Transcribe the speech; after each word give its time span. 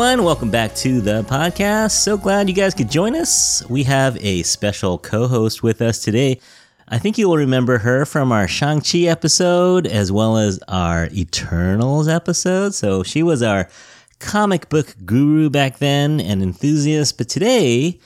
Everyone, 0.00 0.24
welcome 0.24 0.50
back 0.50 0.74
to 0.76 1.02
the 1.02 1.24
podcast. 1.24 1.90
So 1.90 2.16
glad 2.16 2.48
you 2.48 2.54
guys 2.54 2.72
could 2.72 2.90
join 2.90 3.14
us. 3.14 3.62
We 3.68 3.82
have 3.82 4.16
a 4.24 4.42
special 4.44 4.96
co 4.96 5.28
host 5.28 5.62
with 5.62 5.82
us 5.82 5.98
today. 5.98 6.40
I 6.88 6.98
think 6.98 7.18
you 7.18 7.28
will 7.28 7.36
remember 7.36 7.76
her 7.76 8.06
from 8.06 8.32
our 8.32 8.48
Shang-Chi 8.48 9.00
episode 9.00 9.86
as 9.86 10.10
well 10.10 10.38
as 10.38 10.58
our 10.68 11.10
Eternals 11.12 12.08
episode. 12.08 12.72
So 12.72 13.02
she 13.02 13.22
was 13.22 13.42
our 13.42 13.68
comic 14.20 14.70
book 14.70 14.96
guru 15.04 15.50
back 15.50 15.80
then 15.80 16.18
and 16.18 16.42
enthusiast. 16.42 17.18
But 17.18 17.28
today 17.28 18.00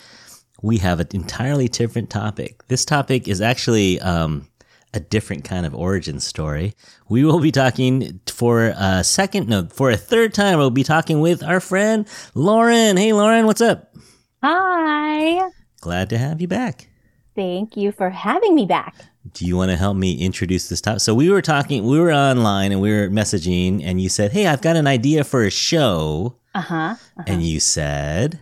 we 0.63 0.79
have 0.79 0.99
an 0.99 1.07
entirely 1.13 1.69
different 1.69 2.11
topic. 2.11 2.67
This 2.67 2.85
topic 2.85 3.29
is 3.29 3.41
actually 3.41 4.01
um, 4.01 4.49
a 4.95 4.99
different 4.99 5.45
kind 5.45 5.65
of 5.65 5.77
origin 5.77 6.19
story. 6.19 6.75
We 7.15 7.25
will 7.25 7.39
be 7.39 7.53
talking 7.53 8.19
for 8.27 8.75
a 8.77 9.05
second, 9.05 9.49
no, 9.49 9.67
for 9.67 9.89
a 9.89 9.97
third 9.97 10.35
time. 10.35 10.59
We'll 10.59 10.71
be 10.71 10.83
talking 10.83 11.21
with 11.21 11.45
our 11.45 11.61
friend 11.61 12.09
Lauren. 12.35 12.97
Hey, 12.97 13.13
Lauren, 13.13 13.47
what's 13.47 13.61
up? 13.61 13.95
Hi. 14.43 15.49
Glad 15.81 16.11
to 16.11 16.19
have 16.19 16.41
you 16.41 16.49
back. 16.49 16.89
Thank 17.37 17.77
you 17.77 17.93
for 17.93 18.11
having 18.11 18.57
me 18.57 18.67
back. 18.67 18.97
Do 19.33 19.47
you 19.47 19.57
want 19.57 19.71
to 19.71 19.77
help 19.77 19.97
me 19.97 20.19
introduce 20.19 20.69
this 20.69 20.81
topic? 20.81 21.03
So 21.03 21.15
we 21.15 21.31
were 21.31 21.41
talking, 21.41 21.87
we 21.87 22.01
were 22.01 22.13
online 22.13 22.73
and 22.73 22.81
we 22.81 22.91
were 22.91 23.09
messaging, 23.09 23.85
and 23.85 24.01
you 24.01 24.09
said, 24.09 24.33
"Hey, 24.33 24.49
I've 24.49 24.61
got 24.61 24.75
an 24.75 24.89
idea 24.89 25.23
for 25.23 25.45
a 25.45 25.53
show." 25.53 26.41
Uh 26.53 26.63
huh. 26.63 26.75
Uh-huh. 26.75 27.23
And 27.29 27.45
you 27.45 27.61
said, 27.61 28.41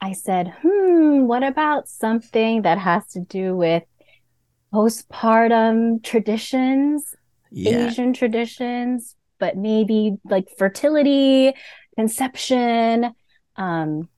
I 0.00 0.12
said, 0.12 0.54
hmm, 0.62 1.26
what 1.26 1.42
about 1.42 1.88
something 1.88 2.62
that 2.62 2.78
has 2.78 3.04
to 3.14 3.20
do 3.20 3.56
with 3.56 3.82
postpartum 4.72 6.04
traditions, 6.04 7.16
"Yeah, 7.52 7.86
Asian 7.86 8.12
traditions, 8.12 9.14
but 9.38 9.56
maybe 9.56 10.16
like 10.24 10.48
fertility, 10.58 11.52
conception, 11.96 13.14
um, 13.56 14.08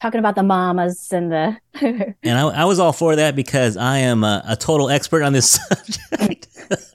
talking 0.00 0.18
about 0.18 0.34
the 0.34 0.42
mamas 0.42 1.08
and 1.12 1.32
the 1.32 1.56
And 2.22 2.38
I, 2.38 2.42
I 2.42 2.64
was 2.64 2.78
all 2.78 2.92
for 2.92 3.16
that 3.16 3.34
because 3.34 3.76
I 3.76 3.98
am 3.98 4.24
a, 4.24 4.42
a 4.46 4.56
total 4.56 4.90
expert 4.90 5.22
on 5.22 5.32
this 5.32 5.50
subject. 5.68 6.48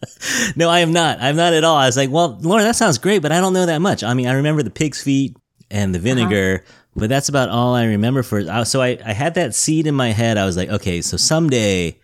no, 0.56 0.70
I 0.70 0.80
am 0.80 0.94
not. 0.94 1.20
I'm 1.22 1.36
not 1.36 1.54
at 1.54 1.64
all. 1.64 1.78
I 1.78 1.88
was 1.88 1.98
like, 1.98 2.10
well, 2.10 2.38
Lauren, 2.42 2.66
that 2.66 2.76
sounds 2.76 2.98
great, 2.98 3.22
but 3.22 3.32
I 3.32 3.40
don't 3.40 3.54
know 3.54 3.66
that 3.66 3.80
much. 3.80 4.04
I 4.04 4.14
mean, 4.14 4.28
I 4.28 4.34
remember 4.34 4.64
the 4.64 4.70
pig's 4.70 5.02
feet 5.02 5.36
and 5.70 5.96
the 5.96 6.00
vinegar, 6.00 6.64
but 6.96 7.10
that's 7.10 7.30
about 7.30 7.50
all 7.50 7.74
I 7.74 7.86
remember 7.86 8.24
for. 8.24 8.66
So 8.66 8.82
I, 8.82 8.98
I 9.06 9.14
had 9.14 9.36
that 9.36 9.56
seed 9.56 9.88
in 9.88 9.96
my 9.96 10.10
head. 10.10 10.38
I 10.38 10.46
was 10.46 10.58
like, 10.58 10.70
okay, 10.70 11.02
so 11.02 11.18
someday 11.18 11.98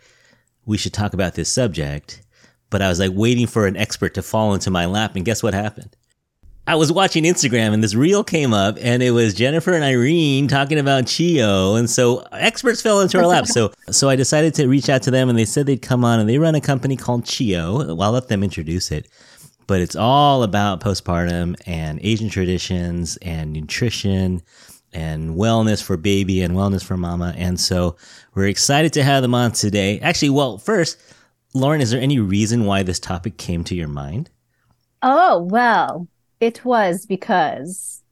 we 0.65 0.77
should 0.77 0.93
talk 0.93 1.13
about 1.13 1.35
this 1.35 1.51
subject. 1.51 2.21
But 2.69 2.81
I 2.81 2.89
was 2.89 2.99
like 2.99 3.11
waiting 3.13 3.47
for 3.47 3.65
an 3.67 3.77
expert 3.77 4.13
to 4.15 4.21
fall 4.21 4.53
into 4.53 4.69
my 4.69 4.85
lap. 4.85 5.15
And 5.15 5.23
guess 5.23 5.41
what 5.41 5.53
happened? 5.53 5.95
I 6.67 6.75
was 6.75 6.91
watching 6.91 7.23
Instagram 7.23 7.73
and 7.73 7.81
this 7.81 7.95
reel 7.95 8.25
came 8.25 8.53
up 8.53 8.77
and 8.81 9.01
it 9.01 9.11
was 9.11 9.33
Jennifer 9.33 9.71
and 9.71 9.85
Irene 9.85 10.49
talking 10.49 10.77
about 10.77 11.05
Chiyo. 11.05 11.79
And 11.79 11.89
so 11.89 12.27
experts 12.33 12.81
fell 12.81 12.99
into 12.99 13.17
our 13.19 13.25
lap. 13.25 13.47
So, 13.47 13.71
so 13.89 14.09
I 14.09 14.17
decided 14.17 14.53
to 14.55 14.67
reach 14.67 14.89
out 14.89 15.01
to 15.03 15.11
them 15.11 15.29
and 15.29 15.39
they 15.39 15.45
said 15.45 15.65
they'd 15.65 15.81
come 15.81 16.03
on 16.03 16.19
and 16.19 16.27
they 16.27 16.39
run 16.39 16.55
a 16.55 16.61
company 16.61 16.97
called 16.97 17.23
Chiyo. 17.23 17.87
Well, 17.87 18.01
I'll 18.01 18.11
let 18.11 18.27
them 18.27 18.43
introduce 18.43 18.91
it. 18.91 19.07
But 19.65 19.79
it's 19.79 19.95
all 19.95 20.43
about 20.43 20.81
postpartum 20.81 21.55
and 21.65 22.01
Asian 22.03 22.29
traditions 22.29 23.15
and 23.21 23.53
nutrition 23.53 24.41
and 24.91 25.35
wellness 25.35 25.81
for 25.81 25.95
baby 25.95 26.41
and 26.41 26.53
wellness 26.53 26.83
for 26.83 26.97
mama. 26.97 27.33
And 27.37 27.57
so 27.57 27.95
we're 28.35 28.47
excited 28.47 28.91
to 28.93 29.03
have 29.03 29.21
them 29.21 29.35
on 29.35 29.53
today. 29.53 29.99
Actually, 30.01 30.31
well, 30.31 30.57
first, 30.57 30.97
Lauren, 31.57 31.81
is 31.81 31.89
there 31.89 31.99
any 31.99 32.19
reason 32.19 32.65
why 32.65 32.83
this 32.83 32.99
topic 32.99 33.37
came 33.37 33.63
to 33.63 33.73
your 33.73 33.87
mind? 33.87 34.29
Oh, 35.01 35.41
well, 35.41 36.07
it 36.39 36.63
was 36.63 37.07
because 37.07 38.03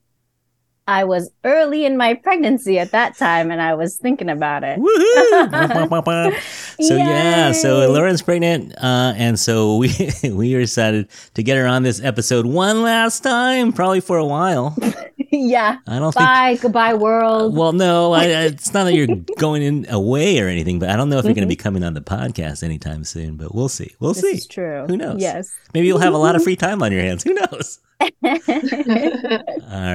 I 0.87 1.03
was 1.03 1.31
early 1.43 1.83
in 1.85 1.97
my 1.97 2.13
pregnancy 2.13 2.77
at 2.77 2.91
that 2.91 3.17
time 3.17 3.49
and 3.49 3.59
I 3.59 3.73
was 3.73 3.97
thinking 3.97 4.29
about 4.29 4.63
it. 4.63 4.79
Woohoo! 4.79 6.39
so 6.79 6.95
yeah, 6.95 7.51
so 7.53 7.91
Lauren's 7.91 8.21
pregnant, 8.21 8.73
uh, 8.77 9.13
and 9.15 9.39
so 9.39 9.77
we 9.77 9.91
we 10.23 10.53
decided 10.53 11.07
to 11.33 11.41
get 11.43 11.57
her 11.57 11.65
on 11.65 11.81
this 11.83 12.03
episode 12.03 12.45
one 12.45 12.83
last 12.83 13.21
time, 13.23 13.73
probably 13.73 13.99
for 13.99 14.17
a 14.17 14.25
while. 14.25 14.77
yeah. 15.31 15.77
I 15.87 15.97
don't 15.97 16.13
think. 16.13 16.25
Bye. 16.25 16.57
Goodbye, 16.61 16.93
world. 16.93 17.55
Well, 17.57 17.73
no, 17.73 18.13
I, 18.13 18.23
I- 18.25 18.27
it's 18.45 18.73
not 18.73 18.83
that 18.83 18.93
you're 18.93 19.07
going 19.39 19.63
in 19.63 19.87
away 19.89 20.39
or 20.39 20.47
anything, 20.47 20.77
but 20.77 20.89
I 20.89 20.95
don't 20.95 21.09
know 21.09 21.17
if 21.17 21.25
you're 21.25 21.33
going 21.33 21.47
to 21.47 21.47
be 21.47 21.55
coming 21.55 21.83
on 21.83 21.95
the 21.95 22.01
podcast 22.01 22.61
anytime 22.63 23.03
soon. 23.03 23.37
But 23.37 23.55
we'll 23.55 23.69
see. 23.69 23.95
We'll 23.99 24.13
this 24.13 24.43
see. 24.43 24.47
true. 24.47 24.85
Who 24.87 24.97
knows? 24.97 25.19
Yes. 25.19 25.53
Maybe 25.73 25.87
you'll 25.87 25.99
have 25.99 26.13
a 26.13 26.17
lot 26.17 26.35
of 26.35 26.43
free 26.43 26.55
time 26.55 26.83
on 26.83 26.91
your 26.91 27.01
hands. 27.01 27.23
Who 27.23 27.33
knows? 27.33 27.79
All 28.01 28.09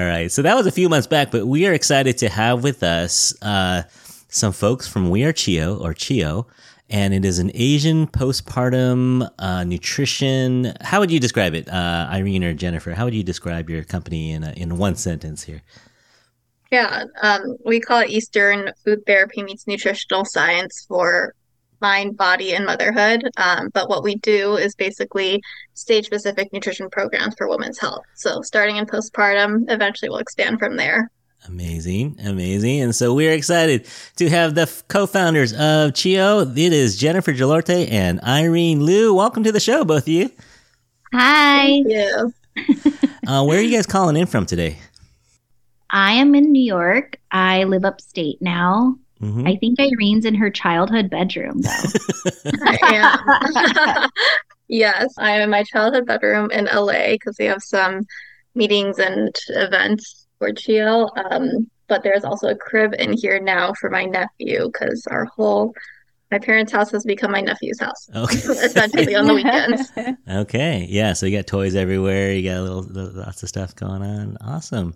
right. 0.05 0.29
So 0.31 0.43
that 0.43 0.55
was 0.55 0.67
a 0.67 0.73
few 0.73 0.89
months 0.89 1.07
back, 1.07 1.31
but 1.31 1.47
we 1.47 1.67
are 1.67 1.73
excited 1.73 2.19
to 2.19 2.29
have 2.29 2.63
with 2.63 2.83
us 2.83 3.35
uh, 3.43 3.83
some 4.29 4.53
folks 4.53 4.87
from 4.87 5.11
We 5.11 5.25
Are 5.25 5.33
Chiyo 5.33 5.81
or 5.81 5.95
Chiyo, 5.95 6.47
and 6.89 7.13
it 7.15 7.25
is 7.25 7.39
an 7.39 7.51
Asian 7.55 8.07
postpartum 8.07 9.29
uh, 9.39 9.65
nutrition. 9.65 10.73
How 10.81 11.01
would 11.01 11.11
you 11.11 11.21
describe 11.21 11.55
it, 11.55 11.69
uh, 11.69 12.09
Irene 12.11 12.45
or 12.45 12.55
Jennifer? 12.55 12.95
How 12.95 13.05
would 13.05 13.15
you 13.15 13.23
describe 13.23 13.69
your 13.69 13.85
company 13.85 14.33
in 14.33 14.45
a, 14.45 14.53
in 14.53 14.79
one 14.79 14.97
sentence 14.97 15.43
here? 15.43 15.63
Yeah, 16.71 17.05
um, 17.23 17.57
we 17.65 17.81
call 17.81 18.01
it 18.01 18.11
Eastern 18.11 18.71
Food 18.85 19.05
Therapy 19.05 19.43
meets 19.43 19.67
Nutritional 19.67 20.25
Science 20.25 20.85
for 20.87 21.35
mind, 21.81 22.17
body, 22.17 22.55
and 22.55 22.67
motherhood. 22.67 23.23
Um, 23.37 23.71
but 23.73 23.89
what 23.89 24.03
we 24.03 24.17
do 24.17 24.57
is 24.57 24.75
basically 24.75 25.43
stage-specific 25.75 26.53
nutrition 26.53 26.89
programs 26.91 27.35
for 27.37 27.49
women's 27.49 27.79
health. 27.79 28.05
So 28.15 28.43
starting 28.43 28.77
in 28.77 28.87
postpartum, 28.87 29.65
eventually 29.69 30.09
we'll 30.09 30.19
expand 30.19 30.59
from 30.59 30.77
there. 30.77 31.11
Amazing, 31.49 32.17
amazing. 32.25 32.81
And 32.83 32.95
so 32.95 33.15
we're 33.15 33.33
excited 33.33 33.87
to 34.17 34.29
have 34.29 34.55
the 34.55 34.63
f- 34.63 34.85
co-founders 34.89 35.53
of 35.55 35.93
Chiyo. 35.93 36.43
It 36.57 36.73
is 36.75 36.99
Jennifer 36.99 37.33
Jolorte 37.33 37.91
and 37.91 38.21
Irene 38.23 38.85
Liu. 38.85 39.15
Welcome 39.15 39.43
to 39.45 39.53
the 39.53 39.61
show, 39.61 39.83
both 39.85 40.03
of 40.03 40.09
you. 40.09 40.31
Hi, 41.15 41.81
Yeah. 41.87 42.25
Uh, 43.27 43.45
where 43.45 43.59
are 43.59 43.63
you 43.63 43.71
guys 43.77 43.87
calling 43.87 44.17
in 44.17 44.27
from 44.27 44.45
today? 44.45 44.77
I 45.91 46.13
am 46.15 46.35
in 46.35 46.51
New 46.53 46.63
York. 46.63 47.17
I 47.31 47.65
live 47.65 47.85
upstate 47.85 48.41
now. 48.43 48.97
Mhm. 49.23 49.47
I 49.47 49.57
think 49.57 49.79
Irene's 49.79 50.25
in 50.25 50.35
her 50.35 50.51
childhood 50.51 51.11
bedroom, 51.11 51.61
though. 51.61 51.71
Yes, 54.73 55.13
I 55.19 55.33
am 55.33 55.43
in 55.43 55.51
my 55.51 55.65
childhood 55.65 56.07
bedroom 56.07 56.51
in 56.53 56.67
LA 56.73 57.11
because 57.13 57.37
we 57.41 57.47
have 57.47 57.61
some 57.61 58.03
meetings 58.55 59.01
and 59.01 59.35
events 59.49 60.29
for 60.39 60.51
Chiyo. 60.53 61.09
Um, 61.33 61.69
but 61.89 62.05
there's 62.05 62.23
also 62.25 62.49
a 62.51 62.55
crib 62.55 62.95
in 62.97 63.15
here 63.15 63.41
now 63.41 63.73
for 63.81 63.91
my 63.91 64.05
nephew 64.05 64.71
because 64.73 65.09
our 65.11 65.25
whole 65.25 65.75
my 66.31 66.39
parents' 66.39 66.71
house 66.71 66.93
has 66.93 67.03
become 67.05 67.33
my 67.33 67.41
nephew's 67.41 67.81
house, 67.81 68.09
Okay. 68.15 68.37
essentially 68.65 69.17
on 69.17 69.27
the 69.27 69.35
weekends. 69.35 69.91
Okay. 70.31 70.87
Yeah. 70.89 71.15
So 71.15 71.27
you 71.27 71.37
got 71.37 71.49
toys 71.49 71.75
everywhere. 71.75 72.33
You 72.33 72.49
got 72.49 72.59
a 72.59 72.63
little, 72.63 72.83
little- 72.85 73.19
lots 73.21 73.43
of 73.43 73.49
stuff 73.49 73.75
going 73.75 74.03
on. 74.03 74.37
Awesome. 74.41 74.95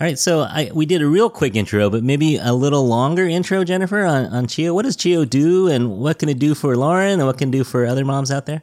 All 0.00 0.06
right. 0.06 0.18
So 0.18 0.40
I, 0.40 0.70
we 0.72 0.86
did 0.86 1.02
a 1.02 1.06
real 1.06 1.28
quick 1.28 1.54
intro, 1.54 1.90
but 1.90 2.02
maybe 2.02 2.36
a 2.36 2.54
little 2.54 2.86
longer 2.86 3.28
intro, 3.28 3.64
Jennifer, 3.64 4.02
on, 4.06 4.24
on 4.32 4.46
Chiyo. 4.46 4.72
What 4.74 4.86
does 4.86 4.96
Chiyo 4.96 5.28
do 5.28 5.68
and 5.68 5.98
what 5.98 6.18
can 6.18 6.30
it 6.30 6.38
do 6.38 6.54
for 6.54 6.74
Lauren 6.74 7.20
and 7.20 7.26
what 7.26 7.36
can 7.36 7.50
it 7.50 7.52
do 7.52 7.64
for 7.64 7.84
other 7.84 8.02
moms 8.02 8.30
out 8.30 8.46
there? 8.46 8.62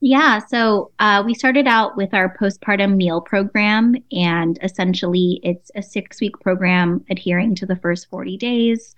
Yeah, 0.00 0.40
so 0.40 0.90
uh, 0.98 1.22
we 1.24 1.32
started 1.32 1.66
out 1.66 1.96
with 1.96 2.12
our 2.12 2.36
postpartum 2.36 2.96
meal 2.96 3.22
program, 3.22 3.94
and 4.12 4.58
essentially 4.62 5.40
it's 5.42 5.70
a 5.74 5.82
six 5.82 6.20
week 6.20 6.38
program 6.40 7.02
adhering 7.08 7.54
to 7.54 7.66
the 7.66 7.76
first 7.76 8.10
40 8.10 8.36
days. 8.36 8.94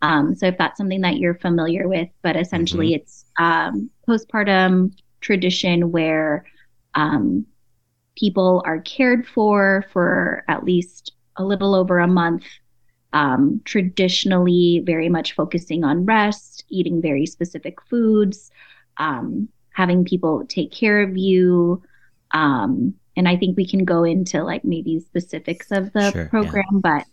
Um, 0.00 0.34
so 0.34 0.46
if 0.46 0.56
that's 0.56 0.78
something 0.78 1.02
that 1.02 1.18
you're 1.18 1.34
familiar 1.34 1.86
with, 1.86 2.08
but 2.22 2.34
essentially 2.34 2.94
it's 2.94 3.26
um, 3.38 3.90
postpartum 4.08 4.94
tradition 5.20 5.92
where 5.92 6.46
um, 6.94 7.44
people 8.18 8.62
are 8.66 8.80
cared 8.80 9.26
for 9.26 9.84
for 9.92 10.44
at 10.48 10.64
least 10.64 11.12
a 11.36 11.44
little 11.44 11.74
over 11.74 11.98
a 11.98 12.08
month. 12.08 12.44
Um, 13.14 13.62
traditionally, 13.64 14.82
very 14.84 15.08
much 15.08 15.34
focusing 15.34 15.82
on 15.82 16.04
rest, 16.04 16.64
eating 16.68 17.00
very 17.00 17.24
specific 17.24 17.80
foods, 17.88 18.50
um, 18.98 19.48
having 19.70 20.04
people 20.04 20.44
take 20.46 20.72
care 20.72 21.00
of 21.00 21.16
you. 21.16 21.82
Um, 22.32 22.94
and 23.16 23.26
I 23.26 23.36
think 23.36 23.56
we 23.56 23.66
can 23.66 23.86
go 23.86 24.04
into 24.04 24.44
like 24.44 24.62
maybe 24.62 25.00
specifics 25.00 25.70
of 25.70 25.92
the 25.94 26.10
Sure, 26.12 26.22
yeah. 26.24 26.28
program, 26.28 26.80
but 26.82 27.04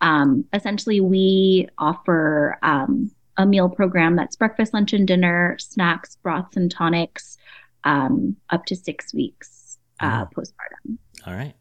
um, 0.00 0.44
essentially 0.52 1.00
we 1.00 1.68
offer 1.78 2.58
um, 2.62 3.12
a 3.36 3.46
meal 3.46 3.68
program 3.68 4.16
that's 4.16 4.34
breakfast, 4.34 4.74
lunch, 4.74 4.92
and 4.92 5.06
dinner, 5.06 5.56
snacks, 5.60 6.16
broths, 6.16 6.56
and 6.56 6.68
tonics, 6.70 7.38
um, 7.84 8.34
up 8.50 8.66
to 8.66 8.74
six 8.74 9.14
weeks 9.14 9.63
uh, 10.00 10.26
postpartum. 10.26 10.98
All 11.26 11.34
right. 11.34 11.54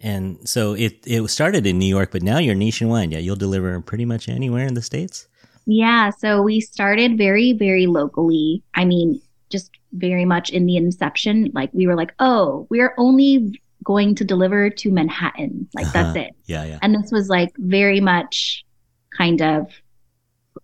And 0.00 0.46
so 0.48 0.74
it, 0.74 0.98
it 1.06 1.26
started 1.30 1.66
in 1.66 1.78
New 1.78 1.86
York, 1.86 2.10
but 2.12 2.22
now 2.22 2.38
you're 2.38 2.54
nationwide. 2.54 3.12
Yeah. 3.12 3.18
You'll 3.18 3.36
deliver 3.36 3.80
pretty 3.80 4.04
much 4.04 4.28
anywhere 4.28 4.66
in 4.66 4.74
the 4.74 4.82
States. 4.82 5.26
Yeah, 5.68 6.10
so 6.10 6.42
we 6.42 6.60
started 6.60 7.18
very, 7.18 7.52
very 7.52 7.86
locally. 7.88 8.62
I 8.74 8.84
mean, 8.84 9.20
just 9.50 9.70
very 9.92 10.24
much 10.24 10.50
in 10.50 10.66
the 10.66 10.76
inception. 10.76 11.50
Like 11.54 11.70
we 11.72 11.86
were 11.88 11.96
like, 11.96 12.14
oh, 12.20 12.68
we're 12.70 12.94
only 12.98 13.60
going 13.82 14.14
to 14.16 14.24
deliver 14.24 14.70
to 14.70 14.90
Manhattan. 14.92 15.68
Like 15.74 15.86
Uh-huh. 15.86 16.12
that's 16.12 16.16
it. 16.28 16.36
Yeah, 16.46 16.64
yeah. 16.64 16.78
And 16.82 16.94
this 16.94 17.10
was 17.10 17.28
like 17.28 17.50
very 17.56 18.00
much 18.00 18.64
kind 19.16 19.42
of 19.42 19.66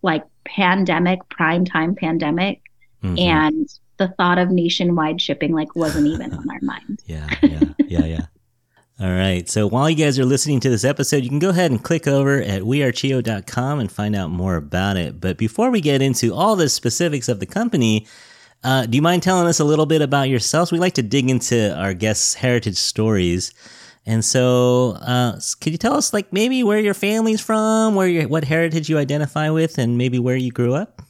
like 0.01 0.23
pandemic, 0.45 1.19
prime 1.29 1.65
time 1.65 1.95
pandemic. 1.95 2.61
Mhm. 3.03 3.19
And 3.19 3.67
the 3.97 4.09
thought 4.09 4.37
of 4.37 4.49
nationwide 4.49 5.21
shipping 5.21 5.53
like 5.53 5.75
wasn't 5.75 6.07
even 6.07 6.33
on 6.33 6.49
our 6.49 6.59
mind. 6.61 7.01
Yeah, 7.05 7.27
yeah, 7.41 7.63
yeah, 7.79 8.05
yeah. 8.05 8.25
All 8.99 9.09
right. 9.09 9.49
So 9.49 9.67
while 9.67 9.89
you 9.89 9.95
guys 9.95 10.19
are 10.19 10.25
listening 10.25 10.59
to 10.61 10.69
this 10.69 10.85
episode, 10.85 11.23
you 11.23 11.29
can 11.29 11.39
go 11.39 11.49
ahead 11.49 11.71
and 11.71 11.83
click 11.83 12.07
over 12.07 12.41
at 12.41 12.61
wearechiyo.com 12.61 13.79
and 13.79 13.91
find 13.91 14.15
out 14.15 14.29
more 14.29 14.55
about 14.55 14.97
it. 14.97 15.19
But 15.19 15.37
before 15.37 15.71
we 15.71 15.81
get 15.81 16.01
into 16.01 16.33
all 16.33 16.55
the 16.55 16.69
specifics 16.69 17.27
of 17.27 17.39
the 17.39 17.45
company, 17.45 18.07
uh, 18.63 18.85
do 18.85 18.95
you 18.95 19.01
mind 19.01 19.23
telling 19.23 19.47
us 19.47 19.59
a 19.59 19.65
little 19.65 19.85
bit 19.85 20.01
about 20.01 20.29
yourselves? 20.29 20.71
We 20.71 20.79
like 20.79 20.93
to 20.93 21.03
dig 21.03 21.29
into 21.29 21.75
our 21.77 21.93
guests' 21.93 22.35
heritage 22.35 22.77
stories. 22.77 23.53
And 24.05 24.23
so, 24.23 24.91
uh, 25.01 25.39
could 25.61 25.71
you 25.71 25.77
tell 25.77 25.95
us, 25.95 26.13
like, 26.13 26.31
maybe 26.33 26.61
where 26.63 26.79
your 26.79 26.93
family's 26.93 27.39
from, 27.39 27.95
where 27.95 28.07
your, 28.07 28.27
what 28.27 28.43
heritage 28.43 28.89
you 28.89 28.97
identify 28.97 29.49
with, 29.49 29.77
and 29.77 29.97
maybe 29.97 30.19
where 30.19 30.35
you 30.35 30.51
grew 30.51 30.73
up? 30.73 31.01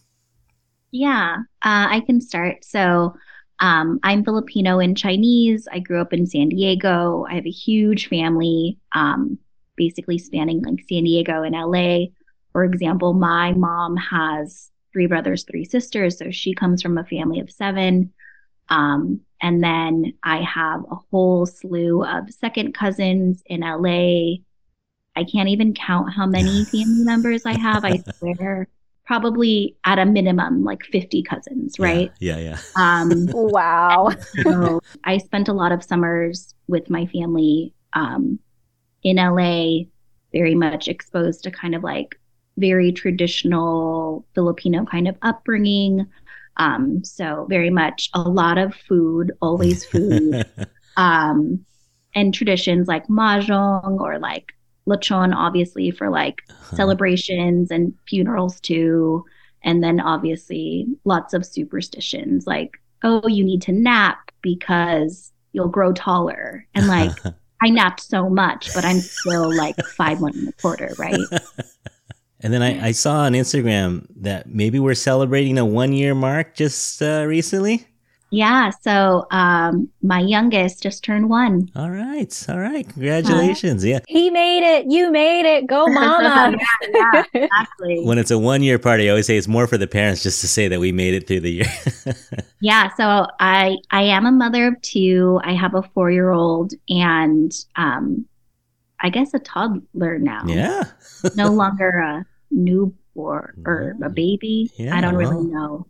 Yeah, 0.93 1.37
uh, 1.63 1.87
I 1.89 2.01
can 2.05 2.21
start. 2.21 2.63
So, 2.63 3.15
um, 3.59 3.99
I'm 4.03 4.23
Filipino 4.23 4.77
and 4.77 4.95
Chinese. 4.95 5.67
I 5.71 5.79
grew 5.79 5.99
up 5.99 6.13
in 6.13 6.27
San 6.27 6.49
Diego. 6.49 7.25
I 7.27 7.33
have 7.33 7.47
a 7.47 7.51
huge 7.51 8.09
family, 8.09 8.77
um, 8.91 9.39
basically 9.75 10.19
spanning 10.19 10.61
like 10.61 10.85
San 10.87 11.05
Diego 11.05 11.41
and 11.41 11.55
LA. 11.55 12.11
For 12.51 12.63
example, 12.63 13.13
my 13.13 13.53
mom 13.53 13.97
has 13.97 14.69
three 14.91 15.07
brothers, 15.07 15.45
three 15.45 15.65
sisters. 15.65 16.19
So 16.19 16.29
she 16.29 16.53
comes 16.53 16.83
from 16.83 16.99
a 16.99 17.05
family 17.05 17.39
of 17.39 17.49
seven. 17.49 18.13
Um, 18.69 19.21
and 19.41 19.63
then 19.63 20.13
I 20.21 20.43
have 20.43 20.81
a 20.91 20.97
whole 21.09 21.47
slew 21.47 22.03
of 22.03 22.31
second 22.31 22.75
cousins 22.75 23.41
in 23.47 23.63
LA. 23.63 24.43
I 25.15 25.23
can't 25.23 25.49
even 25.49 25.73
count 25.73 26.13
how 26.13 26.27
many 26.27 26.65
family 26.71 27.03
members 27.03 27.47
I 27.47 27.53
have. 27.53 27.83
I 27.83 28.03
swear 28.19 28.67
probably 29.05 29.75
at 29.85 29.99
a 29.99 30.05
minimum 30.05 30.63
like 30.63 30.83
50 30.85 31.23
cousins, 31.23 31.79
right? 31.79 32.11
Yeah, 32.19 32.37
yeah. 32.37 32.57
Um, 32.75 33.27
Wow. 33.33 34.11
so 34.43 34.81
I 35.03 35.17
spent 35.17 35.47
a 35.47 35.53
lot 35.53 35.71
of 35.71 35.83
summers 35.83 36.53
with 36.67 36.89
my 36.89 37.05
family 37.07 37.73
um, 37.93 38.39
in 39.03 39.17
LA, 39.17 39.85
very 40.31 40.55
much 40.55 40.87
exposed 40.87 41.43
to 41.43 41.51
kind 41.51 41.75
of 41.75 41.83
like 41.83 42.15
very 42.57 42.91
traditional 42.91 44.25
Filipino 44.35 44.85
kind 44.85 45.07
of 45.07 45.17
upbringing. 45.21 46.05
Um, 46.57 47.03
so 47.03 47.47
very 47.49 47.69
much 47.69 48.09
a 48.13 48.21
lot 48.21 48.57
of 48.57 48.75
food, 48.75 49.31
always 49.41 49.85
food, 49.85 50.45
um, 50.97 51.65
and 52.15 52.33
traditions 52.33 52.87
like 52.87 53.07
mahjong 53.07 53.99
or 53.99 54.19
like 54.19 54.53
lechon, 54.87 55.33
obviously 55.35 55.91
for 55.91 56.09
like 56.09 56.41
celebrations 56.75 57.71
and 57.71 57.93
funerals 58.07 58.59
too. 58.59 59.23
And 59.63 59.83
then 59.83 59.99
obviously 59.99 60.87
lots 61.05 61.33
of 61.33 61.45
superstitions 61.45 62.45
like, 62.45 62.71
oh, 63.03 63.27
you 63.27 63.43
need 63.43 63.61
to 63.63 63.71
nap 63.71 64.31
because 64.41 65.31
you'll 65.53 65.69
grow 65.69 65.93
taller. 65.93 66.65
And 66.75 66.87
like, 66.87 67.11
I 67.61 67.69
napped 67.69 68.01
so 68.01 68.29
much, 68.29 68.73
but 68.73 68.83
I'm 68.83 68.99
still 68.99 69.55
like 69.55 69.77
five 69.85 70.19
one 70.19 70.33
and 70.35 70.49
a 70.49 70.53
quarter, 70.53 70.93
right? 70.97 71.19
And 72.43 72.53
then 72.53 72.61
I, 72.61 72.87
I 72.87 72.91
saw 72.91 73.21
on 73.21 73.31
Instagram 73.31 74.05
that 74.17 74.49
maybe 74.49 74.77
we're 74.77 74.95
celebrating 74.95 75.57
a 75.57 75.65
one 75.65 75.93
year 75.93 76.13
mark 76.13 76.55
just 76.55 77.01
uh, 77.01 77.23
recently. 77.25 77.87
Yeah. 78.33 78.71
So 78.81 79.27
um, 79.29 79.89
my 80.01 80.19
youngest 80.19 80.81
just 80.81 81.03
turned 81.03 81.29
one. 81.29 81.69
All 81.75 81.91
right. 81.91 82.45
All 82.49 82.57
right. 82.57 82.87
Congratulations. 82.89 83.85
Yeah. 83.85 83.99
He 84.07 84.31
made 84.31 84.63
it. 84.63 84.87
You 84.89 85.11
made 85.11 85.45
it. 85.45 85.67
Go, 85.67 85.85
mama. 85.85 86.57
yeah, 86.91 87.23
exactly. 87.31 88.03
When 88.03 88.17
it's 88.17 88.31
a 88.31 88.39
one 88.39 88.63
year 88.63 88.79
party, 88.79 89.07
I 89.07 89.11
always 89.11 89.27
say 89.27 89.37
it's 89.37 89.47
more 89.47 89.67
for 89.67 89.77
the 89.77 89.85
parents 89.85 90.23
just 90.23 90.41
to 90.41 90.47
say 90.47 90.67
that 90.67 90.79
we 90.79 90.91
made 90.91 91.13
it 91.13 91.27
through 91.27 91.41
the 91.41 91.51
year. 91.51 91.65
Yeah, 92.59 92.95
so 92.95 93.27
I 93.41 93.75
I 93.91 94.03
am 94.03 94.25
a 94.25 94.31
mother 94.31 94.67
of 94.67 94.81
two. 94.81 95.37
I 95.43 95.51
have 95.51 95.75
a 95.75 95.81
four 95.81 96.09
year 96.11 96.31
old 96.31 96.71
and 96.87 97.51
um, 97.75 98.25
I 99.01 99.09
guess 99.09 99.33
a 99.33 99.39
toddler 99.39 100.17
now. 100.17 100.43
yeah. 100.47 100.83
no 101.35 101.51
longer 101.51 101.89
a 101.89 102.25
newborn 102.51 103.63
or 103.65 103.97
a 104.01 104.09
baby. 104.23 104.71
Yeah, 104.77 104.95
I 104.95 105.01
don't 105.01 105.17
well. 105.17 105.29
really 105.29 105.51
know 105.51 105.87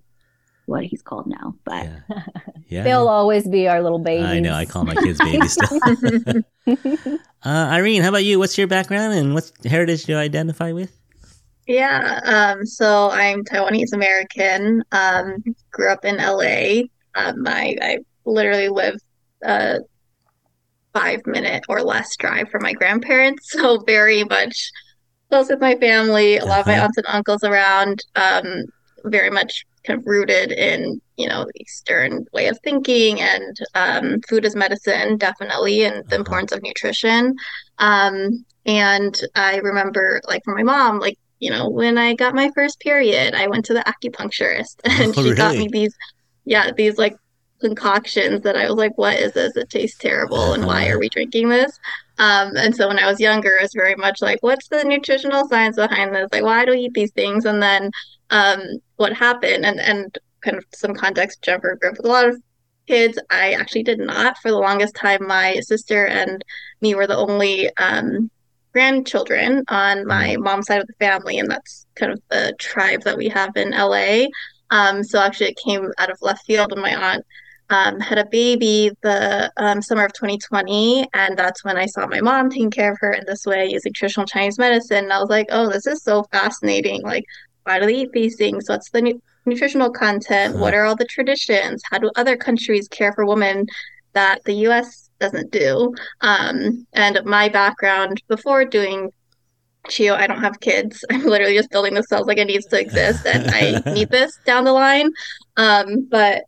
what 0.66 0.84
he's 0.86 1.02
called 1.02 1.28
now, 1.28 1.56
but 1.66 1.86
Yeah. 1.86 2.00
Yeah. 2.68 2.84
They'll 2.84 3.08
always 3.08 3.48
be 3.48 3.68
our 3.68 3.84
little 3.84 4.00
babies. 4.00 4.26
I 4.26 4.40
know. 4.40 4.54
I 4.54 4.66
call 4.66 4.84
my 4.84 4.96
kids 4.96 5.20
babies 5.20 5.52
still. 5.54 5.80
uh, 7.46 7.50
Irene, 7.72 8.02
how 8.02 8.10
about 8.10 8.24
you? 8.24 8.40
What's 8.40 8.58
your 8.58 8.66
background 8.68 9.14
and 9.14 9.34
what 9.36 9.52
heritage 9.66 10.06
do 10.06 10.14
you 10.14 10.18
identify 10.18 10.72
with? 10.72 10.92
Yeah, 11.68 12.20
um, 12.26 12.66
so 12.66 13.10
I'm 13.12 13.44
Taiwanese 13.44 13.94
American. 13.94 14.84
Um, 14.92 15.44
grew 15.72 15.92
up 15.92 16.04
in 16.04 16.18
LA. 16.18 16.84
Um, 17.16 17.46
I, 17.46 17.78
I 17.82 17.98
literally 18.26 18.70
live 18.70 18.96
a 19.44 19.80
five 20.94 21.22
minute 21.28 21.64
or 21.70 21.82
less 21.84 22.16
drive 22.18 22.50
from 22.50 22.64
my 22.64 22.74
grandparents, 22.74 23.52
so 23.52 23.80
very 23.86 24.24
much 24.24 24.72
close 25.30 25.50
with 25.50 25.62
my 25.62 25.76
family. 25.76 26.38
A 26.38 26.46
lot 26.46 26.62
of 26.62 26.66
my 26.68 26.74
Uh-huh. 26.74 26.84
aunts 26.86 26.98
and 26.98 27.06
uncles 27.08 27.44
around. 27.44 28.00
Um, 28.16 28.64
very 29.06 29.30
much 29.30 29.66
kind 29.86 30.00
of 30.00 30.06
rooted 30.08 30.52
in, 30.52 31.00
you 31.18 31.28
know, 31.28 31.46
the 31.46 31.62
Eastern 31.62 32.26
way 32.34 32.48
of 32.48 32.58
thinking 32.64 33.22
and 33.22 33.58
um, 33.76 34.20
food 34.30 34.46
as 34.46 34.56
medicine, 34.56 35.18
definitely, 35.18 35.84
and 35.84 36.04
the 36.10 36.16
Uh-huh. 36.16 36.18
importance 36.18 36.52
of 36.52 36.62
nutrition. 36.64 37.36
Um, 37.80 38.46
and 38.66 39.20
I 39.36 39.58
remember, 39.58 40.22
like, 40.28 40.42
from 40.46 40.56
my 40.56 40.64
mom, 40.64 41.00
like, 41.00 41.16
you 41.40 41.50
know, 41.52 41.70
when 41.70 41.98
I 41.98 42.16
got 42.16 42.36
my 42.36 42.50
first 42.56 42.80
period, 42.80 43.36
I 43.36 43.48
went 43.48 43.66
to 43.66 43.74
the 43.74 43.82
acupuncturist 43.84 44.76
and 44.86 45.16
Oh, 45.16 45.24
she 45.24 45.34
got 45.34 45.58
me 45.58 45.68
these, 45.72 45.94
yeah, 46.46 46.72
these 46.76 46.98
like 46.98 47.16
concoctions 47.62 48.42
that 48.42 48.56
I 48.58 48.66
was 48.68 48.76
like, 48.76 48.98
what 48.98 49.16
is 49.20 49.34
this? 49.34 49.56
It 49.56 49.70
tastes 49.70 49.98
terrible. 49.98 50.54
And 50.54 50.66
why 50.66 50.88
Uh-huh. 50.88 50.90
are 50.90 51.00
we 51.00 51.10
drinking 51.10 51.50
this? 51.50 51.72
Um, 52.20 52.56
and 52.56 52.76
so 52.76 52.88
when 52.88 53.00
I 53.00 53.08
was 53.08 53.20
younger, 53.20 53.50
it 53.58 53.64
was 53.64 53.74
very 53.74 53.96
much 53.96 54.22
like, 54.22 54.38
what's 54.42 54.68
the 54.68 54.84
nutritional 54.84 55.48
science 55.48 55.78
behind 55.78 56.14
this? 56.14 56.30
Like, 56.32 56.44
why 56.44 56.66
do 56.66 56.72
we 56.72 56.82
eat 56.82 56.94
these 56.94 57.12
things? 57.12 57.46
And 57.46 57.62
then 57.62 57.92
um, 58.30 58.62
what 58.98 59.14
happened? 59.14 59.66
And 59.66 59.80
and 59.80 60.18
kind 60.42 60.58
of 60.58 60.66
some 60.74 60.94
context, 60.94 61.42
Jennifer 61.42 61.78
grew 61.80 61.92
up 61.92 61.98
with 61.98 62.06
a 62.06 62.10
lot 62.10 62.28
of 62.28 62.42
kids. 62.88 63.18
I 63.32 63.54
actually 63.54 63.84
did 63.84 64.00
not. 64.00 64.38
For 64.38 64.52
the 64.52 64.58
longest 64.58 64.96
time, 64.96 65.26
my 65.26 65.60
sister 65.62 66.06
and 66.06 66.44
me 66.82 66.96
were 66.96 67.08
the 67.08 67.18
only 67.18 67.76
um, 67.78 68.30
grandchildren 68.74 69.64
on 69.70 70.06
my 70.06 70.36
mom's 70.38 70.68
side 70.68 70.82
of 70.82 70.88
the 70.88 70.94
family, 71.00 71.40
and 71.40 71.50
that's 71.50 71.86
kind 71.96 72.12
of 72.12 72.22
the 72.30 72.54
tribe 72.60 73.04
that 73.04 73.18
we 73.18 73.30
have 73.30 73.56
in 73.56 73.72
LA. 73.72 74.26
Um, 74.70 75.04
so 75.04 75.20
actually, 75.20 75.52
it 75.52 75.60
came 75.64 75.92
out 75.98 76.12
of 76.12 76.18
left 76.22 76.46
field 76.46 76.72
when 76.72 76.82
my 76.82 76.96
aunt 76.96 77.26
um, 77.74 78.00
had 78.00 78.20
a 78.20 78.26
baby 78.26 78.92
the 79.02 79.52
um, 79.58 79.82
summer 79.82 80.06
of 80.06 80.14
2020, 80.14 81.08
and 81.14 81.36
that's 81.36 81.66
when 81.66 81.76
I 81.76 81.88
saw 81.88 82.06
my 82.06 82.22
mom 82.22 82.52
taking 82.52 82.70
care 82.70 82.92
of 82.92 83.00
her 83.02 83.12
in 83.12 83.24
this 83.26 83.48
way 83.48 83.68
using 83.68 83.92
traditional 83.94 84.28
Chinese 84.28 84.60
medicine. 84.60 85.06
And 85.06 85.14
I 85.14 85.20
was 85.20 85.30
like, 85.30 85.48
oh, 85.50 85.70
this 85.70 85.88
is 85.88 86.04
so 86.04 86.24
fascinating. 86.32 87.02
Like, 87.02 87.24
why 87.64 87.80
do 87.80 87.88
they 87.88 87.96
eat 87.96 88.12
these 88.12 88.36
things? 88.36 88.70
What's 88.70 88.92
the 88.92 89.02
nu- 89.02 89.22
nutritional 89.48 89.90
content? 89.90 90.58
What 90.58 90.76
are 90.76 90.86
all 90.86 90.96
the 90.96 91.06
traditions? 91.06 91.82
How 91.90 91.98
do 91.98 92.12
other 92.16 92.38
countries 92.38 92.88
care 92.88 93.12
for 93.14 93.26
women 93.26 93.66
that 94.14 94.44
the 94.44 94.54
US 94.68 95.10
doesn't 95.20 95.52
do? 95.52 95.96
Um, 96.22 96.86
and 96.94 97.20
my 97.26 97.50
background 97.50 98.22
before 98.28 98.66
doing 98.66 99.10
Chiyo, 99.90 100.16
I 100.16 100.28
don't 100.28 100.42
have 100.42 100.60
kids. 100.60 101.04
I'm 101.12 101.26
literally 101.26 101.58
just 101.58 101.72
building 101.72 101.96
the 101.96 102.04
cells 102.04 102.28
like 102.28 102.38
it 102.38 102.46
needs 102.46 102.68
to 102.68 102.80
exist, 102.80 103.26
and 103.26 103.50
I 103.50 103.82
need 103.94 104.12
this 104.12 104.38
down 104.46 104.64
the 104.64 104.74
line. 104.74 105.10
Um, 105.58 106.08
but 106.10 106.44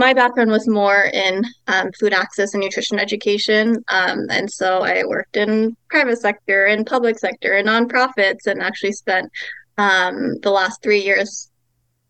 my 0.00 0.14
background 0.14 0.50
was 0.50 0.66
more 0.66 1.10
in 1.12 1.44
um, 1.68 1.92
food 2.00 2.14
access 2.14 2.54
and 2.54 2.62
nutrition 2.62 2.98
education. 2.98 3.76
Um, 3.92 4.26
and 4.30 4.50
so 4.50 4.80
I 4.82 5.04
worked 5.04 5.36
in 5.36 5.76
private 5.90 6.18
sector 6.18 6.64
and 6.64 6.86
public 6.86 7.18
sector 7.18 7.52
and 7.52 7.68
nonprofits 7.68 8.46
and 8.46 8.62
actually 8.62 8.92
spent 8.92 9.30
um, 9.76 10.38
the 10.40 10.50
last 10.50 10.82
three 10.82 11.02
years 11.02 11.50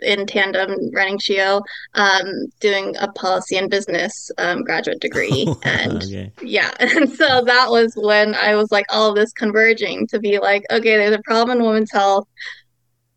in 0.01 0.25
tandem 0.25 0.71
running 0.95 1.19
Chiyo, 1.19 1.63
um, 1.95 2.47
doing 2.61 2.95
a 3.01 3.09
policy 3.13 3.57
and 3.57 3.69
business 3.69 4.31
um, 4.39 4.63
graduate 4.63 5.01
degree. 5.01 5.47
And 5.65 6.03
okay. 6.03 6.33
yeah, 6.43 6.71
and 6.81 7.11
so 7.11 7.43
that 7.45 7.67
was 7.71 7.93
when 7.97 8.35
I 8.35 8.55
was 8.55 8.71
like 8.71 8.87
all 8.89 9.11
of 9.11 9.17
this 9.17 9.33
converging 9.33 10.07
to 10.07 10.21
be 10.21 10.39
like, 10.39 10.63
okay, 10.71 10.97
there's 10.97 11.15
a 11.15 11.23
problem 11.25 11.59
in 11.59 11.67
women's 11.67 11.93
health. 11.93 12.27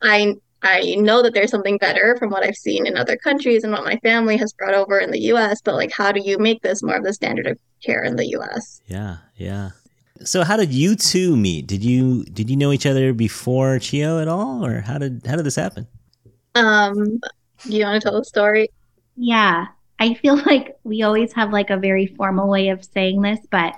I 0.01 0.33
I 0.63 0.95
know 0.95 1.21
that 1.21 1.33
there's 1.33 1.51
something 1.51 1.77
better 1.77 2.15
from 2.17 2.29
what 2.29 2.45
I've 2.45 2.55
seen 2.55 2.85
in 2.85 2.97
other 2.97 3.17
countries 3.17 3.63
and 3.63 3.73
what 3.73 3.83
my 3.83 3.97
family 3.97 4.37
has 4.37 4.53
brought 4.53 4.73
over 4.73 4.99
in 4.99 5.11
the 5.11 5.19
US, 5.33 5.61
but 5.61 5.75
like 5.75 5.91
how 5.91 6.11
do 6.11 6.21
you 6.21 6.37
make 6.37 6.61
this 6.61 6.81
more 6.81 6.95
of 6.95 7.03
the 7.03 7.13
standard 7.13 7.47
of 7.47 7.57
care 7.83 8.03
in 8.03 8.15
the 8.15 8.27
US? 8.37 8.81
Yeah. 8.87 9.17
Yeah. 9.35 9.71
So 10.23 10.43
how 10.43 10.55
did 10.57 10.73
you 10.73 10.95
two 10.95 11.35
meet? 11.35 11.67
Did 11.67 11.83
you 11.83 12.23
did 12.25 12.49
you 12.49 12.55
know 12.55 12.71
each 12.71 12.85
other 12.85 13.13
before 13.13 13.77
Chiyo 13.77 14.21
at 14.21 14.27
all, 14.27 14.65
or 14.65 14.81
how 14.81 14.97
did 14.97 15.23
how 15.25 15.35
did 15.35 15.45
this 15.45 15.55
happen? 15.55 15.85
Um, 16.55 17.19
you 17.65 17.83
want 17.83 18.01
to 18.01 18.09
tell 18.09 18.17
the 18.17 18.23
story? 18.25 18.69
yeah, 19.15 19.67
I 19.99 20.13
feel 20.15 20.35
like 20.45 20.77
we 20.83 21.03
always 21.03 21.33
have 21.33 21.51
like 21.51 21.69
a 21.69 21.77
very 21.77 22.07
formal 22.07 22.49
way 22.49 22.69
of 22.69 22.83
saying 22.83 23.21
this, 23.21 23.39
but 23.49 23.73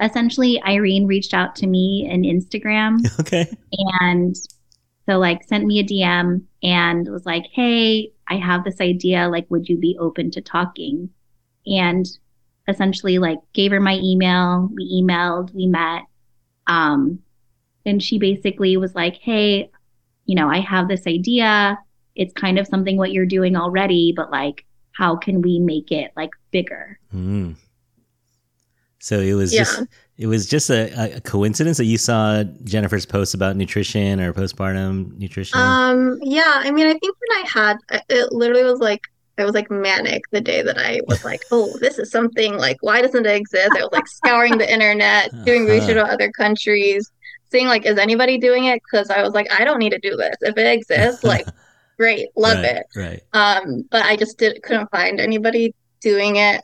essentially 0.00 0.62
Irene 0.64 1.06
reached 1.06 1.34
out 1.34 1.54
to 1.56 1.66
me 1.66 2.08
in 2.10 2.22
Instagram 2.22 2.98
Okay. 3.20 3.46
and 4.00 4.36
so 5.06 5.18
like 5.18 5.44
sent 5.44 5.66
me 5.66 5.78
a 5.78 5.84
DM 5.84 6.42
and 6.62 7.08
was 7.08 7.26
like, 7.26 7.46
"Hey, 7.52 8.12
I 8.28 8.36
have 8.36 8.64
this 8.64 8.80
idea. 8.80 9.28
Like, 9.28 9.46
would 9.50 9.68
you 9.68 9.76
be 9.76 9.96
open 10.00 10.30
to 10.32 10.40
talking?" 10.40 11.10
And 11.66 12.06
essentially 12.68 13.18
like 13.18 13.38
gave 13.52 13.70
her 13.70 13.80
my 13.80 13.98
email. 14.02 14.70
We 14.74 15.02
emailed, 15.02 15.54
we 15.54 15.66
met. 15.66 16.02
Um, 16.66 17.18
and 17.84 18.02
she 18.02 18.18
basically 18.18 18.76
was 18.76 18.94
like, 18.94 19.16
"Hey, 19.16 19.70
you 20.26 20.34
know, 20.34 20.48
I 20.48 20.60
have 20.60 20.88
this 20.88 21.06
idea. 21.06 21.78
It's 22.14 22.32
kind 22.32 22.58
of 22.58 22.66
something 22.66 22.96
what 22.96 23.12
you're 23.12 23.26
doing 23.26 23.56
already, 23.56 24.12
but 24.16 24.30
like, 24.30 24.64
how 24.92 25.16
can 25.16 25.42
we 25.42 25.58
make 25.58 25.92
it 25.92 26.12
like 26.16 26.30
bigger?" 26.50 26.98
Mm. 27.14 27.56
So 29.00 29.20
it 29.20 29.34
was 29.34 29.52
Yeah. 29.52 29.64
just 29.64 29.82
it 30.16 30.26
was 30.26 30.46
just 30.48 30.70
a, 30.70 31.16
a 31.16 31.20
coincidence 31.20 31.76
that 31.78 31.86
you 31.86 31.98
saw 31.98 32.44
Jennifer's 32.64 33.06
post 33.06 33.34
about 33.34 33.56
nutrition 33.56 34.20
or 34.20 34.32
postpartum 34.32 35.18
nutrition. 35.18 35.58
Um, 35.58 36.18
yeah, 36.22 36.54
I 36.64 36.70
mean, 36.70 36.86
I 36.86 36.92
think 36.92 37.16
when 37.18 37.44
I 37.44 37.48
had 37.48 37.76
it 38.08 38.32
literally 38.32 38.64
was 38.64 38.80
like 38.80 39.00
I 39.36 39.44
was 39.44 39.54
like 39.54 39.68
manic 39.70 40.22
the 40.30 40.40
day 40.40 40.62
that 40.62 40.78
I 40.78 41.00
was 41.08 41.24
like, 41.24 41.42
oh, 41.50 41.76
this 41.80 41.98
is 41.98 42.10
something 42.12 42.56
like 42.56 42.76
why 42.80 43.02
doesn't 43.02 43.26
it 43.26 43.34
exist? 43.34 43.72
I 43.76 43.82
was 43.82 43.90
like 43.92 44.06
scouring 44.06 44.58
the 44.58 44.72
internet, 44.72 45.30
doing 45.44 45.64
research 45.66 45.96
Uh-huh. 45.96 46.02
about 46.02 46.14
other 46.14 46.30
countries, 46.30 47.10
seeing 47.50 47.66
like 47.66 47.84
is 47.84 47.98
anybody 47.98 48.38
doing 48.38 48.66
it? 48.66 48.80
Because 48.84 49.10
I 49.10 49.22
was 49.22 49.34
like, 49.34 49.50
I 49.52 49.64
don't 49.64 49.78
need 49.80 49.90
to 49.90 49.98
do 49.98 50.16
this. 50.16 50.36
If 50.42 50.56
it 50.56 50.66
exists, 50.72 51.24
like 51.24 51.46
great, 51.98 52.28
love 52.36 52.58
right, 52.58 52.76
it. 52.76 52.86
Right. 52.94 53.22
Um, 53.32 53.82
but 53.90 54.04
I 54.04 54.14
just 54.14 54.38
did 54.38 54.62
couldn't 54.62 54.90
find 54.92 55.18
anybody 55.18 55.74
doing 56.00 56.36
it 56.36 56.62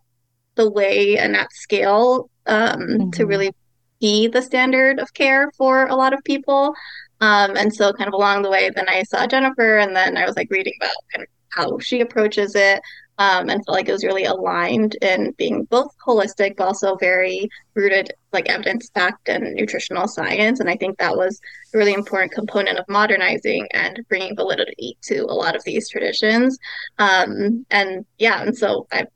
the 0.55 0.71
way 0.71 1.19
and 1.19 1.35
at 1.37 1.53
scale 1.53 2.30
um, 2.47 3.11
to 3.13 3.25
Mhm. 3.25 3.29
really 3.29 3.55
be 4.01 4.27
the 4.29 4.43
standard 4.43 4.99
of 4.99 5.13
care 5.13 5.51
for 5.59 5.87
a 5.87 5.95
lot 5.95 6.13
of 6.15 6.25
people. 6.25 6.75
Um, 7.21 7.57
and 7.57 7.75
so 7.75 7.93
kind 7.93 8.09
of 8.09 8.15
along 8.15 8.43
the 8.43 8.51
way, 8.51 8.71
then 8.75 8.89
I 8.89 9.03
saw 9.03 9.27
Jennifer, 9.27 9.79
and 9.79 9.95
then 9.95 10.17
I 10.17 10.25
was 10.25 10.37
like 10.37 10.51
reading 10.51 10.73
about 10.81 10.95
kind 11.13 11.23
of 11.23 11.29
how 11.51 11.79
she 11.79 12.01
approaches 12.01 12.55
it, 12.55 12.81
um, 13.19 13.51
and 13.51 13.63
felt 13.67 13.77
like 13.77 13.89
it 13.89 13.93
was 13.93 14.05
really 14.05 14.25
aligned 14.25 14.95
in 15.03 15.33
being 15.33 15.65
both 15.65 15.91
holistic, 16.07 16.57
but 16.57 16.65
also 16.65 16.97
very 16.97 17.51
rooted, 17.75 18.11
like 18.33 18.49
evidence-backed 18.49 19.29
and 19.29 19.53
nutritional 19.55 20.09
science. 20.09 20.61
And 20.61 20.71
I 20.71 20.77
think 20.77 20.97
that 20.97 21.15
was 21.15 21.39
a 21.75 21.79
really 21.79 21.93
important 21.93 22.33
component 22.33 22.79
of 22.79 22.89
modernizing 22.89 23.69
and 23.75 24.01
bringing 24.09 24.35
validity 24.35 24.97
to 25.03 25.19
a 25.25 25.35
lot 25.35 25.55
of 25.55 25.63
these 25.65 25.91
traditions. 25.91 26.59
Um, 26.99 27.67
and 27.71 28.07
yeah, 28.17 28.41
and 28.41 28.57
so 28.57 28.87
I 28.91 29.07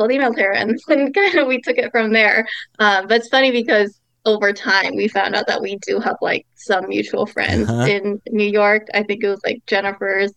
cold 0.00 0.10
emailed 0.10 0.38
her, 0.38 0.52
and 0.52 0.78
then 0.88 1.12
kind 1.12 1.34
of 1.38 1.46
we 1.46 1.60
took 1.60 1.76
it 1.78 1.90
from 1.90 2.12
there. 2.12 2.46
Um, 2.78 3.06
but 3.06 3.18
it's 3.20 3.28
funny 3.28 3.50
because 3.50 3.98
over 4.26 4.52
time 4.52 4.96
we 4.96 5.08
found 5.08 5.34
out 5.34 5.46
that 5.46 5.62
we 5.62 5.78
do 5.86 5.98
have 5.98 6.16
like 6.20 6.46
some 6.54 6.88
mutual 6.88 7.26
friends 7.26 7.68
Uh-huh. 7.70 7.86
in 7.86 8.20
New 8.30 8.44
York. 8.50 8.86
I 8.94 9.02
think 9.02 9.24
it 9.24 9.28
was 9.28 9.40
like 9.44 9.62
Jennifer's 9.66 10.32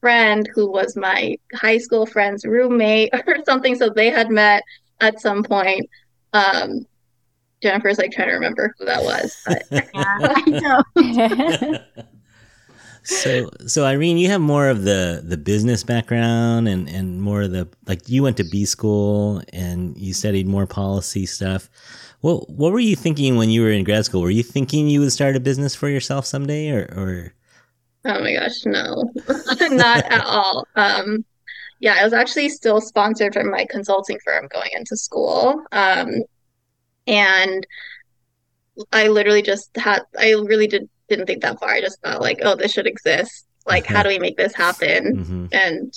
friend 0.00 0.48
who 0.54 0.70
was 0.70 0.96
my 0.96 1.36
high 1.54 1.78
school 1.78 2.06
friend's 2.06 2.44
roommate 2.44 3.10
or 3.26 3.36
something. 3.44 3.74
So 3.76 3.90
they 3.90 4.10
had 4.10 4.30
met 4.30 4.62
at 5.00 5.20
some 5.20 5.42
point. 5.44 5.88
Um, 6.32 6.86
Jennifer's 7.62 7.98
like 7.98 8.10
trying 8.12 8.28
to 8.28 8.34
remember 8.34 8.74
who 8.78 8.86
that 8.86 9.02
was, 9.02 9.36
but 9.46 9.62
Yeah, 9.94 10.18
I 10.22 10.42
know. 10.46 11.78
So 13.10 13.50
so 13.66 13.84
Irene, 13.84 14.18
you 14.18 14.28
have 14.28 14.40
more 14.40 14.68
of 14.68 14.84
the 14.84 15.22
the 15.24 15.36
business 15.36 15.84
background 15.84 16.68
and 16.68 16.88
and 16.88 17.20
more 17.20 17.42
of 17.42 17.52
the 17.52 17.68
like 17.86 18.08
you 18.08 18.22
went 18.22 18.36
to 18.38 18.44
B 18.44 18.64
school 18.64 19.42
and 19.52 19.96
you 19.96 20.14
studied 20.14 20.46
more 20.46 20.66
policy 20.66 21.26
stuff. 21.26 21.68
What 22.20 22.48
what 22.50 22.72
were 22.72 22.80
you 22.80 22.96
thinking 22.96 23.36
when 23.36 23.50
you 23.50 23.62
were 23.62 23.70
in 23.70 23.84
grad 23.84 24.04
school? 24.04 24.22
Were 24.22 24.30
you 24.30 24.42
thinking 24.42 24.88
you 24.88 25.00
would 25.00 25.12
start 25.12 25.36
a 25.36 25.40
business 25.40 25.74
for 25.74 25.88
yourself 25.88 26.26
someday 26.26 26.70
or 26.70 26.82
or 26.96 27.34
Oh 28.04 28.20
my 28.20 28.32
gosh, 28.32 28.64
no, 28.64 29.12
not 29.68 30.04
at 30.10 30.24
all. 30.24 30.66
Um, 30.74 31.24
yeah, 31.80 31.96
I 31.98 32.04
was 32.04 32.12
actually 32.12 32.48
still 32.48 32.80
sponsored 32.80 33.34
from 33.34 33.50
my 33.50 33.66
consulting 33.68 34.18
firm 34.24 34.48
going 34.52 34.70
into 34.72 34.96
school. 34.96 35.62
Um, 35.72 36.22
and 37.06 37.66
I 38.92 39.08
literally 39.08 39.42
just 39.42 39.74
had, 39.76 40.02
I 40.18 40.30
really 40.32 40.66
did, 40.66 40.88
didn't 41.10 41.26
think 41.26 41.42
that 41.42 41.60
far. 41.60 41.68
I 41.68 41.80
just 41.82 42.00
thought 42.00 42.22
like, 42.22 42.38
oh, 42.42 42.54
this 42.56 42.72
should 42.72 42.86
exist. 42.86 43.44
Like, 43.66 43.84
how 43.84 44.02
do 44.02 44.08
we 44.08 44.18
make 44.18 44.38
this 44.38 44.54
happen? 44.54 45.48
Mhm. 45.52 45.54
And 45.54 45.92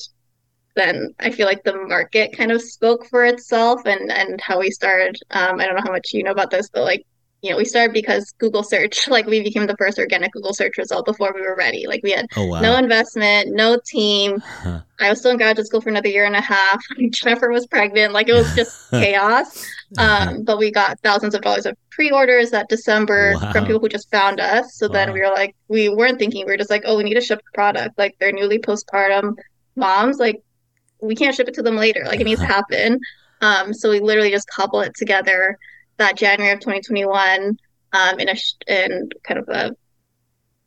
then 0.75 1.13
I 1.20 1.29
feel 1.29 1.46
like 1.48 1.63
the 1.63 1.75
market 1.88 2.36
kind 2.36 2.51
of 2.51 2.62
spoke 2.62 3.05
for 3.10 3.24
itself 3.25 3.82
and 3.86 4.12
and 4.12 4.41
how 4.41 4.60
we 4.60 4.72
started. 4.72 5.15
Um, 5.32 5.60
I 5.62 5.65
don't 5.65 5.75
know 5.75 5.84
how 5.86 5.91
much 5.93 6.10
you 6.13 6.24
know 6.24 6.32
about 6.32 6.50
this, 6.51 6.67
but 6.74 6.84
like, 6.84 7.03
you 7.43 7.51
know, 7.51 7.58
we 7.58 7.65
started 7.65 7.93
because 7.93 8.34
Google 8.39 8.63
search, 8.63 9.08
like 9.15 9.25
we 9.27 9.41
became 9.43 9.67
the 9.67 9.77
first 9.77 10.00
organic 10.00 10.32
Google 10.34 10.53
search 10.53 10.77
result 10.77 11.05
before 11.05 11.32
we 11.34 11.41
were 11.41 11.55
ready. 11.55 11.86
Like 11.88 12.01
we 12.03 12.12
had 12.12 12.25
Oh 12.36 12.46
wow. 12.48 12.60
no 12.62 12.75
investment, 12.77 13.53
no 13.55 13.77
team. 13.86 14.39
Huh. 14.39 14.82
I 15.00 15.10
was 15.10 15.20
still 15.20 15.32
in 15.32 15.38
graduate 15.38 15.67
school 15.67 15.82
for 15.82 15.89
another 15.89 16.10
year 16.10 16.25
and 16.25 16.36
a 16.36 16.41
half. 16.41 16.82
Jennifer 17.12 17.50
was 17.51 17.67
pregnant. 17.67 18.12
Like 18.13 18.27
it 18.29 18.34
was 18.34 18.53
just 18.55 18.89
chaos. 18.91 19.65
Um, 19.98 20.44
but 20.44 20.58
we 20.58 20.72
got 20.72 21.00
thousands 21.02 21.36
of 21.36 21.42
dollars 21.42 21.66
of 21.66 21.75
pre-orders 21.92 22.52
that 22.52 22.68
December 22.70 23.34
Wow. 23.36 23.52
from 23.52 23.66
people 23.66 23.80
who 23.80 23.90
just 23.90 24.10
found 24.10 24.40
us. 24.40 24.75
So 24.78 24.88
then 24.88 25.13
we 25.13 25.20
were 25.22 25.30
like, 25.30 25.56
we 25.68 25.90
weren't 25.90 26.18
thinking, 26.20 26.46
we 26.46 26.52
were 26.52 26.58
just 26.58 26.70
like, 26.70 26.84
oh, 26.86 26.98
we 26.98 27.04
need 27.04 27.13
to 27.16 27.22
ship 27.22 27.40
the 27.40 27.52
product. 27.54 27.98
Like 27.98 28.16
they're 28.20 28.32
newly 28.32 28.60
postpartum 28.60 29.36
moms. 29.75 30.18
Like 30.20 30.42
we 31.02 31.16
can't 31.16 31.36
ship 31.36 31.48
it 31.48 31.54
to 31.56 31.62
them 31.62 31.75
later. 31.75 32.04
Like 32.06 32.20
it 32.20 32.25
needs 32.25 32.42
to 32.42 32.48
happen. 32.48 33.00
Um, 33.42 33.74
so 33.74 33.90
we 33.90 34.00
literally 34.00 34.32
just 34.32 34.48
cobble 34.50 34.82
it 34.82 34.96
together 34.96 35.58
that 35.98 36.18
January 36.18 36.54
of 36.54 36.60
2021 36.60 37.58
um, 37.94 38.20
in 38.20 38.30
a 38.30 38.36
sh- 38.36 38.54
in 38.68 39.10
kind 39.24 39.40
of 39.40 39.50
a 39.50 39.75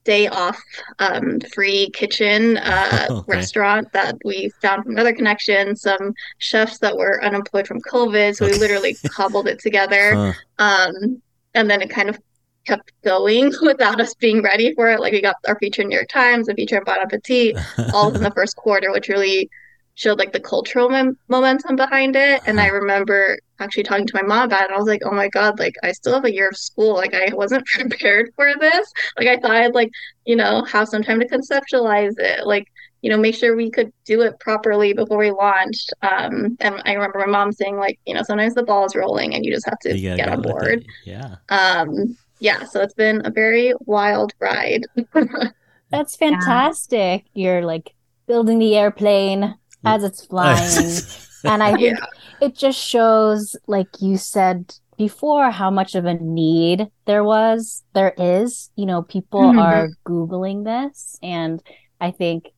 day 0.06 0.28
off 0.28 0.58
um, 1.00 1.40
free 1.52 1.90
kitchen 1.90 2.56
uh, 2.75 3.06
Okay. 3.10 3.36
restaurant 3.36 3.92
that 3.92 4.16
we 4.25 4.50
found 4.62 4.84
from 4.84 4.92
another 4.92 5.12
connection. 5.12 5.76
Some 5.76 6.14
chefs 6.38 6.78
that 6.78 6.96
were 6.96 7.22
unemployed 7.22 7.66
from 7.66 7.80
COVID, 7.82 8.36
so 8.36 8.46
we 8.46 8.54
literally 8.54 8.96
cobbled 9.10 9.48
it 9.48 9.58
together. 9.58 10.14
Huh. 10.14 10.32
Um, 10.58 11.20
and 11.54 11.68
then 11.70 11.82
it 11.82 11.90
kind 11.90 12.08
of 12.08 12.18
kept 12.66 12.92
going 13.04 13.52
without 13.62 14.00
us 14.00 14.14
being 14.14 14.42
ready 14.42 14.75
for 14.75 14.90
it. 14.90 15.00
Like 15.00 15.12
we 15.12 15.20
got 15.20 15.36
our 15.46 15.58
feature 15.58 15.82
in 15.82 15.88
New 15.88 15.96
York 15.96 16.08
Times, 16.08 16.48
a 16.48 16.54
feature 16.54 16.78
in 16.78 16.84
Bon 16.84 16.98
Appetit, 17.00 17.56
all 17.92 18.06
within 18.06 18.22
the 18.22 18.32
first 18.32 18.56
quarter, 18.56 18.90
which 18.92 19.08
really 19.08 19.50
showed 19.96 20.18
like 20.18 20.32
the 20.32 20.40
cultural 20.40 20.88
mom- 20.88 21.18
momentum 21.28 21.74
behind 21.74 22.14
it. 22.16 22.42
And 22.46 22.60
I 22.60 22.68
remember 22.68 23.38
actually 23.58 23.82
talking 23.82 24.06
to 24.06 24.14
my 24.14 24.22
mom 24.22 24.44
about 24.44 24.62
it. 24.62 24.64
And 24.66 24.74
I 24.74 24.78
was 24.78 24.86
like, 24.86 25.00
oh 25.04 25.10
my 25.10 25.28
God, 25.28 25.58
like 25.58 25.74
I 25.82 25.92
still 25.92 26.14
have 26.14 26.26
a 26.26 26.32
year 26.32 26.48
of 26.48 26.56
school. 26.56 26.94
Like 26.94 27.14
I 27.14 27.32
wasn't 27.34 27.66
prepared 27.74 28.30
for 28.36 28.52
this. 28.60 28.92
Like 29.18 29.26
I 29.26 29.38
thought 29.38 29.56
I'd 29.56 29.74
like, 29.74 29.90
you 30.26 30.36
know, 30.36 30.64
have 30.64 30.88
some 30.88 31.02
time 31.02 31.18
to 31.20 31.26
conceptualize 31.26 32.14
it. 32.18 32.46
Like, 32.46 32.66
you 33.00 33.08
know, 33.10 33.16
make 33.16 33.34
sure 33.34 33.56
we 33.56 33.70
could 33.70 33.90
do 34.04 34.20
it 34.20 34.38
properly 34.38 34.92
before 34.92 35.16
we 35.16 35.30
launched. 35.30 35.92
Um, 36.02 36.58
and 36.60 36.82
I 36.84 36.92
remember 36.92 37.18
my 37.18 37.26
mom 37.26 37.52
saying 37.52 37.78
like, 37.78 37.98
you 38.04 38.14
know, 38.14 38.22
sometimes 38.22 38.54
the 38.54 38.64
ball 38.64 38.84
is 38.84 38.94
rolling 38.94 39.34
and 39.34 39.46
you 39.46 39.52
just 39.52 39.66
have 39.66 39.78
to 39.80 39.98
get 39.98 40.28
on 40.28 40.42
board. 40.42 40.84
Yeah. 41.04 41.36
Um, 41.48 42.16
yeah, 42.38 42.64
so 42.64 42.82
it's 42.82 42.94
been 42.94 43.22
a 43.24 43.30
very 43.30 43.72
wild 43.80 44.34
ride. 44.40 44.82
That's 45.90 46.16
fantastic. 46.16 47.24
You're 47.32 47.64
like 47.64 47.94
building 48.26 48.58
the 48.58 48.76
airplane 48.76 49.54
as 49.85 50.04
it's 50.04 50.25
flying. 50.25 50.90
and 51.45 51.62
I 51.62 51.75
think 51.75 51.99
it 52.40 52.56
just 52.56 52.78
shows, 52.78 53.56
like 53.66 53.88
you 54.00 54.16
said 54.16 54.75
before, 54.97 55.50
how 55.50 55.71
much 55.71 55.95
of 55.95 56.04
a 56.06 56.14
need 56.14 56.88
there 57.06 57.23
was, 57.25 57.83
there 57.95 58.14
is. 58.16 58.71
You 58.76 58.87
know, 58.87 59.02
people 59.02 59.52
Mhm. 59.52 59.59
are 59.59 59.88
Googling 60.06 60.64
this. 60.64 61.18
And 61.23 61.62
I 62.00 62.11
think, 62.11 62.49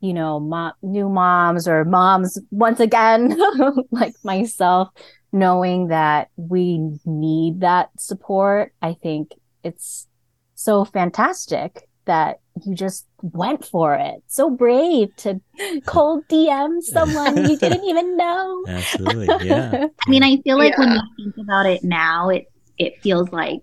you 0.00 0.12
know, 0.14 0.40
mo- 0.40 0.72
new 0.82 1.08
moms 1.08 1.68
or 1.68 1.84
moms, 1.84 2.38
once 2.50 2.80
again, 2.80 3.36
like 3.90 4.14
myself, 4.24 4.88
knowing 5.32 5.88
that 5.88 6.28
we 6.36 6.78
need 7.04 7.60
that 7.60 7.90
support, 7.98 8.72
I 8.80 8.94
think 8.94 9.32
it's 9.62 10.06
so 10.54 10.84
fantastic 10.84 11.85
that 12.06 12.40
you 12.64 12.74
just 12.74 13.06
went 13.22 13.64
for 13.64 13.94
it. 13.94 14.22
So 14.28 14.50
brave 14.50 15.14
to 15.16 15.40
cold 15.86 16.26
DM 16.28 16.82
someone 16.82 17.44
you 17.48 17.58
didn't 17.58 17.84
even 17.84 18.16
know. 18.16 18.64
Absolutely. 18.68 19.28
Yeah. 19.46 19.86
I 20.06 20.10
mean, 20.10 20.22
I 20.22 20.38
feel 20.42 20.58
like 20.58 20.78
when 20.78 20.90
Yeah. 20.90 21.00
we 21.16 21.24
think 21.24 21.36
about 21.38 21.66
it 21.66 21.84
now, 21.84 22.30
it 22.30 22.46
it 22.78 22.94
feels 23.02 23.30
like 23.32 23.60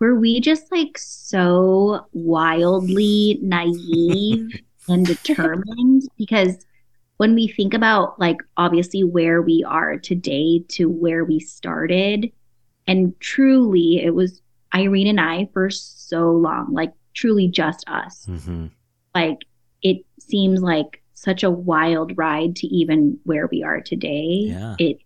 were 0.00 0.18
we 0.18 0.40
just 0.40 0.70
like 0.72 0.98
so 0.98 2.06
wildly 2.12 3.38
naive 3.42 4.60
and 4.88 5.06
determined? 5.06 6.02
Because 6.18 6.56
when 7.16 7.34
we 7.34 7.48
think 7.48 7.74
about 7.74 8.18
like 8.18 8.38
obviously 8.56 9.04
where 9.04 9.40
we 9.40 9.64
are 9.66 9.98
today 9.98 10.64
to 10.70 10.86
where 10.86 11.24
we 11.24 11.38
started, 11.40 12.30
and 12.86 13.18
truly 13.20 14.02
it 14.02 14.14
was 14.14 14.42
Irene 14.74 15.06
and 15.06 15.20
I 15.20 15.48
for 15.52 15.70
so 15.70 16.32
long, 16.32 16.72
like 16.72 16.92
truly 17.14 17.48
just 17.48 17.88
us. 17.88 18.24
hmm 18.26 18.66
Like 19.14 19.38
it 19.82 20.04
seems 20.18 20.60
like 20.60 21.02
such 21.14 21.42
a 21.42 21.50
wild 21.50 22.16
ride 22.18 22.56
to 22.56 22.66
even 22.66 23.18
where 23.24 23.46
we 23.46 23.62
are 23.62 23.80
today. 23.80 24.46
Yeah. 24.48 24.74
It 24.78 24.98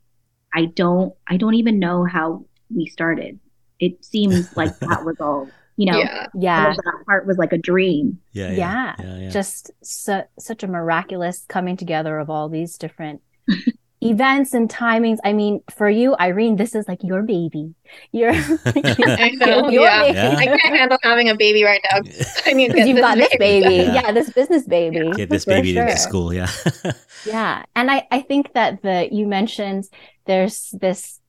I 0.55 0.67
don't 0.67 1.15
I 1.27 1.37
don't 1.37 1.55
even 1.55 1.79
know 1.79 2.05
how 2.05 2.45
we 2.75 2.87
started. 2.87 3.39
It 3.79 4.05
seems 4.05 4.57
like 4.57 4.77
that 4.81 5.05
was 5.05 5.17
all, 5.21 5.49
you 5.77 5.91
know, 5.93 5.99
Yeah. 5.99 6.27
Yeah. 6.35 6.73
that 6.75 7.05
part 7.07 7.27
was 7.27 7.39
like 7.39 7.53
a 7.53 7.59
dream. 7.59 8.19
Yeah, 8.33 8.51
Yeah. 8.53 8.95
yeah, 8.99 9.17
yeah. 9.19 9.29
Just 9.31 9.71
su- 9.85 10.23
such 10.39 10.63
a 10.63 10.67
miraculous 10.69 11.45
coming 11.49 11.77
together 11.77 12.19
of 12.19 12.31
all 12.31 12.49
these 12.49 12.77
different 12.79 13.21
events 14.01 14.55
and 14.55 14.69
timings. 14.71 15.19
I 15.25 15.33
mean, 15.33 15.61
for 15.75 15.89
you, 15.89 16.15
Irene, 16.19 16.57
this 16.57 16.75
is 16.75 16.87
like 16.87 17.03
your 17.03 17.23
baby. 17.23 17.75
Your, 18.13 18.31
I 18.65 19.31
know. 19.35 19.69
your 19.71 19.83
Yeah. 19.85 20.03
baby. 20.03 20.15
Yeah. 20.17 20.37
I 20.39 20.47
can't 20.47 20.77
handle 20.77 20.99
having 21.03 21.29
a 21.29 21.35
baby 21.35 21.65
right 21.65 21.81
now. 21.91 22.01
I 22.47 22.55
mean, 22.55 22.71
Because 22.73 22.89
you've 22.89 22.99
got 22.99 23.17
this 23.17 23.35
baby. 23.39 23.75
Yeah. 23.77 23.95
Yeah. 23.95 24.13
this 24.13 24.31
business 24.31 24.65
baby. 24.65 25.11
Get 25.17 25.31
this 25.31 25.45
for 25.45 25.51
baby 25.51 25.75
to 25.75 25.87
sure. 25.89 25.97
school. 25.97 26.33
Yeah. 26.33 26.51
Yeah. 27.27 27.65
And 27.75 27.91
I, 27.91 28.07
I 28.11 28.21
think 28.21 28.53
that 28.55 28.83
the 28.83 29.09
you 29.11 29.27
mentioned 29.27 29.85
there's 30.27 30.71
this 30.81 31.21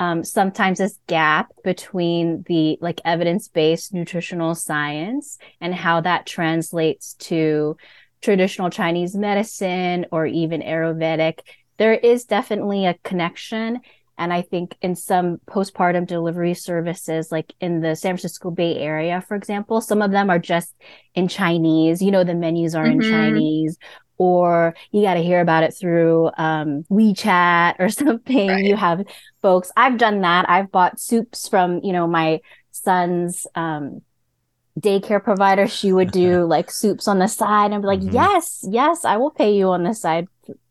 um, 0.00 0.22
sometimes 0.22 0.78
this 0.78 0.96
gap 1.08 1.48
between 1.64 2.44
the 2.46 2.78
like 2.80 3.00
evidence-based 3.04 3.92
nutritional 3.92 4.54
science 4.54 5.38
and 5.60 5.74
how 5.74 6.00
that 6.02 6.24
translates 6.24 7.14
to 7.14 7.76
traditional 8.20 8.70
Chinese 8.70 9.16
medicine 9.16 10.06
or 10.12 10.24
even 10.26 10.60
Ayurvedic. 10.60 11.40
There 11.78 11.94
is 11.94 12.24
definitely 12.24 12.86
a 12.86 12.94
connection. 13.04 13.80
And 14.20 14.32
I 14.32 14.42
think 14.42 14.76
in 14.82 14.96
some 14.96 15.38
postpartum 15.48 16.06
delivery 16.06 16.54
services, 16.54 17.30
like 17.30 17.54
in 17.60 17.80
the 17.80 17.94
San 17.94 18.14
Francisco 18.14 18.50
Bay 18.50 18.76
Area, 18.78 19.20
for 19.20 19.36
example, 19.36 19.80
some 19.80 20.02
of 20.02 20.10
them 20.10 20.28
are 20.28 20.40
just 20.40 20.74
in 21.14 21.28
Chinese. 21.28 22.02
You 22.02 22.10
know, 22.10 22.24
the 22.24 22.34
menus 22.34 22.74
are 22.74 22.86
in 22.86 22.98
Mhm. 22.98 23.10
Chinese, 23.10 23.78
or 24.16 24.74
you 24.90 25.02
got 25.02 25.14
to 25.14 25.22
hear 25.22 25.40
about 25.40 25.62
it 25.62 25.72
through 25.72 26.30
um, 26.36 26.84
WeChat 26.90 27.76
or 27.78 27.88
something. 27.90 28.48
Right. 28.48 28.64
You 28.64 28.74
have 28.76 29.04
folks. 29.40 29.70
I've 29.76 29.98
done 29.98 30.22
that. 30.22 30.50
I've 30.50 30.72
bought 30.72 30.98
soups 30.98 31.48
from, 31.48 31.78
you 31.84 31.92
know, 31.92 32.08
my 32.08 32.40
son's 32.72 33.46
um, 33.54 34.02
daycare 34.80 35.22
provider. 35.22 35.66
She 35.66 35.92
would 35.92 36.10
do 36.10 36.44
like 36.46 36.70
soups 36.70 37.08
on 37.08 37.18
the 37.18 37.28
side 37.28 37.72
and 37.72 37.82
be 37.82 37.86
like, 37.86 38.00
Mhm. 38.00 38.12
yes, 38.12 38.64
yes, 38.68 39.04
I 39.04 39.16
will 39.16 39.30
pay 39.30 39.54
you 39.56 39.68
on 39.68 39.84
the 39.84 39.94
side 39.94 40.26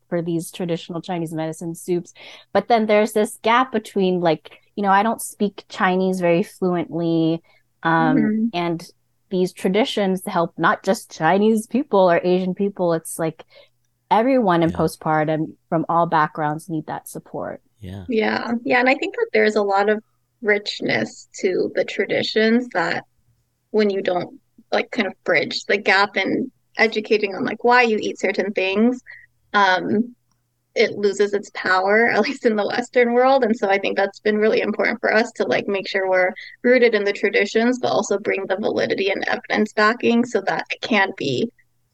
for 0.08 0.22
these 0.22 0.50
traditional 0.50 1.00
Chinese 1.00 1.32
medicine 1.32 1.74
soups. 1.74 2.12
But 2.52 2.68
then 2.68 2.86
there's 2.86 3.12
this 3.12 3.38
gap 3.42 3.72
between 3.72 4.20
like, 4.20 4.50
you 4.76 4.82
know, 4.82 4.90
I 4.90 5.02
don't 5.02 5.20
speak 5.22 5.64
Chinese 5.68 6.20
very 6.20 6.42
fluently. 6.42 7.42
Um, 7.82 8.16
Mhm. 8.16 8.50
and 8.54 8.90
these 9.30 9.52
traditions 9.52 10.24
help 10.26 10.52
not 10.58 10.82
just 10.82 11.12
Chinese 11.16 11.66
people 11.66 12.10
or 12.10 12.20
Asian 12.24 12.54
people. 12.54 12.92
It's 12.94 13.18
like 13.18 13.44
everyone 14.10 14.62
in 14.62 14.70
Yeah. 14.70 14.76
postpartum 14.76 15.54
from 15.68 15.84
all 15.88 16.06
backgrounds 16.06 16.68
need 16.68 16.86
that 16.86 17.08
support. 17.08 17.60
yeah. 17.80 18.04
Yeah, 18.08 18.54
yeah, 18.64 18.80
and 18.80 18.88
I 18.88 18.94
think 18.96 19.14
that 19.14 19.28
there's 19.32 19.54
a 19.54 19.62
lot 19.62 19.88
of 19.88 20.02
richness 20.42 21.28
to 21.40 21.70
the 21.76 21.84
traditions 21.84 22.66
that 22.74 23.04
when 23.70 23.88
you 23.90 24.02
don't 24.02 24.40
like 24.72 24.90
kind 24.90 25.06
of 25.06 25.14
bridge 25.24 25.64
the 25.66 25.76
gap 25.78 26.16
in 26.16 26.50
educating 26.76 27.34
on 27.36 27.44
like 27.44 27.62
why 27.62 27.82
you 27.82 27.96
eat 28.00 28.18
certain 28.18 28.52
things, 28.52 29.00
um, 29.54 30.14
it 30.74 30.92
loses 30.92 31.34
its 31.34 31.50
power, 31.54 32.06
at 32.12 32.20
least 32.20 32.46
in 32.46 32.56
the 32.56 32.66
Western 32.66 33.12
world. 33.12 33.44
And 33.44 33.56
so 33.56 33.68
I 33.68 33.78
think 33.78 33.96
that's 33.96 34.20
been 34.20 34.38
really 34.38 34.60
important 34.60 35.00
for 35.00 35.12
us 35.12 35.30
to 35.32 35.44
like 35.44 35.66
make 35.66 35.88
sure 35.88 36.08
we're 36.08 36.32
rooted 36.62 36.94
in 36.94 37.04
the 37.04 37.12
traditions, 37.12 37.78
but 37.78 37.88
also 37.88 38.18
bring 38.18 38.46
the 38.46 38.56
validity 38.56 39.10
and 39.10 39.26
evidence 39.28 39.72
backing 39.72 40.24
so 40.24 40.40
that 40.42 40.64
it 40.70 40.80
can 40.80 41.10
be 41.16 41.50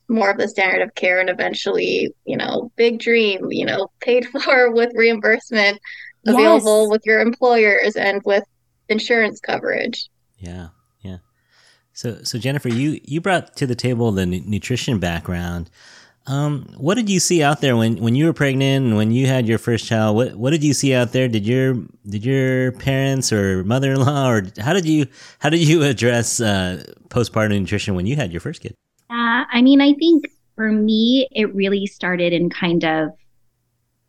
more 0.08 0.30
of 0.30 0.37
the 0.37 0.48
standard 0.48 0.83
of 0.83 0.94
care 0.94 1.18
and 1.18 1.31
eventually, 1.31 2.12
you 2.26 2.37
know, 2.37 2.70
big 2.76 3.00
dream, 3.00 3.50
you 3.50 3.64
know, 3.64 3.88
paid 4.00 4.26
for 4.44 4.70
with 4.70 4.92
reimbursement 4.94 5.78
available 6.26 6.83
Yes. 6.83 6.90
with 6.90 7.02
your 7.07 7.20
employers 7.20 7.96
and 7.96 8.20
with 8.24 8.44
insurance 8.88 9.40
coverage. 9.40 10.09
Yeah, 10.38 10.68
yeah. 11.00 11.18
So, 11.94 12.22
so 12.22 12.38
Jennifer, 12.38 12.68
you 12.68 13.00
you 13.05 13.20
brought 13.20 13.57
to 13.57 13.66
the 13.66 13.74
table 13.74 14.12
the 14.12 14.26
nu- 14.26 14.42
nutrition 14.44 14.98
background. 14.98 15.70
Um, 16.26 16.66
what 16.78 16.94
did 16.94 17.10
you 17.10 17.20
see 17.20 17.42
out 17.42 17.60
there 17.60 17.76
when, 17.76 17.96
when 17.96 18.14
you 18.14 18.24
were 18.24 18.32
pregnant 18.32 18.87
and 18.87 18.96
when 18.96 19.10
you 19.10 19.26
had 19.26 19.46
your 19.46 19.58
first 19.58 19.84
child? 19.84 20.16
What 20.16 20.34
what 20.37 20.50
did 20.50 20.64
you 20.64 20.72
see 20.72 20.94
out 20.94 21.12
there? 21.12 21.28
Did 21.28 21.46
your 21.46 21.74
did 22.08 22.24
your 22.24 22.72
parents 22.72 23.30
or 23.30 23.62
mother 23.64 23.92
in 23.92 24.00
law 24.00 24.30
or 24.30 24.42
how 24.58 24.72
did 24.72 24.87
you 24.87 25.06
how 25.38 25.50
did 25.50 25.60
you 25.60 25.82
address 25.92 26.40
uh, 26.40 26.82
postpartum 27.08 27.60
nutrition 27.60 27.94
when 27.94 28.06
you 28.06 28.16
had 28.16 28.32
your 28.32 28.40
first 28.40 28.62
kid? 28.62 28.74
Uh, 29.10 29.44
I 29.52 29.60
mean, 29.60 29.80
I 29.80 29.92
think 29.94 30.28
for 30.54 30.70
me, 30.70 31.28
it 31.32 31.54
really 31.54 31.87
started 31.87 32.32
in 32.32 32.50
kind 32.50 32.84
of, 32.84 33.10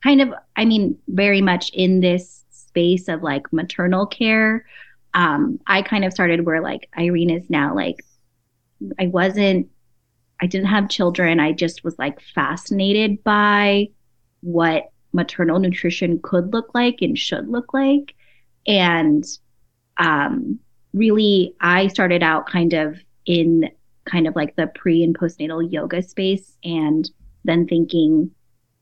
kind 0.04 0.22
of, 0.22 0.34
I 0.56 0.66
mean, 0.66 0.98
very 1.08 1.42
much 1.42 1.70
in 1.72 2.00
this 2.00 2.44
space 2.50 3.08
of 3.08 3.24
like 3.24 3.52
maternal 3.52 4.06
care. 4.06 4.66
Um, 5.14 5.60
I 5.68 5.82
kind 5.82 6.06
of 6.06 6.14
started 6.14 6.46
where 6.46 6.62
like 6.62 6.90
Irene 6.98 7.30
is 7.30 7.50
now. 7.50 7.76
Like, 7.76 7.98
I 9.00 9.08
wasn't, 9.08 9.70
I 10.42 10.48
didn't 10.48 10.68
have 10.68 10.90
children. 10.90 11.40
I 11.40 11.54
just 11.54 11.84
was 11.84 11.98
like 11.98 12.20
fascinated 12.22 13.24
by 13.24 13.90
what 14.42 14.90
maternal 15.14 15.60
nutrition 15.60 16.20
could 16.22 16.54
look 16.54 16.76
like 16.76 17.02
and 17.02 17.18
should 17.18 17.48
look 17.48 17.74
like. 17.74 18.14
And 18.68 19.26
um, 19.98 20.60
really, 20.94 21.56
I 21.62 21.88
started 21.88 22.22
out 22.22 22.48
kind 22.48 22.74
of 22.74 23.00
in 23.26 23.70
kind 24.06 24.28
of 24.28 24.36
like 24.36 24.56
the 24.56 24.68
pre 24.68 25.04
and 25.04 25.18
postnatal 25.18 25.72
yoga 25.72 26.02
space 26.04 26.58
and 26.64 27.10
then 27.44 27.68
thinking, 27.68 28.32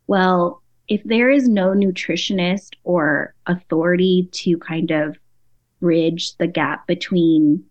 well, 0.07 0.61
if 0.87 1.01
there 1.05 1.29
is 1.29 1.47
no 1.47 1.69
nutritionist 1.69 2.71
or 2.83 3.33
authority 3.45 4.27
to 4.31 4.57
kind 4.57 4.91
of 4.91 5.17
bridge 5.79 6.35
the 6.37 6.47
gap 6.47 6.87
between 6.87 7.63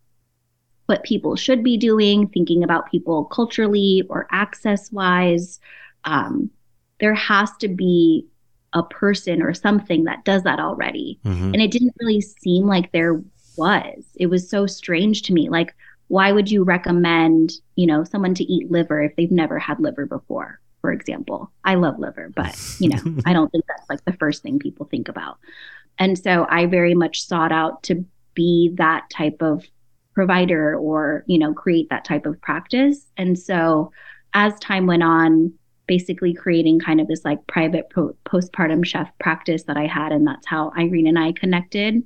what 0.87 1.05
people 1.05 1.37
should 1.37 1.63
be 1.63 1.77
doing, 1.77 2.29
thinking 2.29 2.63
about 2.65 2.91
people 2.91 3.25
culturally 3.27 4.03
or 4.09 4.27
access 4.31 4.91
wise, 4.93 5.61
um, 6.05 6.51
there 7.01 7.15
has 7.15 7.51
to 7.59 7.69
be 7.69 8.27
a 8.73 8.83
person 8.83 9.43
or 9.43 9.55
something 9.55 10.05
that 10.05 10.25
does 10.25 10.43
that 10.43 10.59
already. 10.59 11.19
Mm-hmm. 11.25 11.53
And 11.55 11.57
it 11.57 11.71
didn't 11.71 11.95
really 12.01 12.21
seem 12.21 12.67
like 12.67 12.91
there 12.93 13.23
was. 13.57 14.05
It 14.17 14.27
was 14.27 14.49
so 14.49 14.67
strange 14.67 15.23
to 15.23 15.33
me. 15.33 15.49
Like, 15.49 15.75
why 16.09 16.33
would 16.33 16.51
you 16.51 16.65
recommend, 16.65 17.53
you 17.77 17.87
know, 17.87 18.05
someone 18.05 18.35
to 18.35 18.45
eat 18.45 18.71
liver 18.71 19.03
if 19.03 19.15
they've 19.17 19.31
never 19.31 19.59
had 19.59 19.81
liver 19.81 20.07
before, 20.07 20.61
for 20.81 20.93
example? 20.93 21.51
I 21.65 21.75
love 21.75 21.99
liver, 21.99 22.31
but, 22.35 22.59
you 22.79 22.89
know, 22.89 22.99
I 23.27 23.33
don't 23.33 23.51
think 23.51 23.65
that's 23.67 23.89
like 23.89 24.05
the 24.05 24.13
first 24.15 24.43
thing 24.43 24.59
people 24.59 24.87
think 24.87 25.09
about. 25.09 25.39
And 25.99 26.19
so 26.19 26.47
I 26.49 26.67
very 26.67 26.95
much 26.95 27.27
sought 27.27 27.53
out 27.53 27.83
to 27.85 28.05
be 28.35 28.73
that 28.77 29.09
type 29.11 29.43
of 29.43 29.65
provider 30.15 30.77
or, 30.77 31.25
you 31.27 31.39
know, 31.39 31.55
create 31.55 31.89
that 31.91 32.05
type 32.05 32.27
of 32.27 32.41
practice. 32.41 33.07
And 33.17 33.39
so 33.39 33.93
as 34.35 34.59
time 34.61 34.87
went 34.87 35.03
on, 35.03 35.53
basically 35.87 36.33
creating 36.33 36.79
kind 36.81 37.01
of 37.01 37.09
this 37.09 37.25
like 37.25 37.47
private 37.47 37.91
po- 37.91 38.17
postpartum 38.25 38.85
chef 38.85 39.11
practice 39.19 39.65
that 39.65 39.77
I 39.77 39.87
had. 39.87 40.13
And 40.13 40.27
that's 40.27 40.47
how 40.47 40.73
Irene 40.79 41.09
and 41.09 41.19
I 41.19 41.33
connected. 41.33 42.03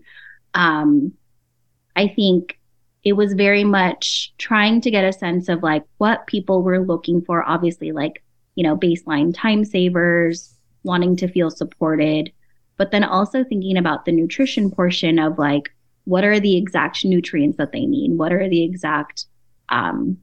Um, 0.54 1.12
I 1.94 2.08
think 2.08 2.58
it 3.04 3.12
was 3.12 3.34
very 3.34 3.64
much 3.64 4.34
trying 4.38 4.80
to 4.80 4.90
get 4.90 5.04
a 5.04 5.12
sense 5.12 5.48
of 5.48 5.62
like 5.62 5.84
what 5.98 6.26
people 6.26 6.62
were 6.62 6.84
looking 6.84 7.22
for. 7.22 7.48
Obviously, 7.48 7.92
like, 7.92 8.24
you 8.54 8.64
know, 8.64 8.76
baseline 8.76 9.34
time 9.34 9.64
savers, 9.64 10.54
wanting 10.82 11.16
to 11.16 11.28
feel 11.28 11.50
supported, 11.50 12.32
but 12.76 12.90
then 12.90 13.04
also 13.04 13.44
thinking 13.44 13.76
about 13.76 14.04
the 14.04 14.12
nutrition 14.12 14.70
portion 14.70 15.18
of 15.18 15.38
like, 15.38 15.70
what 16.06 16.24
are 16.24 16.40
the 16.40 16.56
exact 16.56 17.04
nutrients 17.04 17.58
that 17.58 17.72
they 17.72 17.84
need? 17.84 18.12
What 18.12 18.32
are 18.32 18.48
the 18.48 18.62
exact, 18.62 19.26
um, 19.68 20.18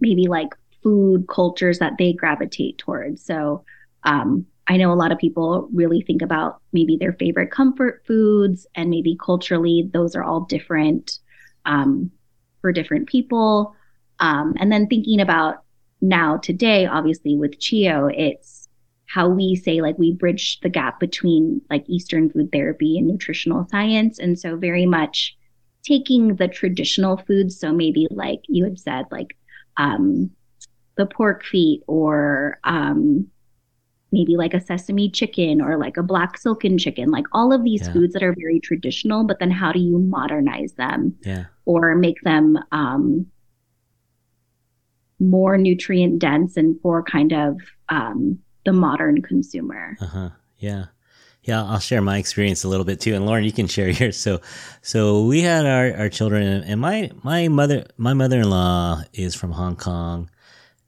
maybe 0.00 0.26
like 0.26 0.48
food 0.82 1.26
cultures 1.28 1.78
that 1.78 1.94
they 1.96 2.12
gravitate 2.12 2.76
towards? 2.78 3.24
So, 3.24 3.64
um, 4.02 4.46
I 4.66 4.76
know 4.76 4.92
a 4.92 4.94
lot 4.94 5.12
of 5.12 5.18
people 5.18 5.68
really 5.72 6.00
think 6.00 6.22
about 6.22 6.60
maybe 6.72 6.96
their 6.96 7.12
favorite 7.12 7.50
comfort 7.50 8.02
foods, 8.06 8.66
and 8.74 8.90
maybe 8.90 9.16
culturally, 9.22 9.88
those 9.92 10.16
are 10.16 10.24
all 10.24 10.40
different 10.40 11.18
um, 11.66 12.10
for 12.60 12.72
different 12.72 13.08
people. 13.08 13.74
Um, 14.20 14.54
and 14.58 14.72
then 14.72 14.86
thinking 14.86 15.20
about 15.20 15.62
now, 16.00 16.38
today, 16.38 16.86
obviously, 16.86 17.36
with 17.36 17.58
Chiyo, 17.60 18.12
it's 18.12 18.63
how 19.14 19.28
we 19.28 19.54
say 19.54 19.80
like 19.80 19.96
we 19.96 20.12
bridge 20.12 20.58
the 20.60 20.68
gap 20.68 20.98
between 20.98 21.62
like 21.70 21.84
Eastern 21.88 22.28
food 22.30 22.50
therapy 22.50 22.98
and 22.98 23.06
nutritional 23.06 23.64
science. 23.70 24.18
And 24.18 24.36
so, 24.36 24.56
very 24.56 24.86
much 24.86 25.36
taking 25.84 26.34
the 26.34 26.48
traditional 26.48 27.18
foods. 27.18 27.58
So, 27.60 27.72
maybe 27.72 28.08
like 28.10 28.40
you 28.48 28.64
had 28.64 28.80
said, 28.80 29.04
like 29.12 29.36
um, 29.76 30.30
the 30.96 31.06
pork 31.06 31.44
feet 31.44 31.82
or 31.86 32.58
um, 32.64 33.28
maybe 34.10 34.36
like 34.36 34.52
a 34.52 34.60
sesame 34.60 35.08
chicken 35.08 35.60
or 35.60 35.78
like 35.78 35.96
a 35.96 36.02
black 36.02 36.36
silken 36.36 36.76
chicken, 36.76 37.12
like 37.12 37.26
all 37.32 37.52
of 37.52 37.62
these 37.62 37.82
Yeah. 37.82 37.92
foods 37.92 38.14
that 38.14 38.22
are 38.24 38.34
very 38.36 38.58
traditional, 38.58 39.22
but 39.22 39.38
then 39.38 39.50
how 39.52 39.70
do 39.70 39.78
you 39.78 39.98
modernize 39.98 40.72
them 40.72 41.14
Yeah. 41.24 41.44
or 41.66 41.94
make 41.94 42.20
them 42.22 42.58
um, 42.72 43.26
more 45.20 45.56
nutrient 45.56 46.18
dense 46.18 46.56
and 46.56 46.80
for 46.80 47.00
kind 47.04 47.32
of 47.32 47.60
um, 47.88 48.40
the 48.64 48.72
modern 48.72 49.22
consumer? 49.22 49.96
Uh 50.00 50.06
huh. 50.06 50.30
Yeah. 50.58 50.86
Yeah, 51.44 51.62
I'll 51.62 51.78
share 51.78 52.00
my 52.00 52.16
experience 52.16 52.64
a 52.64 52.68
little 52.68 52.86
bit 52.86 53.00
too, 53.00 53.14
and 53.14 53.26
Lauren, 53.26 53.44
you 53.44 53.52
can 53.52 53.66
share 53.66 53.88
yours. 53.90 54.16
So, 54.16 54.40
so 54.80 55.26
we 55.26 55.42
had 55.42 55.66
our, 55.66 55.94
our 55.98 56.08
children, 56.08 56.64
and 56.64 56.80
my 56.80 57.10
my 57.22 57.48
mother 57.48 57.84
my 57.98 58.14
mother 58.14 58.40
in 58.40 58.48
law 58.48 59.02
is 59.12 59.34
from 59.34 59.52
Hong 59.52 59.76
Kong, 59.76 60.30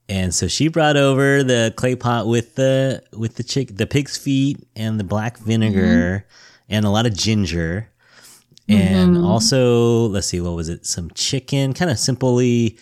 and 0.09 0.35
so 0.35 0.49
she 0.49 0.69
brought 0.69 0.97
over 0.97 1.43
the 1.43 1.75
clay 1.77 1.95
pot 1.95 2.27
with 2.27 2.55
the 2.55 3.03
with 3.13 3.37
the 3.37 3.43
chick 3.43 3.77
the 3.77 3.87
pig's 3.87 4.17
feet 4.17 4.67
and 4.75 4.99
the 4.99 5.05
black 5.05 5.37
vinegar 5.39 6.25
mm-hmm. 6.27 6.75
and 6.75 6.87
a 6.87 6.91
lot 6.91 7.05
of 7.05 7.15
ginger, 7.15 7.91
and 8.67 9.17
mm-hmm. 9.17 9.27
also 9.27 10.07
let's 10.07 10.27
see 10.27 10.41
what 10.41 10.55
was 10.55 10.71
it 10.71 10.87
some 10.87 11.11
chicken 11.11 11.75
kind 11.75 11.91
of 11.91 11.99
simply 11.99 12.79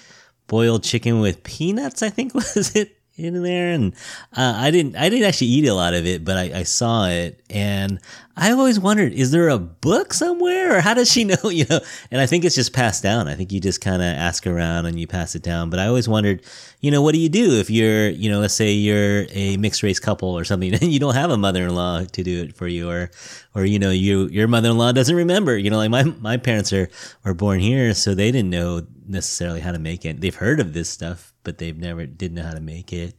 boiled 0.47 0.85
chicken 0.85 1.19
with 1.19 1.43
peanuts 1.43 2.03
I 2.03 2.11
think 2.11 2.35
was 2.35 2.77
it 2.77 2.99
in 3.17 3.43
there 3.43 3.71
and 3.71 3.95
uh, 4.37 4.55
i 4.57 4.71
didn't 4.71 4.97
i 4.97 5.09
didn't 5.09 5.27
actually 5.27 5.47
eat 5.47 5.67
a 5.67 5.75
lot 5.75 5.95
of 5.95 6.05
it 6.07 6.25
but 6.25 6.37
I, 6.37 6.61
I, 6.61 6.63
saw 6.65 7.07
it 7.07 7.41
and 7.49 8.01
i 8.37 8.51
always 8.51 8.79
wondered 8.79 9.13
is 9.13 9.31
there 9.31 9.49
a 9.49 9.59
book 9.59 10.13
somewhere 10.13 10.77
or 10.77 10.81
how 10.81 10.95
does 10.95 11.11
she 11.11 11.25
know 11.25 11.49
you 11.51 11.65
know? 11.69 11.81
And 12.11 12.21
i 12.21 12.27
think 12.27 12.45
it's 12.45 12.55
just 12.55 12.73
passed 12.73 13.03
down. 13.03 13.29
I 13.29 13.35
think 13.35 13.53
you 13.53 13.61
just 13.61 13.81
kind 13.81 14.03
of 14.03 14.09
ask 14.09 14.47
around 14.47 14.87
and 14.87 14.99
you 14.99 15.07
pass 15.07 15.35
it 15.35 15.43
down. 15.43 15.71
But 15.71 15.79
i 15.79 15.87
always 15.87 16.09
wondered 16.09 16.43
you 16.81 16.91
know 16.91 17.03
what 17.03 17.13
do 17.13 17.21
you 17.21 17.29
do 17.29 17.59
if 17.59 17.71
you're 17.71 18.09
you 18.09 18.31
know 18.31 18.41
let's 18.41 18.55
say 18.55 18.73
you're 18.73 19.27
a 19.31 19.57
mixed 19.57 19.83
race 19.83 20.01
couple 20.01 20.37
or 20.37 20.45
something 20.45 20.75
and 20.81 20.93
you 20.93 20.99
don't 20.99 21.15
have 21.15 21.31
a 21.31 21.37
mother-in-law 21.37 22.05
to 22.05 22.23
do 22.23 22.43
it 22.43 22.57
for 22.57 22.67
you 22.67 22.91
or 22.91 23.11
or 23.55 23.65
you 23.65 23.79
know 23.79 23.91
you 23.91 24.29
your 24.29 24.49
mother-in-law 24.49 24.93
doesn't 24.93 25.17
remember. 25.17 25.57
You 25.57 25.71
know 25.71 25.79
like 25.79 25.91
my 25.91 26.05
my 26.05 26.37
parents 26.37 26.73
are 26.73 26.89
are 27.25 27.35
born 27.35 27.61
here 27.61 27.95
so 27.95 28.15
they 28.15 28.31
didn't 28.31 28.51
know 28.51 28.87
necessarily 29.07 29.61
how 29.61 29.73
to 29.73 29.79
make 29.79 30.05
it. 30.05 30.21
They've 30.21 30.35
heard 30.35 30.61
of 30.61 30.73
this 30.73 30.89
stuff 30.89 31.35
but 31.45 31.59
they've 31.59 31.79
never 31.79 32.07
didn't 32.07 32.37
know 32.37 32.43
how 32.43 32.55
to 32.55 32.61
make 32.61 32.93
it. 32.93 33.15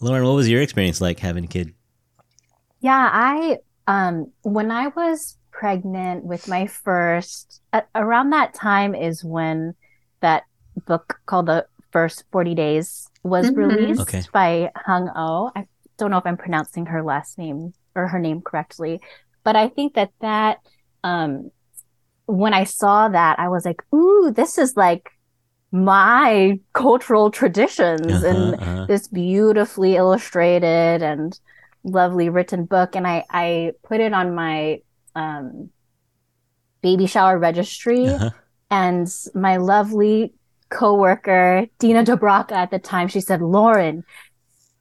Lauren, 0.00 0.24
what 0.24 0.34
was 0.34 0.48
your 0.48 0.60
experience 0.60 1.00
like 1.00 1.20
having 1.20 1.44
a 1.44 1.48
kid? 1.48 1.74
Yeah, 2.80 3.08
I 3.12 3.58
um 3.86 4.30
when 4.42 4.70
I 4.70 4.88
was 4.88 5.38
pregnant 5.50 6.24
with 6.24 6.48
my 6.48 6.66
first 6.66 7.60
at, 7.72 7.88
around 7.94 8.30
that 8.30 8.54
time 8.54 8.94
is 8.94 9.24
when 9.24 9.74
that 10.20 10.44
book 10.86 11.18
called 11.26 11.46
The 11.46 11.66
First 11.90 12.24
40 12.32 12.54
Days 12.54 13.08
was 13.22 13.46
mm-hmm. 13.46 13.58
released 13.58 14.00
okay. 14.00 14.22
by 14.32 14.70
Hung 14.74 15.10
Oh. 15.14 15.50
I 15.54 15.66
don't 15.98 16.10
know 16.10 16.18
if 16.18 16.26
I'm 16.26 16.36
pronouncing 16.36 16.86
her 16.86 17.02
last 17.02 17.38
name 17.38 17.74
or 17.94 18.08
her 18.08 18.18
name 18.18 18.40
correctly, 18.40 19.00
but 19.44 19.56
I 19.56 19.68
think 19.68 19.94
that 19.94 20.10
that 20.20 20.58
um 21.04 21.50
when 22.26 22.54
I 22.54 22.64
saw 22.64 23.08
that 23.08 23.38
I 23.38 23.48
was 23.48 23.64
like, 23.64 23.82
"Ooh, 23.92 24.32
this 24.34 24.56
is 24.56 24.76
like 24.76 25.10
my 25.72 26.60
cultural 26.74 27.30
traditions 27.30 28.06
uh-huh, 28.06 28.26
and 28.26 28.54
uh-huh. 28.54 28.84
this 28.86 29.08
beautifully 29.08 29.96
illustrated 29.96 31.02
and 31.02 31.38
lovely 31.84 32.28
written 32.28 32.64
book 32.64 32.94
and 32.94 33.06
i 33.06 33.24
i 33.30 33.72
put 33.82 34.00
it 34.00 34.12
on 34.12 34.34
my 34.34 34.80
um 35.14 35.70
baby 36.80 37.06
shower 37.06 37.38
registry 37.38 38.06
uh-huh. 38.06 38.30
and 38.70 39.08
my 39.34 39.56
lovely 39.56 40.32
coworker 40.70 41.66
dina 41.78 42.04
dobraka 42.04 42.52
at 42.52 42.70
the 42.70 42.78
time 42.78 43.08
she 43.08 43.20
said 43.20 43.42
lauren 43.42 44.04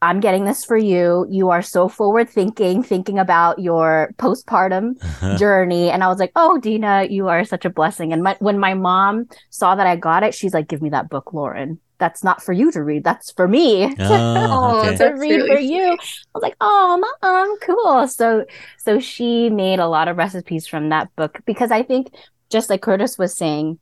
I'm 0.01 0.19
getting 0.19 0.45
this 0.45 0.65
for 0.65 0.77
you. 0.77 1.27
You 1.29 1.49
are 1.49 1.61
so 1.61 1.87
forward 1.87 2.27
thinking, 2.27 2.81
thinking 2.81 3.19
about 3.19 3.59
your 3.59 4.13
postpartum 4.17 4.97
journey. 5.37 5.91
And 5.91 6.03
I 6.03 6.07
was 6.07 6.17
like, 6.17 6.31
oh, 6.35 6.57
Dina, 6.57 7.05
you 7.09 7.27
are 7.27 7.45
such 7.45 7.65
a 7.65 7.69
blessing. 7.69 8.11
And 8.11 8.23
my, 8.23 8.35
when 8.39 8.57
my 8.57 8.73
mom 8.73 9.27
saw 9.51 9.75
that 9.75 9.85
I 9.85 9.95
got 9.95 10.23
it, 10.23 10.33
she's 10.33 10.53
like, 10.55 10.67
give 10.67 10.81
me 10.81 10.89
that 10.89 11.09
book, 11.09 11.33
Lauren. 11.33 11.79
That's 11.99 12.23
not 12.23 12.41
for 12.41 12.51
you 12.51 12.71
to 12.71 12.81
read. 12.81 13.03
That's 13.03 13.31
for 13.31 13.47
me 13.47 13.93
oh, 13.99 14.81
okay. 14.87 14.97
to 14.97 15.09
read 15.09 15.35
really 15.35 15.55
for 15.55 15.59
you. 15.59 15.91
I 15.91 15.97
was 16.33 16.41
like, 16.41 16.55
oh, 16.59 17.15
mom, 17.21 17.59
cool. 17.59 18.07
So, 18.07 18.45
so 18.79 18.99
she 18.99 19.51
made 19.51 19.79
a 19.79 19.87
lot 19.87 20.07
of 20.07 20.17
recipes 20.17 20.65
from 20.65 20.89
that 20.89 21.15
book 21.15 21.37
because 21.45 21.69
I 21.69 21.83
think, 21.83 22.11
just 22.49 22.71
like 22.71 22.81
Curtis 22.81 23.19
was 23.19 23.37
saying, 23.37 23.77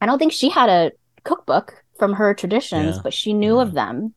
I 0.00 0.06
don't 0.06 0.18
think 0.18 0.32
she 0.32 0.50
had 0.50 0.68
a 0.68 0.92
cookbook 1.24 1.82
from 1.98 2.12
her 2.12 2.34
traditions, 2.34 2.96
yeah. 2.96 3.02
but 3.02 3.14
she 3.14 3.32
knew 3.32 3.56
yeah. 3.56 3.62
of 3.62 3.68
mm-hmm. 3.68 3.76
them 3.76 4.14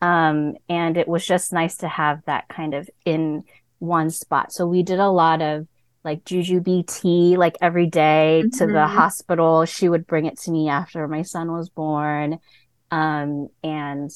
um, 0.00 0.54
and 0.68 0.96
it 0.96 1.08
was 1.08 1.26
just 1.26 1.52
nice 1.52 1.78
to 1.78 1.88
have 1.88 2.24
that 2.26 2.48
kind 2.48 2.74
of 2.74 2.88
in 3.04 3.44
one 3.78 4.10
spot. 4.10 4.52
So 4.52 4.66
we 4.66 4.82
did 4.82 4.98
a 4.98 5.10
lot 5.10 5.42
of 5.42 5.66
like 6.04 6.24
jujube 6.24 6.86
tea, 6.86 7.36
like 7.36 7.56
every 7.60 7.86
day 7.86 8.42
mm-hmm. 8.44 8.56
to 8.58 8.66
the 8.66 8.72
mm-hmm. 8.72 8.96
hospital. 8.96 9.64
She 9.66 9.88
would 9.88 10.06
bring 10.06 10.26
it 10.26 10.38
to 10.40 10.50
me 10.50 10.68
after 10.68 11.06
my 11.06 11.22
son 11.22 11.52
was 11.52 11.68
born. 11.68 12.38
Um, 12.90 13.48
and 13.62 14.10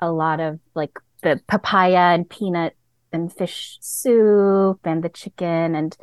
a 0.00 0.10
lot 0.10 0.40
of 0.40 0.60
like 0.74 0.98
the 1.22 1.40
papaya 1.48 2.14
and 2.14 2.28
peanut 2.28 2.74
and 3.12 3.32
fish 3.32 3.78
soup 3.80 4.80
and 4.84 5.02
the 5.02 5.08
chicken. 5.08 5.74
And, 5.74 5.96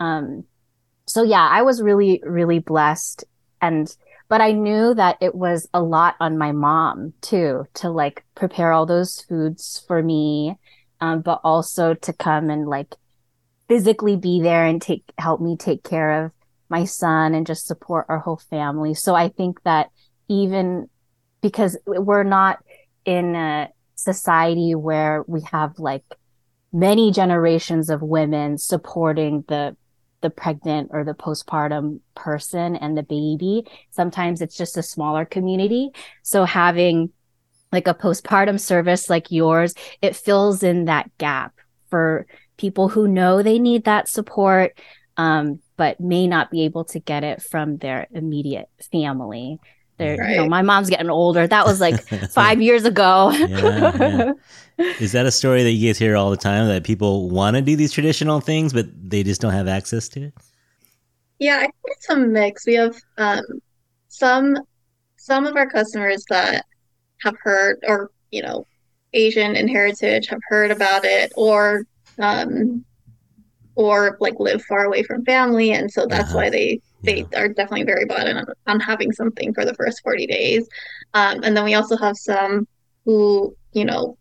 um, 0.00 0.44
so 1.06 1.22
yeah, 1.22 1.46
I 1.46 1.62
was 1.62 1.82
really, 1.82 2.22
really 2.24 2.58
blessed. 2.58 3.24
And 3.60 3.94
but 4.32 4.40
I 4.40 4.52
knew 4.52 4.94
that 4.94 5.18
it 5.20 5.34
was 5.34 5.68
a 5.74 5.82
lot 5.82 6.16
on 6.18 6.38
my 6.38 6.52
mom 6.52 7.12
too 7.20 7.66
to 7.74 7.90
like 7.90 8.24
prepare 8.34 8.72
all 8.72 8.86
those 8.86 9.20
foods 9.20 9.84
for 9.86 10.02
me, 10.02 10.56
um, 11.02 11.20
but 11.20 11.42
also 11.44 11.92
to 11.92 12.14
come 12.14 12.48
and 12.48 12.66
like 12.66 12.96
physically 13.68 14.16
be 14.16 14.40
there 14.40 14.64
and 14.64 14.80
take 14.80 15.04
help 15.18 15.42
me 15.42 15.58
take 15.58 15.84
care 15.84 16.24
of 16.24 16.32
my 16.70 16.86
son 16.86 17.34
and 17.34 17.46
just 17.46 17.66
support 17.66 18.06
our 18.08 18.20
whole 18.20 18.40
family. 18.48 18.94
So 18.94 19.14
I 19.14 19.28
think 19.28 19.62
that 19.64 19.90
even 20.28 20.88
because 21.42 21.76
we're 21.84 22.24
not 22.24 22.64
in 23.04 23.36
a 23.36 23.68
society 23.96 24.74
where 24.74 25.24
we 25.26 25.42
have 25.42 25.78
like 25.78 26.06
many 26.72 27.12
generations 27.12 27.90
of 27.90 28.00
women 28.00 28.56
supporting 28.56 29.44
the 29.48 29.76
the 30.22 30.30
pregnant 30.30 30.90
or 30.92 31.04
the 31.04 31.14
postpartum 31.14 32.00
person 32.14 32.76
and 32.76 32.96
the 32.96 33.02
baby. 33.02 33.64
Sometimes 33.90 34.40
it's 34.40 34.56
just 34.56 34.76
a 34.76 34.82
smaller 34.82 35.24
community. 35.24 35.90
So 36.22 36.44
having 36.44 37.10
like 37.70 37.88
a 37.88 37.94
postpartum 37.94 38.58
service 38.58 39.10
like 39.10 39.30
yours, 39.30 39.74
it 40.00 40.16
fills 40.16 40.62
in 40.62 40.86
that 40.86 41.10
gap 41.18 41.54
for 41.90 42.26
people 42.56 42.88
who 42.88 43.08
know 43.08 43.42
they 43.42 43.58
need 43.58 43.84
that 43.84 44.08
support, 44.08 44.78
um, 45.16 45.60
but 45.76 46.00
may 46.00 46.26
not 46.26 46.50
be 46.50 46.64
able 46.64 46.84
to 46.84 47.00
get 47.00 47.24
it 47.24 47.42
from 47.42 47.78
their 47.78 48.06
immediate 48.12 48.68
family. 48.90 49.58
They're, 49.98 50.16
right. 50.16 50.30
you 50.30 50.36
know, 50.38 50.48
my 50.48 50.62
mom's 50.62 50.90
getting 50.90 51.10
older. 51.10 51.46
That 51.46 51.66
was 51.66 51.80
like 51.80 52.00
five 52.30 52.60
years 52.60 52.84
ago. 52.84 53.30
yeah, 53.32 53.96
yeah. 53.98 54.32
Is 55.00 55.12
that 55.12 55.26
a 55.26 55.30
story 55.30 55.62
that 55.62 55.72
you 55.72 55.88
guys 55.88 55.98
hear 55.98 56.16
all 56.16 56.30
the 56.30 56.36
time 56.36 56.66
that 56.68 56.82
people 56.82 57.28
want 57.28 57.56
to 57.56 57.62
do 57.62 57.76
these 57.76 57.92
traditional 57.92 58.40
things, 58.40 58.72
but 58.72 58.86
they 59.10 59.22
just 59.22 59.40
don't 59.40 59.52
have 59.52 59.68
access 59.68 60.08
to 60.10 60.24
it? 60.24 60.34
Yeah, 61.38 61.56
I 61.56 61.60
think 61.60 61.74
it's 61.84 62.08
a 62.08 62.16
mix. 62.16 62.66
We 62.66 62.74
have 62.74 62.96
um, 63.18 63.42
some 64.08 64.56
some 65.16 65.46
of 65.46 65.56
our 65.56 65.68
customers 65.68 66.24
that 66.30 66.64
have 67.22 67.36
heard, 67.42 67.78
or 67.86 68.10
you 68.30 68.42
know, 68.42 68.66
Asian 69.12 69.56
in 69.56 69.68
heritage 69.68 70.26
have 70.28 70.40
heard 70.48 70.70
about 70.70 71.04
it, 71.04 71.32
or 71.36 71.84
um, 72.18 72.84
or 73.74 74.16
like 74.20 74.38
live 74.38 74.62
far 74.64 74.84
away 74.84 75.02
from 75.02 75.24
family, 75.24 75.72
and 75.72 75.90
so 75.92 76.06
that's 76.06 76.30
uh-huh. 76.30 76.36
why 76.36 76.50
they 76.50 76.80
they 77.02 77.26
yeah. 77.32 77.40
are 77.40 77.48
definitely 77.48 77.84
very 77.84 78.04
bought 78.04 78.26
in 78.26 78.36
on, 78.36 78.46
on, 78.66 78.80
having 78.80 79.12
something 79.12 79.52
for 79.54 79.64
the 79.64 79.74
first 79.74 80.02
40 80.02 80.26
days. 80.26 80.68
Um, 81.14 81.40
and 81.42 81.56
then 81.56 81.64
we 81.64 81.74
also 81.74 81.96
have 81.96 82.16
some 82.16 82.66
who, 83.04 83.56
you 83.72 83.84
know, 83.84 84.16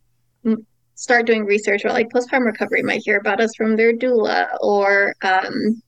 start 0.96 1.26
doing 1.26 1.46
research 1.46 1.84
about 1.84 1.96
like 1.96 2.10
postpartum 2.10 2.46
recovery 2.46 2.84
might 2.84 3.02
hear 3.04 3.18
about 3.18 3.42
us 3.42 3.56
from 3.56 3.76
their 3.76 3.94
doula 3.94 4.48
or 4.62 5.16
um, 5.24 5.82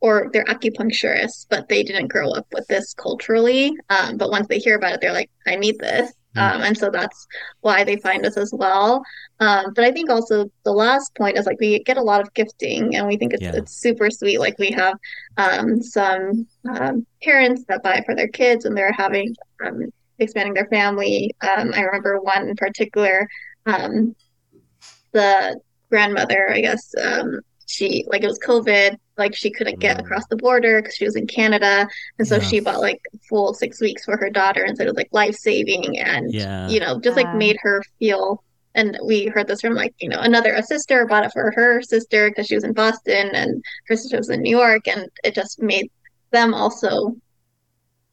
or 0.00 0.30
their 0.32 0.44
acupuncturist, 0.44 1.46
but 1.50 1.68
they 1.68 1.82
didn't 1.82 2.08
grow 2.08 2.30
up 2.30 2.46
with 2.52 2.66
this 2.68 2.94
culturally. 2.94 3.72
Um, 3.90 4.16
but 4.16 4.30
once 4.30 4.46
they 4.48 4.58
hear 4.58 4.76
about 4.76 4.94
it, 4.94 5.00
they're 5.00 5.12
like, 5.12 5.30
I 5.46 5.56
need 5.56 5.78
this. 5.78 6.10
Um, 6.36 6.62
and 6.62 6.78
so 6.78 6.90
that's 6.90 7.26
why 7.60 7.82
they 7.82 7.96
find 7.96 8.24
us 8.24 8.36
as 8.36 8.52
well. 8.52 9.02
Um, 9.40 9.72
but 9.74 9.84
I 9.84 9.90
think 9.90 10.10
also 10.10 10.50
the 10.64 10.72
last 10.72 11.14
point 11.16 11.36
is 11.36 11.46
like 11.46 11.58
we 11.58 11.82
get 11.82 11.96
a 11.96 12.02
lot 12.02 12.20
of 12.20 12.32
gifting 12.34 12.94
and 12.94 13.08
we 13.08 13.16
think 13.16 13.32
it's, 13.32 13.42
yeah. 13.42 13.56
it's 13.56 13.72
super 13.72 14.10
sweet. 14.10 14.38
Like 14.38 14.58
we 14.58 14.70
have 14.70 14.94
um, 15.36 15.82
some 15.82 16.46
um, 16.68 17.04
parents 17.22 17.64
that 17.68 17.82
buy 17.82 18.02
for 18.06 18.14
their 18.14 18.28
kids 18.28 18.64
and 18.64 18.76
they're 18.76 18.92
having 18.92 19.34
um, 19.66 19.90
expanding 20.20 20.54
their 20.54 20.68
family. 20.68 21.34
Um, 21.42 21.72
I 21.74 21.80
remember 21.80 22.20
one 22.20 22.48
in 22.48 22.56
particular 22.56 23.28
um, 23.66 24.14
the 25.12 25.60
grandmother, 25.90 26.50
I 26.50 26.60
guess, 26.60 26.92
um, 27.02 27.40
she 27.66 28.04
like 28.08 28.22
it 28.22 28.26
was 28.26 28.38
COVID, 28.40 28.96
like 29.20 29.36
she 29.36 29.50
couldn't 29.50 29.78
get 29.78 29.96
mm. 29.96 30.00
across 30.00 30.26
the 30.26 30.36
border 30.36 30.80
because 30.80 30.96
she 30.96 31.04
was 31.04 31.14
in 31.14 31.28
Canada, 31.28 31.88
and 32.18 32.26
so 32.26 32.36
yeah. 32.36 32.42
she 32.42 32.60
bought 32.60 32.80
like 32.80 33.00
full 33.28 33.54
six 33.54 33.80
weeks 33.80 34.04
for 34.04 34.16
her 34.16 34.30
daughter, 34.30 34.64
and 34.64 34.76
so 34.76 34.82
it 34.82 34.86
was 34.86 34.96
like 34.96 35.08
life 35.12 35.36
saving, 35.36 35.98
and 35.98 36.34
yeah. 36.34 36.68
you 36.68 36.80
know, 36.80 36.98
just 36.98 37.16
like 37.16 37.32
made 37.34 37.56
her 37.60 37.82
feel. 37.98 38.42
And 38.74 38.98
we 39.04 39.26
heard 39.26 39.48
this 39.48 39.60
from 39.60 39.74
like 39.74 39.94
you 40.00 40.08
know 40.08 40.18
another 40.18 40.54
a 40.54 40.62
sister 40.62 41.06
bought 41.06 41.24
it 41.24 41.32
for 41.32 41.52
her 41.52 41.82
sister 41.82 42.28
because 42.28 42.46
she 42.46 42.54
was 42.54 42.64
in 42.64 42.72
Boston 42.72 43.30
and 43.34 43.62
her 43.86 43.96
sister 43.96 44.16
was 44.16 44.30
in 44.30 44.42
New 44.42 44.56
York, 44.56 44.88
and 44.88 45.08
it 45.22 45.34
just 45.34 45.62
made 45.62 45.90
them 46.30 46.54
also 46.54 47.16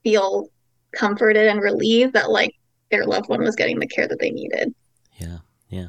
feel 0.04 0.50
comforted 0.92 1.48
and 1.48 1.62
relieved 1.62 2.14
that 2.14 2.30
like 2.30 2.54
their 2.92 3.06
loved 3.06 3.30
one 3.30 3.42
was 3.42 3.56
getting 3.56 3.80
the 3.80 3.88
care 3.88 4.08
that 4.08 4.20
they 4.20 4.32
needed. 4.32 4.74
Yeah, 5.20 5.38
yeah. 5.70 5.88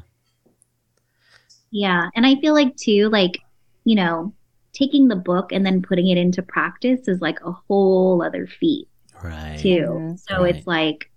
Yeah. 1.71 2.09
And 2.15 2.25
I 2.25 2.35
feel 2.35 2.53
like, 2.53 2.75
too, 2.75 3.09
like 3.09 3.39
you 3.85 3.95
know, 3.95 4.33
taking 4.79 5.09
the 5.09 5.17
book 5.17 5.51
and 5.53 5.65
then 5.65 5.81
putting 5.83 6.07
it 6.09 6.17
into 6.19 6.43
practice 6.43 7.07
is 7.09 7.21
like 7.21 7.39
a 7.45 7.53
whole 7.69 8.23
other 8.23 8.47
feat 8.47 8.87
Right. 9.23 9.59
too. 9.61 10.01
Mhm. 10.01 10.17
So 10.17 10.43
Right. 10.43 10.55
it's 10.55 10.67
like, 10.67 11.11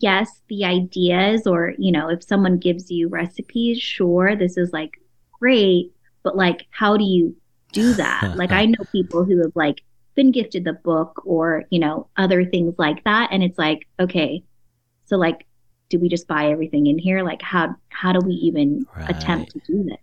yes, 0.00 0.42
the 0.48 0.64
ideas, 0.64 1.46
or, 1.46 1.74
you 1.78 1.92
know, 1.92 2.08
if 2.10 2.22
someone 2.24 2.58
gives 2.58 2.90
you 2.90 3.08
recipes, 3.08 3.80
sure, 3.80 4.36
this 4.36 4.56
is 4.56 4.72
like 4.72 4.92
great, 5.40 5.92
but 6.24 6.36
like, 6.36 6.66
how 6.70 6.96
do 6.96 7.04
you 7.04 7.36
do 7.72 7.94
that? 7.94 8.30
like, 8.34 8.52
I 8.52 8.66
know 8.66 8.84
people 8.92 9.24
who 9.24 9.42
have 9.42 9.52
like 9.56 9.82
been 10.16 10.32
gifted 10.32 10.64
the 10.64 10.74
book 10.74 11.22
or, 11.26 11.64
you 11.70 11.78
know, 11.80 12.10
other 12.16 12.44
things 12.44 12.74
like 12.78 13.04
that. 13.04 13.30
And 13.32 13.42
it's 13.42 13.58
like, 13.58 13.88
okay, 14.00 14.44
so 15.06 15.16
like, 15.16 15.46
do 15.90 15.98
we 16.00 16.08
just 16.08 16.28
buy 16.28 16.50
everything 16.50 16.86
in 16.86 16.98
here? 16.98 17.22
Like, 17.24 17.42
how, 17.42 17.76
how 17.90 18.12
do 18.12 18.20
we 18.26 18.34
even 18.34 18.86
Right. 18.96 19.08
attempt 19.08 19.52
to 19.52 19.60
do 19.66 19.84
this? 19.84 19.98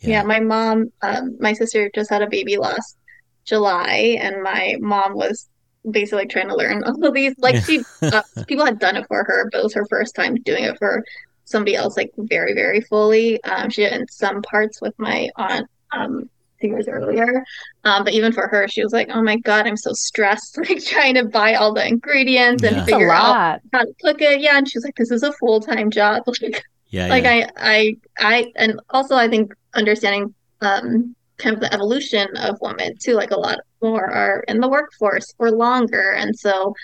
Yeah, 0.00 0.22
my 0.22 0.40
mom, 0.40 0.92
um, 1.02 1.36
my 1.40 1.52
sister 1.52 1.90
just 1.94 2.10
had 2.10 2.22
a 2.22 2.28
baby 2.28 2.56
last 2.56 2.96
July, 3.44 4.16
and 4.20 4.42
my 4.42 4.76
mom 4.80 5.14
was 5.14 5.48
basically 5.90 6.26
trying 6.26 6.48
to 6.48 6.56
learn 6.56 6.84
all 6.84 7.04
of 7.04 7.14
these. 7.14 7.34
Like 7.38 7.64
she, 7.64 7.82
uh, 8.02 8.22
people 8.46 8.64
had 8.64 8.78
done 8.78 8.96
it 8.96 9.06
for 9.08 9.24
her, 9.24 9.48
but 9.50 9.60
it 9.60 9.64
was 9.64 9.74
her 9.74 9.86
first 9.86 10.14
time 10.14 10.36
doing 10.36 10.64
it 10.64 10.78
for 10.78 11.04
somebody 11.44 11.74
else, 11.74 11.96
like 11.96 12.10
very, 12.16 12.54
very 12.54 12.80
fully. 12.82 13.42
Um, 13.44 13.70
she 13.70 13.82
did 13.82 13.92
in 13.94 14.06
some 14.08 14.42
parts 14.42 14.80
with 14.80 14.94
my 14.98 15.30
aunt, 15.36 15.66
um, 15.92 16.28
two 16.60 16.68
years 16.68 16.88
earlier. 16.88 17.44
Um, 17.84 18.04
but 18.04 18.12
even 18.12 18.32
for 18.32 18.48
her, 18.48 18.68
she 18.68 18.82
was 18.82 18.92
like, 18.92 19.08
"Oh 19.10 19.22
my 19.22 19.36
God, 19.36 19.66
I'm 19.66 19.76
so 19.76 19.92
stressed, 19.94 20.58
like 20.68 20.84
trying 20.84 21.14
to 21.14 21.24
buy 21.24 21.54
all 21.54 21.72
the 21.72 21.86
ingredients 21.86 22.62
and 22.62 22.76
Yeah. 22.76 22.82
It's 22.82 22.90
figure 22.90 23.10
out 23.10 23.60
how 23.72 23.82
to 23.82 23.94
cook 24.02 24.20
it." 24.20 24.40
Yeah, 24.40 24.58
and 24.58 24.68
she 24.68 24.76
was 24.78 24.84
like, 24.84 24.96
"This 24.96 25.10
is 25.10 25.22
a 25.22 25.32
full-time 25.32 25.90
job." 25.90 26.22
Like 26.42 26.62
Yeah. 26.90 27.08
like 27.08 27.24
yeah. 27.24 27.50
I, 27.56 27.96
I, 28.18 28.26
I, 28.36 28.52
and 28.56 28.80
also 28.90 29.16
I 29.16 29.28
think 29.28 29.54
understanding 29.74 30.34
um 30.60 31.14
kind 31.38 31.54
of 31.54 31.60
the 31.60 31.72
evolution 31.72 32.28
of 32.36 32.58
women 32.60 32.96
too. 32.98 33.14
Like 33.14 33.30
a 33.30 33.38
lot 33.38 33.60
more 33.82 34.10
are 34.10 34.44
in 34.48 34.60
the 34.60 34.68
workforce 34.68 35.32
for 35.36 35.50
longer, 35.50 36.12
and 36.12 36.38
so 36.38 36.74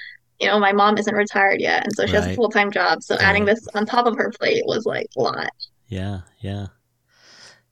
you 0.40 0.46
know 0.46 0.58
my 0.58 0.72
mom 0.72 0.96
isn't 0.98 1.14
retired 1.14 1.60
yet, 1.60 1.84
and 1.84 1.94
so 1.94 2.06
she 2.06 2.12
has 2.12 2.26
a 2.26 2.34
full 2.34 2.50
time 2.50 2.70
job. 2.70 3.02
So 3.02 3.16
adding 3.16 3.44
this 3.44 3.66
on 3.74 3.86
top 3.86 4.06
of 4.06 4.16
her 4.16 4.30
plate 4.38 4.62
was 4.66 4.86
like 4.86 5.06
a 5.16 5.20
lot. 5.20 5.50
Yeah, 5.88 6.20
yeah. 6.40 6.68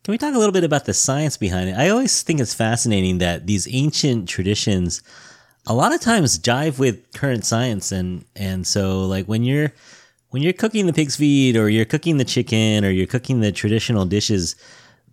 Can 0.04 0.12
we 0.12 0.18
talk 0.18 0.34
a 0.34 0.38
little 0.38 0.52
bit 0.52 0.64
about 0.64 0.84
the 0.84 0.94
science 0.94 1.36
behind 1.36 1.70
it? 1.70 1.74
I 1.74 1.88
always 1.88 2.22
think 2.22 2.40
it's 2.40 2.54
fascinating 2.54 3.18
that 3.18 3.46
these 3.46 3.72
ancient 3.72 4.28
traditions 4.28 5.00
a 5.66 5.74
lot 5.74 5.94
of 5.94 6.00
times 6.00 6.40
jive 6.40 6.78
with 6.78 7.12
current 7.14 7.44
science 7.44 7.92
and 7.92 8.24
and 8.34 8.66
so 8.66 9.06
like 9.06 9.26
when 9.26 9.44
you're 9.44 9.72
when 10.32 10.42
you're 10.42 10.52
cooking 10.52 10.86
the 10.86 10.92
pig's 10.92 11.16
feet 11.16 11.56
or 11.56 11.70
you're 11.70 11.86
cooking 11.86 12.18
the 12.18 12.24
chicken 12.24 12.84
or 12.84 12.90
you're 12.90 13.06
cooking 13.06 13.40
the 13.40 13.52
traditional 13.52 14.04
dishes 14.04 14.56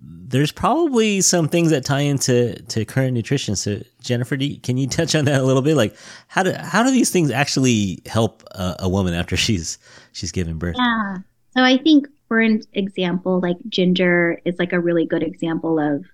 there's 0.02 0.52
probably 0.52 1.22
some 1.22 1.48
things 1.48 1.72
that 1.72 1.84
tie 1.84 2.02
into 2.02 2.56
to 2.68 2.86
current 2.86 3.14
nutrition. 3.14 3.56
So 3.56 3.82
Jennifer, 4.02 4.36
you, 4.36 4.60
can 4.60 4.78
you 4.78 4.88
touch 4.88 5.16
on 5.16 5.26
that 5.26 5.42
a 5.42 5.44
little 5.44 5.62
bit? 5.62 5.76
Like 5.76 5.96
how 6.28 6.44
do 6.44 6.54
how 6.54 6.84
do 6.84 6.92
these 6.92 7.10
things 7.10 7.32
actually 7.32 8.02
help 8.06 8.44
a, 8.52 8.76
a 8.80 8.90
woman 8.90 9.14
after 9.14 9.36
she's 9.36 9.78
she's 10.14 10.32
given 10.32 10.58
birth? 10.58 10.76
Yeah. 10.78 11.18
So 11.56 11.64
I 11.64 11.78
think, 11.78 12.08
for 12.28 12.40
an 12.40 12.62
example, 12.74 13.40
like 13.42 13.58
ginger 13.68 14.40
is 14.46 14.58
like 14.60 14.72
a 14.72 14.80
really 14.80 15.06
good 15.06 15.24
example 15.24 15.80
of 15.80 16.06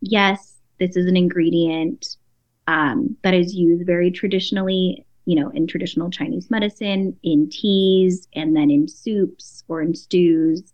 yes, 0.00 0.56
this 0.78 0.96
is 0.96 1.06
an 1.06 1.16
ingredient 1.16 2.16
um, 2.66 3.16
that 3.22 3.32
is 3.32 3.54
used 3.54 3.86
very 3.86 4.10
traditionally, 4.10 5.05
you 5.26 5.34
know, 5.34 5.50
in 5.50 5.66
traditional 5.66 6.08
Chinese 6.08 6.50
medicine, 6.50 7.16
in 7.22 7.50
teas, 7.50 8.28
and 8.34 8.56
then 8.56 8.70
in 8.70 8.88
soups 8.88 9.64
or 9.68 9.82
in 9.82 9.94
stews, 9.94 10.72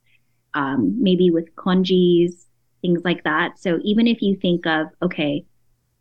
um, 0.55 0.95
maybe 1.03 1.31
with 1.31 1.55
congis, 1.57 2.45
things 2.83 3.01
like 3.05 3.25
that. 3.25 3.59
So 3.59 3.81
even 3.83 4.07
if 4.07 4.21
you 4.21 4.37
think 4.37 4.67
of, 4.67 4.89
okay, 5.01 5.45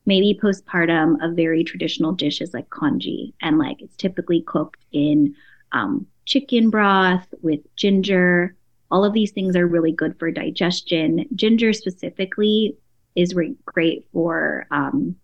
maybe 0.06 0.38
postpartum, 0.42 1.16
a 1.22 1.34
very 1.34 1.64
traditional 1.64 2.12
dish 2.12 2.42
is 2.42 2.54
like 2.54 2.70
congee, 2.70 3.34
and 3.42 3.58
like 3.58 3.82
it's 3.82 3.96
typically 3.96 4.42
cooked 4.42 4.84
in 4.92 5.34
um, 5.72 6.06
chicken 6.26 6.70
broth 6.70 7.28
with 7.42 7.62
ginger. 7.76 8.56
All 8.90 9.06
of 9.06 9.14
these 9.14 9.32
things 9.32 9.56
are 9.56 9.66
really 9.66 9.94
good 9.94 10.20
for 10.20 10.30
digestion. 10.32 11.26
Ginger 11.36 11.72
specifically 11.72 12.76
is 13.16 13.34
re- 13.34 13.56
great 13.66 14.06
for 14.12 14.68
um, 14.72 15.16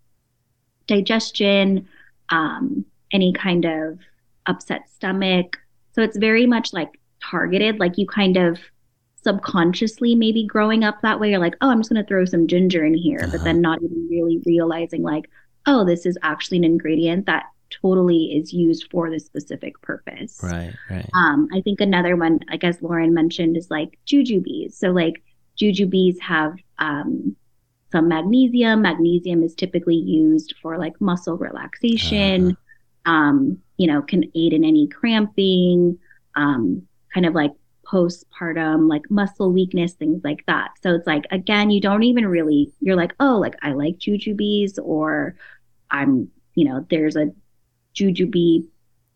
digestion, 0.85 1.87
um, 2.29 2.85
any 3.11 3.33
kind 3.33 3.65
of 3.65 3.99
upset 4.45 4.89
stomach. 4.89 5.57
So 5.93 6.01
it's 6.01 6.17
very 6.17 6.45
much 6.45 6.73
like 6.73 6.99
targeted, 7.21 7.79
like 7.79 7.97
you 7.97 8.05
kind 8.07 8.37
of 8.37 8.59
subconsciously 9.23 10.15
maybe 10.15 10.45
growing 10.45 10.83
up 10.83 11.01
that 11.01 11.19
way. 11.19 11.31
You're 11.31 11.39
like, 11.39 11.55
oh, 11.61 11.69
I'm 11.69 11.79
just 11.79 11.89
going 11.89 12.01
to 12.01 12.07
throw 12.07 12.25
some 12.25 12.47
ginger 12.47 12.85
in 12.85 12.93
here, 12.93 13.19
Uh-huh. 13.21 13.31
but 13.33 13.43
then 13.43 13.61
not 13.61 13.81
even 13.83 14.07
really 14.09 14.41
realizing, 14.45 15.01
like, 15.01 15.29
oh, 15.65 15.83
this 15.83 16.05
is 16.05 16.17
actually 16.21 16.57
an 16.57 16.63
ingredient 16.63 17.25
that 17.25 17.45
totally 17.69 18.37
is 18.37 18.53
used 18.53 18.87
for 18.89 19.09
this 19.09 19.25
specific 19.25 19.81
purpose. 19.81 20.39
Right, 20.41 20.73
right. 20.89 21.09
Um, 21.13 21.49
I 21.53 21.59
think 21.59 21.81
another 21.81 22.15
one, 22.15 22.39
I 22.49 22.55
guess 22.55 22.81
Lauren 22.81 23.13
mentioned, 23.13 23.57
is 23.57 23.69
like 23.69 23.99
jujubes. 24.07 24.75
So 24.75 24.91
like 24.91 25.21
jujubes 25.59 26.17
have 26.21 26.53
um, 26.79 27.35
some 27.91 28.07
magnesium. 28.07 28.83
Magnesium 28.83 29.43
is 29.43 29.53
typically 29.55 29.95
used 29.95 30.55
for 30.61 30.77
like 30.77 30.93
muscle 31.01 31.35
relaxation. 31.37 32.55
Um, 33.07 33.57
you 33.77 33.87
know, 33.87 34.03
can 34.03 34.25
aid 34.35 34.53
in 34.53 34.63
any 34.63 34.87
cramping, 34.87 35.97
um, 36.35 36.85
kind 37.13 37.25
of 37.25 37.33
like 37.33 37.53
postpartum, 37.85 38.89
like 38.89 39.09
muscle 39.09 39.51
weakness, 39.51 39.93
things 39.93 40.21
like 40.23 40.45
that. 40.45 40.71
So 40.83 40.93
it's 40.93 41.07
like 41.07 41.25
again, 41.31 41.71
you 41.71 41.81
don't 41.81 42.03
even 42.03 42.27
really. 42.27 42.71
You're 42.81 42.95
like, 42.95 43.13
oh, 43.19 43.37
like 43.37 43.55
I 43.63 43.71
like 43.71 43.97
jujubes, 43.97 44.77
or 44.81 45.35
I'm, 45.89 46.29
you 46.53 46.65
know, 46.65 46.85
there's 46.89 47.15
a 47.15 47.31
jujube 47.95 48.67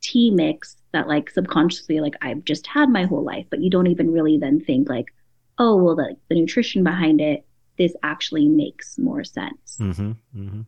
tea 0.02 0.32
mix 0.32 0.78
that 0.94 1.08
like 1.08 1.30
subconsciously 1.30 2.00
like 2.00 2.16
I've 2.22 2.44
just 2.44 2.68
had 2.68 2.90
my 2.90 3.04
whole 3.04 3.24
life, 3.24 3.46
but 3.50 3.62
you 3.62 3.70
don't 3.70 3.88
even 3.88 4.12
really 4.12 4.38
then 4.38 4.60
think 4.60 4.90
like, 4.90 5.14
oh 5.58 5.76
well 5.76 5.96
the, 5.96 6.16
the 6.30 6.36
nutrition 6.36 6.84
behind 6.84 7.22
it, 7.22 7.46
this 7.78 7.94
actually 8.04 8.48
makes 8.48 8.98
more 8.98 9.24
sense. 9.24 9.78
Mm-hmm, 9.80 10.12
mm-hmm. 10.36 10.62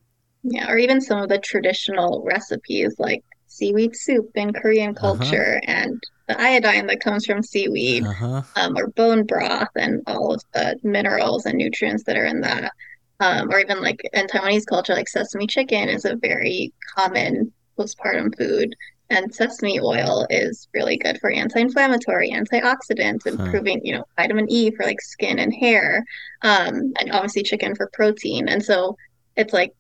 Yeah, 0.44 0.70
or 0.70 0.78
even 0.78 1.02
some 1.02 1.22
of 1.22 1.30
the 1.30 1.40
traditional 1.40 2.24
recipes 2.26 2.96
like 3.00 3.22
seaweed 3.48 3.96
soup 3.96 4.30
in 4.36 4.52
Korean 4.54 4.92
Uh-huh. 4.92 5.16
culture 5.16 5.62
and 5.66 6.02
the 6.28 6.40
iodine 6.40 6.88
that 6.88 7.02
comes 7.02 7.26
from 7.26 7.42
seaweed. 7.44 8.06
Uh-huh. 8.06 8.42
um, 8.56 8.78
or 8.78 8.88
bone 8.90 9.26
broth 9.26 9.70
and 9.76 10.02
all 10.06 10.34
of 10.34 10.42
the 10.54 10.78
minerals 10.84 11.46
and 11.48 11.58
nutrients 11.58 12.04
that 12.04 12.16
are 12.18 12.26
in 12.26 12.42
that. 12.42 12.72
Um, 13.20 13.50
or 13.52 13.60
even 13.60 13.82
like 13.82 14.00
in 14.14 14.28
Taiwanese 14.28 14.66
culture, 14.68 14.94
like 14.94 15.08
sesame 15.10 15.48
chicken 15.48 15.90
is 15.90 16.06
a 16.06 16.16
very 16.18 16.72
common 16.96 17.52
postpartum 17.80 18.36
food. 18.38 18.76
And 19.10 19.34
sesame 19.34 19.80
oil 19.80 20.26
is 20.30 20.68
really 20.74 20.98
good 20.98 21.20
for 21.20 21.32
anti-inflammatory, 21.32 22.32
antioxidants, 22.32 23.22
Huh. 23.26 23.32
improving, 23.32 23.82
you 23.84 23.94
know, 23.96 24.04
vitamin 24.18 24.48
E 24.52 24.72
for 24.72 24.86
like 24.86 25.02
skin 25.02 25.40
and 25.40 25.54
hair. 25.54 26.04
Um, 26.44 26.94
and 27.00 27.12
obviously 27.12 27.44
chicken 27.44 27.76
for 27.76 27.90
protein. 27.94 28.48
And 28.50 28.64
so 28.64 28.96
it's 29.36 29.54
like 29.54 29.72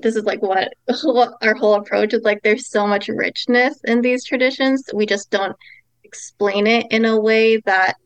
this 0.00 0.16
is 0.16 0.24
like 0.24 0.42
what, 0.42 0.72
what 1.02 1.34
our 1.42 1.54
whole 1.54 1.74
approach 1.74 2.14
is 2.14 2.22
like 2.22 2.42
there's 2.42 2.68
so 2.68 2.86
much 2.86 3.08
richness 3.08 3.80
in 3.84 4.00
these 4.00 4.24
traditions. 4.24 4.88
We 4.94 5.06
just 5.06 5.30
don't 5.30 5.56
explain 6.04 6.66
it 6.66 6.86
in 6.90 7.04
a 7.04 7.18
way 7.18 7.58
that 7.58 7.96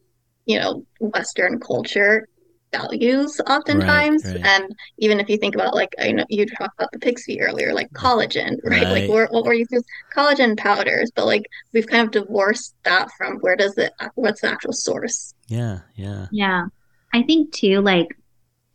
you 0.45 0.59
know 0.59 0.85
western 1.01 1.59
culture 1.59 2.29
values 2.73 3.41
oftentimes 3.49 4.25
right. 4.25 4.45
and 4.45 4.65
even 4.99 5.19
if 5.19 5.29
you 5.29 5.37
think 5.37 5.55
about 5.55 5.75
like 5.75 5.93
i 5.99 6.13
know 6.13 6.25
you 6.29 6.47
talked 6.47 6.75
about 6.79 6.91
the 6.93 6.99
pig's 6.99 7.25
feet 7.25 7.41
earlier 7.41 7.73
like 7.73 7.89
mm. 7.91 7.97
collagen 7.97 8.57
right, 8.65 8.83
Right. 8.83 8.89
like 8.89 9.11
we're, 9.11 9.27
what 9.29 9.45
we're 9.45 9.55
using 9.55 9.83
collagen 10.15 10.57
powders 10.57 11.11
but 11.15 11.27
like 11.27 11.45
we've 11.73 11.87
kind 11.87 12.05
of 12.05 12.13
divorced 12.13 12.75
that 12.85 13.09
from 13.17 13.39
where 13.39 13.57
does 13.57 13.77
it 13.79 13.93
what's 14.15 14.41
the 14.41 14.49
actual 14.51 14.73
source 14.73 15.35
Yeah, 15.49 15.81
yeah. 15.95 16.27
Yeah. 16.31 16.67
I 17.15 17.23
think 17.23 17.53
too, 17.53 17.81
like 17.81 18.09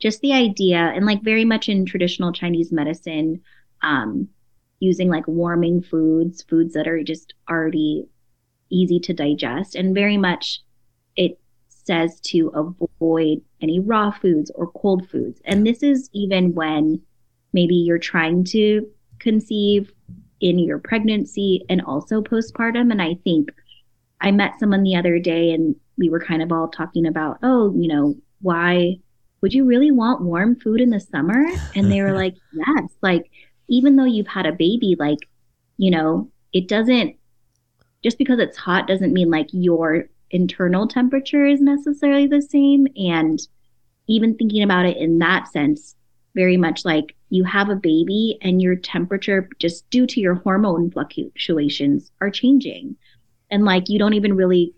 just 0.01 0.21
the 0.21 0.33
idea 0.33 0.77
and 0.77 1.05
like 1.05 1.21
very 1.21 1.45
much 1.45 1.69
in 1.69 1.85
traditional 1.85 2.31
Chinese 2.31 2.71
medicine, 2.71 3.41
um, 3.81 4.27
using 4.79 5.09
like 5.09 5.27
warming 5.27 5.81
foods, 5.81 6.41
foods 6.43 6.73
that 6.73 6.87
are 6.87 7.03
just 7.03 7.33
already 7.49 8.07
easy 8.69 8.99
to 8.99 9.13
digest, 9.13 9.75
and 9.75 9.93
very 9.93 10.17
much 10.17 10.59
it 11.15 11.39
says 11.67 12.19
to 12.21 12.47
avoid 12.49 13.41
any 13.61 13.79
raw 13.79 14.11
foods 14.11 14.51
or 14.55 14.71
cold 14.71 15.07
foods. 15.09 15.41
And 15.45 15.65
this 15.65 15.83
is 15.83 16.09
even 16.13 16.53
when 16.53 17.01
maybe 17.53 17.75
you're 17.75 17.99
trying 17.99 18.43
to 18.45 18.87
conceive 19.19 19.91
in 20.39 20.57
your 20.57 20.79
pregnancy 20.79 21.63
and 21.69 21.81
also 21.81 22.21
postpartum. 22.21 22.91
And 22.91 23.01
I 23.01 23.15
think 23.23 23.51
I 24.19 24.31
met 24.31 24.59
someone 24.59 24.83
the 24.83 24.95
other 24.95 25.19
day 25.19 25.51
and 25.51 25.75
we 25.97 26.09
were 26.09 26.19
kind 26.19 26.41
of 26.41 26.51
all 26.51 26.67
talking 26.67 27.05
about, 27.05 27.37
oh, 27.43 27.73
you 27.77 27.87
know, 27.87 28.15
why 28.41 28.99
would 29.41 29.53
you 29.53 29.65
really 29.65 29.91
want 29.91 30.21
warm 30.21 30.55
food 30.55 30.81
in 30.81 30.89
the 30.89 30.99
summer? 30.99 31.43
And 31.75 31.91
they 31.91 32.01
were 32.01 32.13
like, 32.15 32.35
yes, 32.53 32.89
like 33.01 33.29
even 33.67 33.95
though 33.95 34.05
you've 34.05 34.27
had 34.27 34.45
a 34.45 34.51
baby, 34.51 34.95
like, 34.99 35.19
you 35.77 35.91
know, 35.91 36.29
it 36.53 36.67
doesn't 36.67 37.15
just 38.03 38.17
because 38.17 38.39
it's 38.39 38.57
hot 38.57 38.87
doesn't 38.87 39.13
mean 39.13 39.29
like 39.29 39.47
your 39.51 40.05
internal 40.31 40.87
temperature 40.87 41.45
is 41.45 41.61
necessarily 41.61 42.27
the 42.27 42.41
same. 42.41 42.87
And, 42.95 43.39
even 44.11 44.35
thinking 44.35 44.63
about 44.63 44.85
it 44.85 44.97
in 44.97 45.19
that 45.19 45.47
sense, 45.47 45.95
very 46.35 46.57
much 46.57 46.85
like 46.85 47.15
you 47.29 47.43
have 47.43 47.69
a 47.69 47.75
baby 47.75 48.37
and 48.41 48.61
your 48.61 48.75
temperature, 48.75 49.49
just 49.59 49.89
due 49.89 50.05
to 50.07 50.19
your 50.19 50.35
hormone 50.35 50.91
fluctuations, 50.91 52.11
are 52.21 52.29
changing. 52.29 52.95
And 53.49 53.63
like 53.65 53.89
you 53.89 53.99
don't 53.99 54.13
even 54.13 54.35
really 54.35 54.73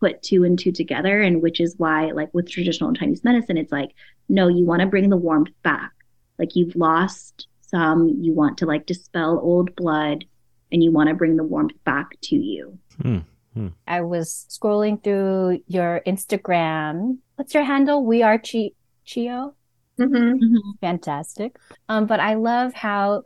put 0.00 0.22
two 0.22 0.44
and 0.44 0.58
two 0.58 0.72
together. 0.72 1.20
And 1.20 1.42
which 1.42 1.60
is 1.60 1.74
why, 1.76 2.10
like 2.10 2.32
with 2.32 2.50
traditional 2.50 2.92
Chinese 2.92 3.22
medicine, 3.22 3.56
it's 3.58 3.72
like, 3.72 3.90
no, 4.28 4.48
you 4.48 4.64
want 4.64 4.80
to 4.80 4.86
bring 4.86 5.10
the 5.10 5.16
warmth 5.16 5.50
back. 5.62 5.92
Like 6.38 6.56
you've 6.56 6.74
lost 6.74 7.46
some, 7.60 8.08
you 8.20 8.32
want 8.32 8.58
to 8.58 8.66
like 8.66 8.86
dispel 8.86 9.38
old 9.42 9.76
blood 9.76 10.24
and 10.72 10.82
you 10.82 10.90
want 10.90 11.08
to 11.08 11.14
bring 11.14 11.36
the 11.36 11.44
warmth 11.44 11.72
back 11.84 12.18
to 12.22 12.36
you. 12.36 12.78
Hmm. 13.02 13.18
Hmm. 13.54 13.68
I 13.86 14.00
was 14.02 14.46
scrolling 14.48 15.02
through 15.02 15.60
your 15.66 16.02
Instagram. 16.06 17.18
What's 17.36 17.54
your 17.54 17.64
handle? 17.64 18.04
We 18.04 18.22
are 18.22 18.38
Chi 18.38 18.70
Chiyo. 19.06 19.54
hmm 19.98 20.34
Fantastic. 20.80 21.56
Um, 21.88 22.06
but 22.06 22.20
I 22.20 22.34
love 22.34 22.72
how 22.74 23.22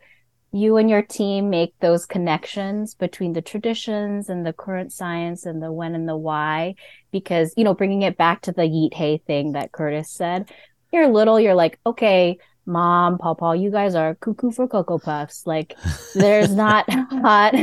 you 0.54 0.76
and 0.76 0.88
your 0.88 1.02
team 1.02 1.50
make 1.50 1.74
those 1.80 2.06
connections 2.06 2.94
between 2.94 3.32
the 3.32 3.42
traditions 3.42 4.28
and 4.28 4.46
the 4.46 4.52
current 4.52 4.92
science 4.92 5.46
and 5.46 5.60
the 5.60 5.72
when 5.72 5.96
and 5.96 6.08
the 6.08 6.16
why. 6.16 6.76
Because, 7.10 7.52
you 7.56 7.64
know, 7.64 7.74
bringing 7.74 8.02
it 8.02 8.16
back 8.16 8.42
to 8.42 8.52
the 8.52 8.62
yeet 8.62 8.94
hay 8.94 9.18
thing 9.18 9.52
that 9.52 9.72
Curtis 9.72 10.12
said, 10.12 10.52
you're 10.92 11.08
little, 11.08 11.40
you're 11.40 11.56
like, 11.56 11.80
okay, 11.84 12.38
mom, 12.66 13.18
papa, 13.18 13.56
you 13.58 13.72
guys 13.72 13.96
are 13.96 14.14
cuckoo 14.14 14.52
for 14.52 14.68
Cocoa 14.68 15.00
Puffs. 15.00 15.44
Like, 15.44 15.76
there's 16.14 16.54
not 16.54 16.88
hot 16.88 17.56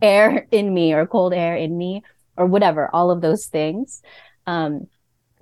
air 0.00 0.46
in 0.52 0.72
me 0.72 0.92
or 0.92 1.04
cold 1.04 1.34
air 1.34 1.56
in 1.56 1.76
me 1.76 2.04
or 2.36 2.46
whatever, 2.46 2.88
all 2.92 3.10
of 3.10 3.22
those 3.22 3.46
things. 3.46 4.02
Um, 4.46 4.86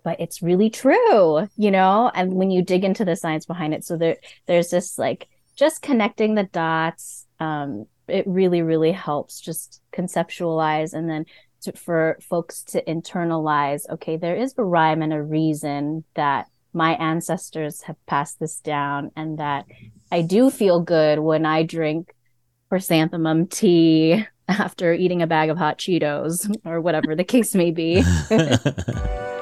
but 0.04 0.20
it's 0.20 0.42
really 0.42 0.70
true, 0.70 1.48
you 1.58 1.70
know, 1.70 2.10
and 2.14 2.32
when 2.32 2.50
you 2.50 2.62
dig 2.62 2.82
into 2.82 3.04
the 3.04 3.14
science 3.14 3.44
behind 3.44 3.74
it, 3.74 3.84
so 3.84 3.98
there 3.98 4.16
there's 4.46 4.70
this 4.70 4.98
like 4.98 5.28
just 5.54 5.82
connecting 5.82 6.34
the 6.34 6.44
dots. 6.44 7.26
Um, 7.40 7.86
it 8.08 8.26
really, 8.26 8.62
really 8.62 8.92
helps 8.92 9.40
just 9.40 9.80
conceptualize 9.92 10.92
and 10.92 11.08
then 11.08 11.26
to, 11.62 11.72
for 11.72 12.18
folks 12.20 12.62
to 12.62 12.84
internalize, 12.84 13.88
okay, 13.88 14.16
there 14.16 14.36
is 14.36 14.54
a 14.58 14.64
rhyme 14.64 15.02
and 15.02 15.12
a 15.12 15.22
reason 15.22 16.04
that 16.14 16.46
my 16.72 16.94
ancestors 16.96 17.82
have 17.82 17.96
passed 18.06 18.38
this 18.40 18.60
down 18.60 19.10
and 19.16 19.38
that 19.38 19.64
I 20.10 20.22
do 20.22 20.50
feel 20.50 20.80
good 20.80 21.20
when 21.20 21.46
I 21.46 21.62
drink 21.62 22.14
chrysanthemum 22.68 23.46
tea 23.46 24.26
after 24.48 24.92
eating 24.92 25.22
a 25.22 25.26
bag 25.26 25.48
of 25.50 25.56
hot 25.56 25.78
Cheetos 25.78 26.54
or 26.64 26.80
whatever 26.80 27.14
the 27.14 27.24
case 27.24 27.54
may 27.54 27.70
be. 27.70 28.02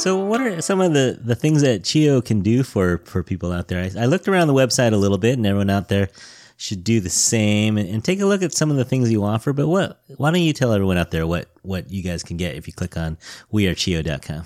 So, 0.00 0.16
what 0.16 0.40
are 0.40 0.62
some 0.62 0.80
of 0.80 0.94
the, 0.94 1.18
the 1.22 1.34
things 1.34 1.60
that 1.60 1.82
Chiyo 1.82 2.24
can 2.24 2.40
do 2.40 2.62
for, 2.62 2.98
for 3.04 3.22
people 3.22 3.52
out 3.52 3.68
there? 3.68 3.82
I, 3.82 4.02
I 4.02 4.06
looked 4.06 4.28
around 4.28 4.48
the 4.48 4.54
website 4.54 4.94
a 4.94 4.96
little 4.96 5.18
bit, 5.18 5.36
and 5.36 5.46
everyone 5.46 5.68
out 5.68 5.88
there 5.90 6.08
should 6.56 6.82
do 6.82 7.00
the 7.00 7.10
same 7.10 7.76
and, 7.76 7.86
and 7.86 8.02
take 8.02 8.18
a 8.20 8.24
look 8.24 8.42
at 8.42 8.54
some 8.54 8.70
of 8.70 8.78
the 8.78 8.84
things 8.84 9.10
you 9.12 9.22
offer. 9.22 9.52
But 9.52 9.68
what? 9.68 10.00
Why 10.16 10.30
don't 10.30 10.40
you 10.40 10.54
tell 10.54 10.72
everyone 10.72 10.96
out 10.96 11.10
there 11.10 11.26
what 11.26 11.50
what 11.60 11.90
you 11.90 12.02
guys 12.02 12.22
can 12.22 12.38
get 12.38 12.54
if 12.54 12.66
you 12.66 12.72
click 12.72 12.96
on 12.96 13.18
wearechiyo.com? 13.52 14.44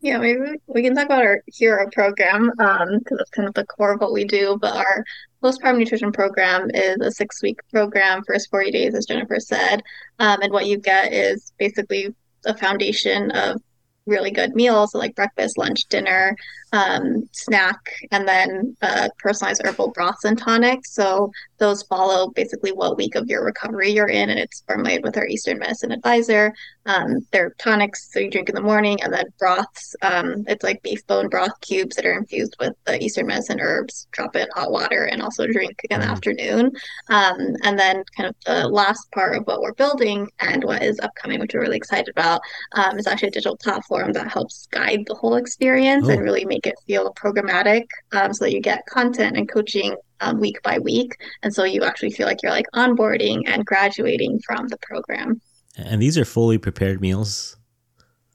Yeah, 0.00 0.18
maybe 0.18 0.38
we- 0.38 0.60
we 0.68 0.82
can 0.84 0.94
talk 0.94 1.06
about 1.06 1.22
our 1.22 1.42
hero 1.48 1.88
program 1.90 2.52
um, 2.60 2.98
because 3.00 3.18
it's 3.18 3.30
kind 3.30 3.48
of 3.48 3.54
the 3.54 3.66
core 3.66 3.94
of 3.94 4.00
what 4.00 4.12
we 4.12 4.24
do. 4.24 4.58
But 4.60 4.76
our 4.76 5.04
postpartum 5.42 5.78
nutrition 5.78 6.12
program 6.12 6.70
is 6.72 6.98
a 7.00 7.10
six 7.10 7.42
week 7.42 7.58
program, 7.72 8.22
first 8.24 8.48
40 8.48 8.70
days, 8.70 8.94
as 8.94 9.06
Jennifer 9.06 9.40
said. 9.40 9.82
Um, 10.20 10.40
and 10.40 10.52
what 10.52 10.66
you 10.66 10.78
get 10.78 11.12
is 11.12 11.52
basically 11.58 12.14
a 12.46 12.56
foundation 12.56 13.32
of 13.32 13.60
really 14.08 14.30
good 14.30 14.54
meals, 14.54 14.92
so 14.92 14.98
like 14.98 15.14
breakfast, 15.14 15.58
lunch, 15.58 15.84
dinner, 15.88 16.36
um, 16.72 17.28
snack, 17.32 17.78
and 18.10 18.26
then 18.28 18.76
uh, 18.82 19.08
personalized 19.18 19.62
herbal 19.64 19.90
broths 19.92 20.24
and 20.24 20.38
tonics. 20.38 20.92
So 20.94 21.30
those 21.58 21.82
follow 21.84 22.30
basically 22.30 22.72
what 22.72 22.96
week 22.96 23.14
of 23.14 23.28
your 23.28 23.44
recovery 23.44 23.90
you're 23.90 24.08
in, 24.08 24.30
and 24.30 24.38
it's 24.38 24.62
formulated 24.66 25.04
with 25.04 25.16
our 25.16 25.26
Eastern 25.26 25.58
medicine 25.58 25.92
advisor. 25.92 26.52
Um, 26.86 27.26
they're 27.32 27.54
tonics, 27.58 28.08
so 28.12 28.20
you 28.20 28.30
drink 28.30 28.48
in 28.48 28.54
the 28.54 28.62
morning, 28.62 29.02
and 29.02 29.12
then 29.12 29.26
broths. 29.38 29.94
Um, 30.02 30.44
it's 30.46 30.64
like 30.64 30.82
beef 30.82 31.06
bone 31.06 31.28
broth 31.28 31.60
cubes 31.60 31.96
that 31.96 32.06
are 32.06 32.16
infused 32.16 32.56
with 32.60 32.72
the 32.86 33.02
Eastern 33.02 33.26
medicine 33.26 33.60
herbs. 33.60 34.06
Drop 34.12 34.34
it 34.36 34.42
in 34.42 34.48
hot 34.54 34.70
water 34.70 35.04
and 35.04 35.20
also 35.20 35.46
drink 35.46 35.80
in 35.90 36.00
the 36.00 36.06
Mhm. 36.06 36.10
afternoon. 36.10 36.72
Um, 37.10 37.56
and 37.64 37.78
then 37.78 38.04
kind 38.16 38.28
of 38.30 38.34
the 38.46 38.68
last 38.68 39.10
part 39.12 39.36
of 39.36 39.46
what 39.46 39.60
we're 39.60 39.74
building 39.74 40.28
and 40.40 40.64
what 40.64 40.82
is 40.82 40.98
upcoming, 41.00 41.40
which 41.40 41.52
we're 41.54 41.60
really 41.60 41.76
excited 41.76 42.08
about, 42.08 42.40
um, 42.72 42.98
is 42.98 43.06
actually 43.06 43.28
a 43.28 43.32
digital 43.32 43.56
platform 43.56 44.12
that 44.12 44.28
helps 44.32 44.66
guide 44.70 45.04
the 45.06 45.14
whole 45.14 45.34
experience 45.36 46.08
and 46.08 46.20
Oh. 46.20 46.22
really 46.22 46.44
make 46.46 46.57
it 46.66 46.74
feel 46.86 47.12
programmatic, 47.14 47.84
um, 48.12 48.32
so 48.32 48.44
that 48.44 48.52
you 48.52 48.60
get 48.60 48.84
content 48.86 49.36
and 49.36 49.50
coaching 49.50 49.96
um, 50.20 50.40
week 50.40 50.60
by 50.62 50.78
week, 50.78 51.16
and 51.42 51.52
so 51.52 51.64
you 51.64 51.84
actually 51.84 52.10
feel 52.10 52.26
like 52.26 52.42
you're 52.42 52.52
like 52.52 52.66
onboarding 52.74 53.42
and 53.46 53.64
graduating 53.64 54.40
from 54.46 54.68
the 54.68 54.78
program. 54.78 55.40
And 55.76 56.02
these 56.02 56.18
are 56.18 56.24
fully 56.24 56.58
prepared 56.58 57.00
meals. 57.00 57.56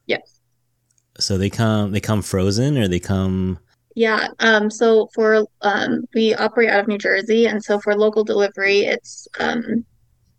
Yes. 0.05 0.39
So 1.19 1.37
they 1.37 1.49
come 1.49 1.91
they 1.91 1.99
come 1.99 2.21
frozen 2.21 2.77
or 2.77 2.87
they 2.87 2.99
come 2.99 3.59
Yeah, 3.95 4.29
um, 4.39 4.71
so 4.71 5.09
for 5.13 5.45
um, 5.61 6.05
we 6.15 6.33
operate 6.33 6.69
out 6.69 6.81
of 6.81 6.87
New 6.87 6.97
Jersey, 6.97 7.45
and 7.45 7.63
so 7.63 7.79
for 7.79 7.95
local 7.95 8.23
delivery, 8.23 8.79
it's 8.79 9.27
um, 9.39 9.85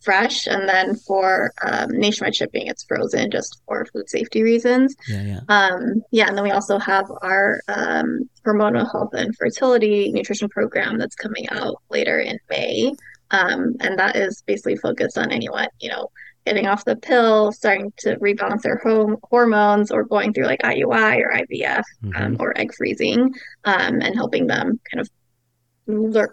fresh, 0.04 0.46
and 0.46 0.68
then 0.68 0.94
for 0.96 1.52
um, 1.62 1.88
nationwide 1.90 2.34
shipping, 2.36 2.66
it's 2.66 2.84
frozen 2.84 3.30
just 3.30 3.60
for 3.66 3.86
food 3.86 4.08
safety 4.08 4.42
reasons. 4.42 4.94
yeah 5.08 5.22
yeah. 5.22 5.40
Um, 5.48 6.02
yeah, 6.10 6.28
and 6.28 6.36
then 6.36 6.44
we 6.44 6.50
also 6.50 6.78
have 6.78 7.06
our 7.22 7.60
um, 7.68 8.28
hormonal 8.46 8.90
health 8.90 9.14
and 9.14 9.34
fertility 9.36 10.12
nutrition 10.12 10.48
program 10.48 10.98
that's 10.98 11.14
coming 11.16 11.48
out 11.50 11.76
later 11.90 12.18
in 12.18 12.38
May. 12.50 12.92
Um, 13.30 13.74
and 13.80 13.98
that 13.98 14.16
is 14.16 14.42
basically 14.46 14.76
focused 14.76 15.16
on 15.18 15.32
anyone, 15.32 15.68
you 15.80 15.88
know, 15.88 16.08
getting 16.46 16.66
off 16.66 16.84
the 16.84 16.94
pill, 16.96 17.50
starting 17.52 17.90
to 17.96 18.16
rebalance 18.16 18.60
their 18.62 18.76
home 18.84 19.16
hormones, 19.30 19.90
or 19.90 20.04
going 20.04 20.32
through 20.34 20.44
like 20.44 20.60
IUI 20.62 21.20
or 21.22 21.32
IVF 21.32 21.82
um, 22.16 22.36
Mhm. 22.36 22.40
or 22.40 22.52
egg 22.56 22.74
freezing, 22.76 23.32
um, 23.64 24.00
and 24.02 24.14
helping 24.14 24.46
them 24.46 24.78
kind 24.92 25.00
of 25.00 25.08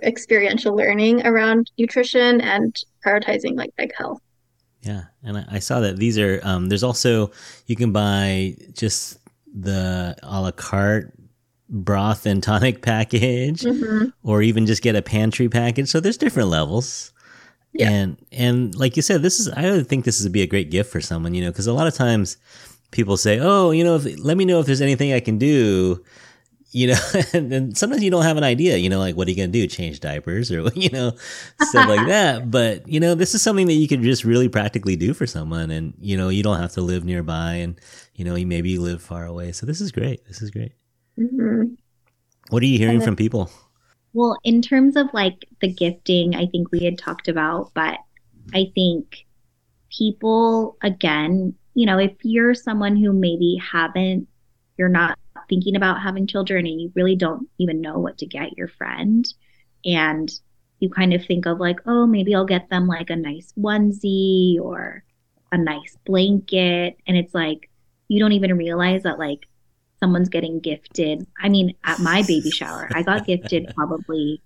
experiential 0.04 0.76
learning 0.76 1.26
around 1.26 1.70
nutrition 1.78 2.40
and 2.42 2.76
prioritizing 3.06 3.56
like 3.56 3.72
egg 3.78 3.92
health. 3.98 4.22
Yeah, 4.82 5.04
and 5.24 5.38
I, 5.38 5.46
I 5.52 5.60
saw 5.60 5.80
that 5.82 5.98
these 5.98 6.18
are. 6.18 6.40
Um, 6.44 6.70
there's 6.70 6.84
also 6.84 7.32
you 7.68 7.76
can 7.76 7.92
buy 7.92 8.56
just 8.74 9.20
the 9.54 10.16
a 10.24 10.42
la 10.42 10.52
carte 10.52 11.14
broth 11.70 12.26
and 12.26 12.42
tonic 12.50 12.82
package, 12.82 13.62
Mhm. 13.62 14.12
or 14.24 14.42
even 14.42 14.66
just 14.66 14.82
get 14.82 14.96
a 14.96 15.02
pantry 15.02 15.50
package. 15.50 15.90
So 15.90 16.00
there's 16.00 16.18
different 16.18 16.50
levels. 16.50 17.14
Yeah. 17.74 17.90
And 17.90 18.18
and 18.32 18.76
like 18.76 18.96
you 18.96 19.02
said, 19.02 19.22
this 19.22 19.40
is 19.40 19.48
I 19.50 19.70
would 19.72 19.88
think 19.88 20.04
this 20.06 20.22
would 20.24 20.32
be 20.32 20.42
a 20.42 20.48
great 20.48 20.72
gift 20.72 20.92
for 20.92 21.00
someone, 21.00 21.34
you 21.34 21.42
know, 21.44 21.52
because 21.52 21.68
a 21.68 21.74
lot 21.74 21.88
of 21.88 21.94
times 21.94 22.38
people 22.92 23.16
say, 23.18 23.40
"Oh, 23.40 23.72
you 23.72 23.84
know, 23.84 23.96
if, 23.96 24.20
let 24.20 24.36
me 24.36 24.46
know 24.46 24.60
if 24.60 24.66
there's 24.66 24.82
anything 24.82 25.14
I 25.14 25.20
can 25.22 25.38
do." 25.38 26.04
You 26.74 26.88
know, 26.88 27.00
and, 27.34 27.52
and 27.52 27.78
sometimes 27.78 28.02
you 28.04 28.12
don't 28.12 28.24
have 28.24 28.38
an 28.38 28.44
idea. 28.44 28.78
You 28.78 28.90
know, 28.90 29.00
like 29.00 29.16
what 29.16 29.28
are 29.28 29.32
you 29.32 29.38
gonna 29.38 29.50
do? 29.50 29.68
Change 29.68 30.00
diapers 30.00 30.52
or 30.52 30.70
you 30.76 30.90
know 30.90 31.12
stuff 31.62 31.88
like 31.90 32.08
that. 32.08 32.50
But 32.50 32.88
you 32.88 33.00
know, 33.00 33.16
this 33.16 33.36
is 33.36 33.42
something 33.42 33.68
that 33.68 33.74
you 33.74 33.88
could 33.88 34.02
just 34.02 34.24
really 34.24 34.50
practically 34.50 34.96
do 34.96 35.14
for 35.14 35.28
someone, 35.28 35.72
and 35.72 35.94
you 36.00 36.18
know, 36.18 36.30
you 36.30 36.44
don't 36.44 36.60
have 36.60 36.72
to 36.74 36.82
live 36.82 37.04
nearby, 37.04 37.54
and 37.56 37.80
you 38.16 38.26
know, 38.26 38.36
you 38.36 38.48
maybe 38.48 38.78
live 38.78 39.02
far 39.02 39.26
away. 39.26 39.52
So 39.52 39.66
this 39.66 39.82
is 39.82 39.92
great. 39.92 40.26
This 40.28 40.42
is 40.42 40.50
great. 40.52 40.72
Mhm. 41.20 41.76
What 42.50 42.64
are 42.64 42.68
you 42.68 42.78
hearing 42.78 43.00
then- 43.00 43.06
from 43.08 43.16
people? 43.16 43.50
Well, 44.14 44.38
in 44.44 44.62
terms 44.62 44.98
of 44.98 45.08
like 45.14 45.46
the 45.62 45.70
gifting, 45.72 46.36
I 46.36 46.46
think 46.46 46.70
we 46.72 46.84
had 46.84 46.98
talked 46.98 47.30
about, 47.30 47.72
but 47.74 47.98
I 48.54 48.70
think 48.76 49.26
people, 49.90 50.76
again, 50.82 51.54
you 51.76 51.86
know, 51.86 51.98
if 51.98 52.12
you're 52.24 52.54
someone 52.54 52.98
who 52.98 53.14
maybe 53.14 53.56
haven't, 53.72 54.28
you're 54.78 54.90
not 54.90 55.18
thinking 55.50 55.76
about 55.76 56.02
having 56.02 56.28
children 56.28 56.66
and 56.66 56.82
you 56.82 56.92
really 56.96 57.16
don't 57.16 57.48
even 57.58 57.82
know 57.82 58.00
what 58.00 58.18
to 58.20 58.26
get 58.26 58.58
your 58.58 58.68
friend, 58.68 59.32
and 59.86 60.32
you 60.80 60.90
kind 60.90 61.14
of 61.14 61.24
think 61.26 61.46
of 61.46 61.60
like, 61.60 61.80
oh, 61.86 62.08
maybe 62.08 62.34
I'll 62.34 62.46
get 62.46 62.70
them 62.70 62.88
like 62.88 63.10
a 63.10 63.16
nice 63.16 63.54
onesie 63.58 64.60
or 64.60 65.04
a 65.52 65.58
nice 65.58 65.96
blanket. 66.06 66.98
And 67.06 67.16
it's 67.16 67.34
like, 67.34 67.70
you 68.08 68.20
don't 68.20 68.32
even 68.32 68.58
realize 68.58 69.04
that 69.04 69.20
like 69.20 69.48
someone's 70.00 70.30
getting 70.30 70.60
gifted. 70.60 71.26
I 71.42 71.50
mean, 71.50 71.76
at 71.84 72.00
my 72.00 72.24
baby 72.24 72.50
shower, 72.50 72.90
I 72.94 73.04
got 73.04 73.28
gifted 73.28 73.72
probably 73.76 74.42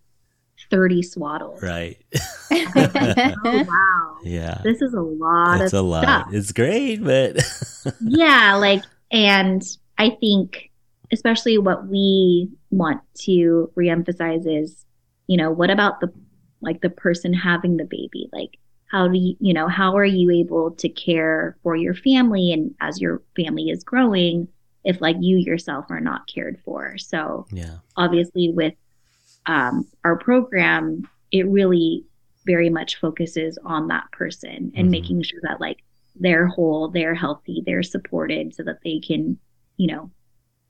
30 0.69 1.01
swaddles. 1.03 1.61
Right. 1.61 1.97
Oh, 2.51 3.63
wow. 3.67 4.17
yeah. 4.23 4.61
This 4.63 4.81
is 4.81 4.93
a 4.93 5.01
lot 5.01 5.61
It's 5.61 5.73
a 5.73 5.81
lot. 5.81 6.33
It's 6.33 6.51
great, 6.51 7.03
but 7.03 7.37
yeah, 8.01 8.55
like, 8.55 8.83
and 9.11 9.63
I 9.97 10.11
think, 10.19 10.71
especially 11.11 11.57
what 11.57 11.87
we 11.87 12.49
want 12.71 13.01
to 13.21 13.71
reemphasize 13.77 14.43
is, 14.45 14.85
you 15.27 15.37
know, 15.37 15.51
what 15.51 15.69
about 15.69 15.99
the 15.99 16.11
like 16.61 16.81
the 16.81 16.89
person 16.89 17.33
having 17.33 17.77
the 17.77 17.85
baby. 17.85 18.27
Like, 18.33 18.57
how 18.87 19.07
do 19.07 19.17
you, 19.17 19.35
you 19.39 19.53
know, 19.53 19.67
how 19.67 19.95
are 19.97 20.05
you 20.05 20.31
able 20.31 20.71
to 20.71 20.89
care 20.89 21.57
for 21.63 21.75
your 21.75 21.93
family 21.93 22.51
and 22.51 22.73
as 22.81 22.99
your 22.99 23.21
family 23.35 23.69
is 23.69 23.83
growing 23.83 24.47
if 24.83 25.01
like 25.01 25.17
you 25.19 25.37
yourself 25.37 25.85
are 25.89 26.01
not 26.01 26.27
cared 26.27 26.59
for? 26.65 26.97
So, 26.97 27.47
Yeah. 27.51 27.77
obviously, 27.97 28.49
with 28.49 28.73
um, 29.45 29.85
our 30.03 30.17
program, 30.17 31.07
it 31.31 31.47
really 31.47 32.03
very 32.45 32.69
much 32.69 32.95
focuses 32.99 33.57
on 33.63 33.87
that 33.87 34.11
person 34.11 34.71
and 34.75 34.87
Mhm. 34.87 34.91
making 34.91 35.23
sure 35.23 35.39
that 35.43 35.61
like 35.61 35.83
they're 36.15 36.47
whole, 36.47 36.89
they're 36.89 37.15
healthy, 37.15 37.61
they're 37.65 37.83
supported 37.83 38.53
so 38.53 38.63
that 38.63 38.79
they 38.83 38.99
can, 38.99 39.37
you 39.77 39.87
know, 39.87 40.11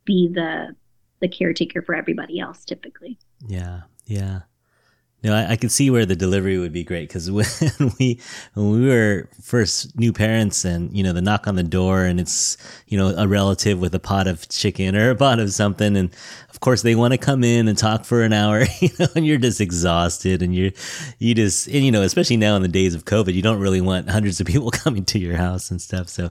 be 0.06 0.28
the 0.28 0.76
the 1.22 1.28
caretaker 1.28 1.82
for 1.82 1.96
everybody 1.96 2.40
else 2.40 2.66
typically. 2.66 3.18
Yeah, 3.48 3.82
yeah. 4.06 4.42
No, 5.26 5.34
I, 5.34 5.54
I 5.54 5.56
could 5.56 5.72
see 5.72 5.90
where 5.90 6.06
the 6.06 6.16
delivery 6.16 6.60
would 6.60 6.72
be 6.72 6.84
great 6.84 7.10
because 7.10 7.32
when 7.32 7.48
we 8.00 8.20
when 8.54 8.70
we 8.70 8.88
were 8.88 9.28
first 9.42 9.98
new 9.98 10.14
parents, 10.14 10.64
and 10.64 10.96
you 10.96 11.02
know 11.02 11.14
the 11.14 11.22
knock 11.22 11.48
on 11.48 11.56
the 11.56 11.64
door, 11.64 12.04
and 12.04 12.20
it's 12.20 12.58
you 12.88 12.96
know 12.96 13.08
a 13.18 13.28
relative 13.28 13.80
with 13.80 13.96
a 13.96 14.00
pot 14.00 14.28
of 14.28 14.48
chicken 14.50 14.96
or 14.96 15.10
a 15.10 15.16
pot 15.16 15.40
of 15.40 15.52
something, 15.52 15.98
and 15.98 16.12
of 16.52 16.60
course 16.60 16.84
they 16.84 16.94
want 16.94 17.14
to 17.14 17.18
come 17.18 17.44
in 17.44 17.68
and 17.68 17.76
talk 17.76 18.06
for 18.06 18.22
an 18.22 18.34
hour, 18.34 18.66
you 18.80 18.90
know, 19.00 19.08
and 19.16 19.26
you're 19.26 19.40
just 19.40 19.60
exhausted, 19.60 20.44
and 20.44 20.56
you're 20.56 20.72
you 21.18 21.34
just 21.34 21.66
and 21.68 21.84
you 21.84 21.92
know 21.92 22.04
especially 22.04 22.38
now 22.38 22.56
in 22.56 22.62
the 22.62 22.68
days 22.68 22.94
of 22.94 23.06
COVID, 23.06 23.34
you 23.34 23.42
don't 23.42 23.60
really 23.60 23.82
want 23.82 24.08
hundreds 24.10 24.40
of 24.40 24.46
people 24.46 24.70
coming 24.84 25.06
to 25.06 25.18
your 25.18 25.38
house 25.38 25.72
and 25.72 25.82
stuff. 25.82 26.08
So 26.08 26.30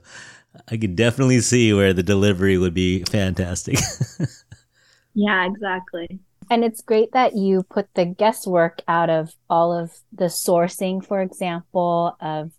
I 0.67 0.77
could 0.77 0.95
definitely 0.95 1.41
see 1.41 1.73
where 1.73 1.93
the 1.93 2.03
delivery 2.03 2.57
would 2.57 2.73
be 2.73 3.03
fantastic. 3.03 3.77
Yeah, 5.15 5.45
exactly. 5.45 6.19
And 6.49 6.63
it's 6.63 6.81
great 6.81 7.13
that 7.13 7.35
you 7.35 7.63
put 7.63 7.87
the 7.95 8.05
guesswork 8.05 8.81
out 8.87 9.09
of 9.09 9.33
all 9.49 9.71
of 9.73 9.91
the 10.11 10.25
sourcing, 10.25 11.03
for 11.03 11.21
example, 11.21 12.15
of 12.19 12.51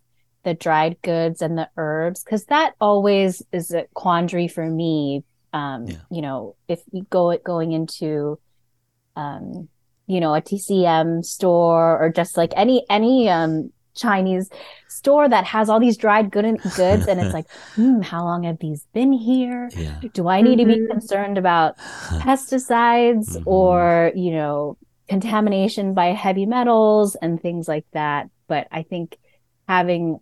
the 0.43 0.55
dried 0.55 0.97
goods 1.03 1.43
and 1.43 1.59
the 1.59 1.69
herbs, 1.77 2.25
because 2.25 2.47
that 2.47 2.73
always 2.81 3.43
is 3.53 3.73
a 3.73 3.85
quandary 3.95 4.49
for 4.49 4.65
me. 4.65 5.23
Um, 5.53 5.87
Yeah. 5.87 5.97
you 6.11 6.23
know, 6.23 6.57
if 6.67 6.81
you 6.93 7.07
go 7.11 7.37
going 7.45 7.73
into, 7.73 8.39
um, 9.17 9.69
you 10.07 10.21
know, 10.21 10.35
a 10.35 10.41
TCM 10.41 11.23
store 11.23 12.03
or 12.03 12.11
just 12.11 12.37
like 12.37 12.53
any 12.57 12.85
any 12.89 13.29
um 13.29 13.71
Chinese 13.97 14.51
store 14.89 15.29
that 15.29 15.45
has 15.45 15.69
all 15.69 15.81
these 15.81 15.97
dried 15.97 16.31
good 16.31 16.61
goods, 16.73 17.09
and 17.09 17.21
it's 17.21 17.33
like, 17.35 17.47
hmm, 17.77 18.01
how 18.03 18.25
long 18.25 18.45
have 18.45 18.59
these 18.61 18.87
been 18.95 19.13
here? 19.13 19.73
yeah. 19.75 20.03
Do 20.15 20.29
I 20.29 20.43
need 20.43 20.59
to 20.59 20.67
be 20.67 20.79
Mhm. 20.79 20.89
concerned 20.91 21.39
about 21.39 21.75
pesticides 22.21 23.37
Mhm. 23.37 23.45
or, 23.45 24.13
you 24.15 24.33
know, 24.33 24.79
contamination 25.09 25.95
by 25.95 26.07
heavy 26.07 26.47
metals 26.47 27.17
and 27.17 27.41
things 27.41 27.69
like 27.69 27.87
that? 27.93 28.29
But 28.49 28.69
I 28.71 28.83
think 28.83 29.17
having 29.69 30.21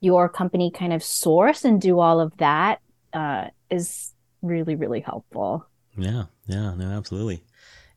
your 0.00 0.28
company 0.28 0.70
kind 0.70 0.92
of 0.92 1.02
source 1.02 1.64
and 1.64 1.80
do 1.80 1.98
all 2.00 2.20
of 2.20 2.36
that 2.38 2.80
uh, 3.12 3.46
is 3.70 4.12
really, 4.42 4.76
really 4.76 5.00
helpful. 5.00 5.66
Yeah, 5.96 6.24
yeah, 6.46 6.74
no, 6.74 6.90
absolutely. 6.90 7.44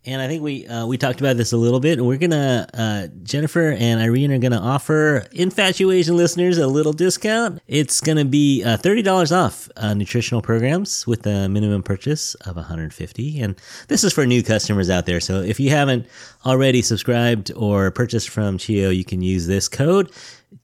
And 0.07 0.21
I 0.21 0.27
think 0.29 0.41
we 0.41 0.65
uh, 0.65 0.87
we 0.87 0.97
talked 0.97 1.19
about 1.19 1.35
this 1.35 1.51
a 1.51 1.57
little 1.57 1.81
bit. 1.81 1.99
We're 1.99 2.17
gonna 2.17 2.65
uh, 2.73 3.07
Jennifer 3.23 3.71
and 3.71 3.99
Irene 3.99 4.31
are 4.31 4.39
gonna 4.39 4.61
offer 4.61 5.27
InfatuAsian 5.33 6.15
listeners 6.15 6.57
a 6.57 6.65
little 6.65 6.93
discount. 6.93 7.61
It's 7.67 7.99
gonna 7.99 8.23
be 8.23 8.63
uh, 8.63 8.77
thirty 8.77 9.01
dollars 9.01 9.33
off 9.33 9.69
uh, 9.75 9.93
nutritional 9.93 10.41
programs 10.41 11.05
with 11.05 11.27
a 11.27 11.49
minimum 11.49 11.83
purchase 11.83 12.35
of 12.35 12.55
one 12.55 12.63
hundred 12.63 12.93
fifty. 12.93 13.41
And 13.41 13.57
this 13.89 14.05
is 14.05 14.13
for 14.13 14.25
new 14.25 14.41
customers 14.41 14.89
out 14.89 15.07
there. 15.07 15.19
So 15.19 15.41
if 15.41 15.59
you 15.59 15.71
haven't 15.71 16.07
already 16.45 16.81
subscribed 16.81 17.51
or 17.53 17.91
purchased 17.91 18.29
from 18.29 18.57
Chiyo, 18.57 18.95
you 18.95 19.03
can 19.03 19.21
use 19.21 19.45
this 19.45 19.67
code. 19.67 20.09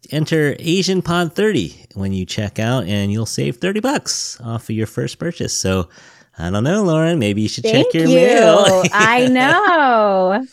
Enter 0.09 0.55
Asian 0.59 1.01
Pod 1.01 1.35
thirty 1.35 1.85
when 1.95 2.13
you 2.13 2.25
check 2.25 2.59
out, 2.59 2.85
and 2.85 3.11
you'll 3.11 3.25
save 3.25 3.57
thirty 3.57 3.81
bucks 3.81 4.39
off 4.39 4.69
of 4.69 4.75
your 4.75 4.87
first 4.87 5.19
purchase. 5.19 5.53
So. 5.53 5.89
I 6.37 6.49
don't 6.49 6.63
know, 6.63 6.83
Lauren. 6.83 7.19
Maybe 7.19 7.41
you 7.43 7.47
should 7.49 7.63
check 7.63 7.73
Thank 7.73 7.93
your 7.93 8.05
you. 8.07 8.15
mail. 8.15 8.83
I 8.93 9.27
know. 9.27 10.45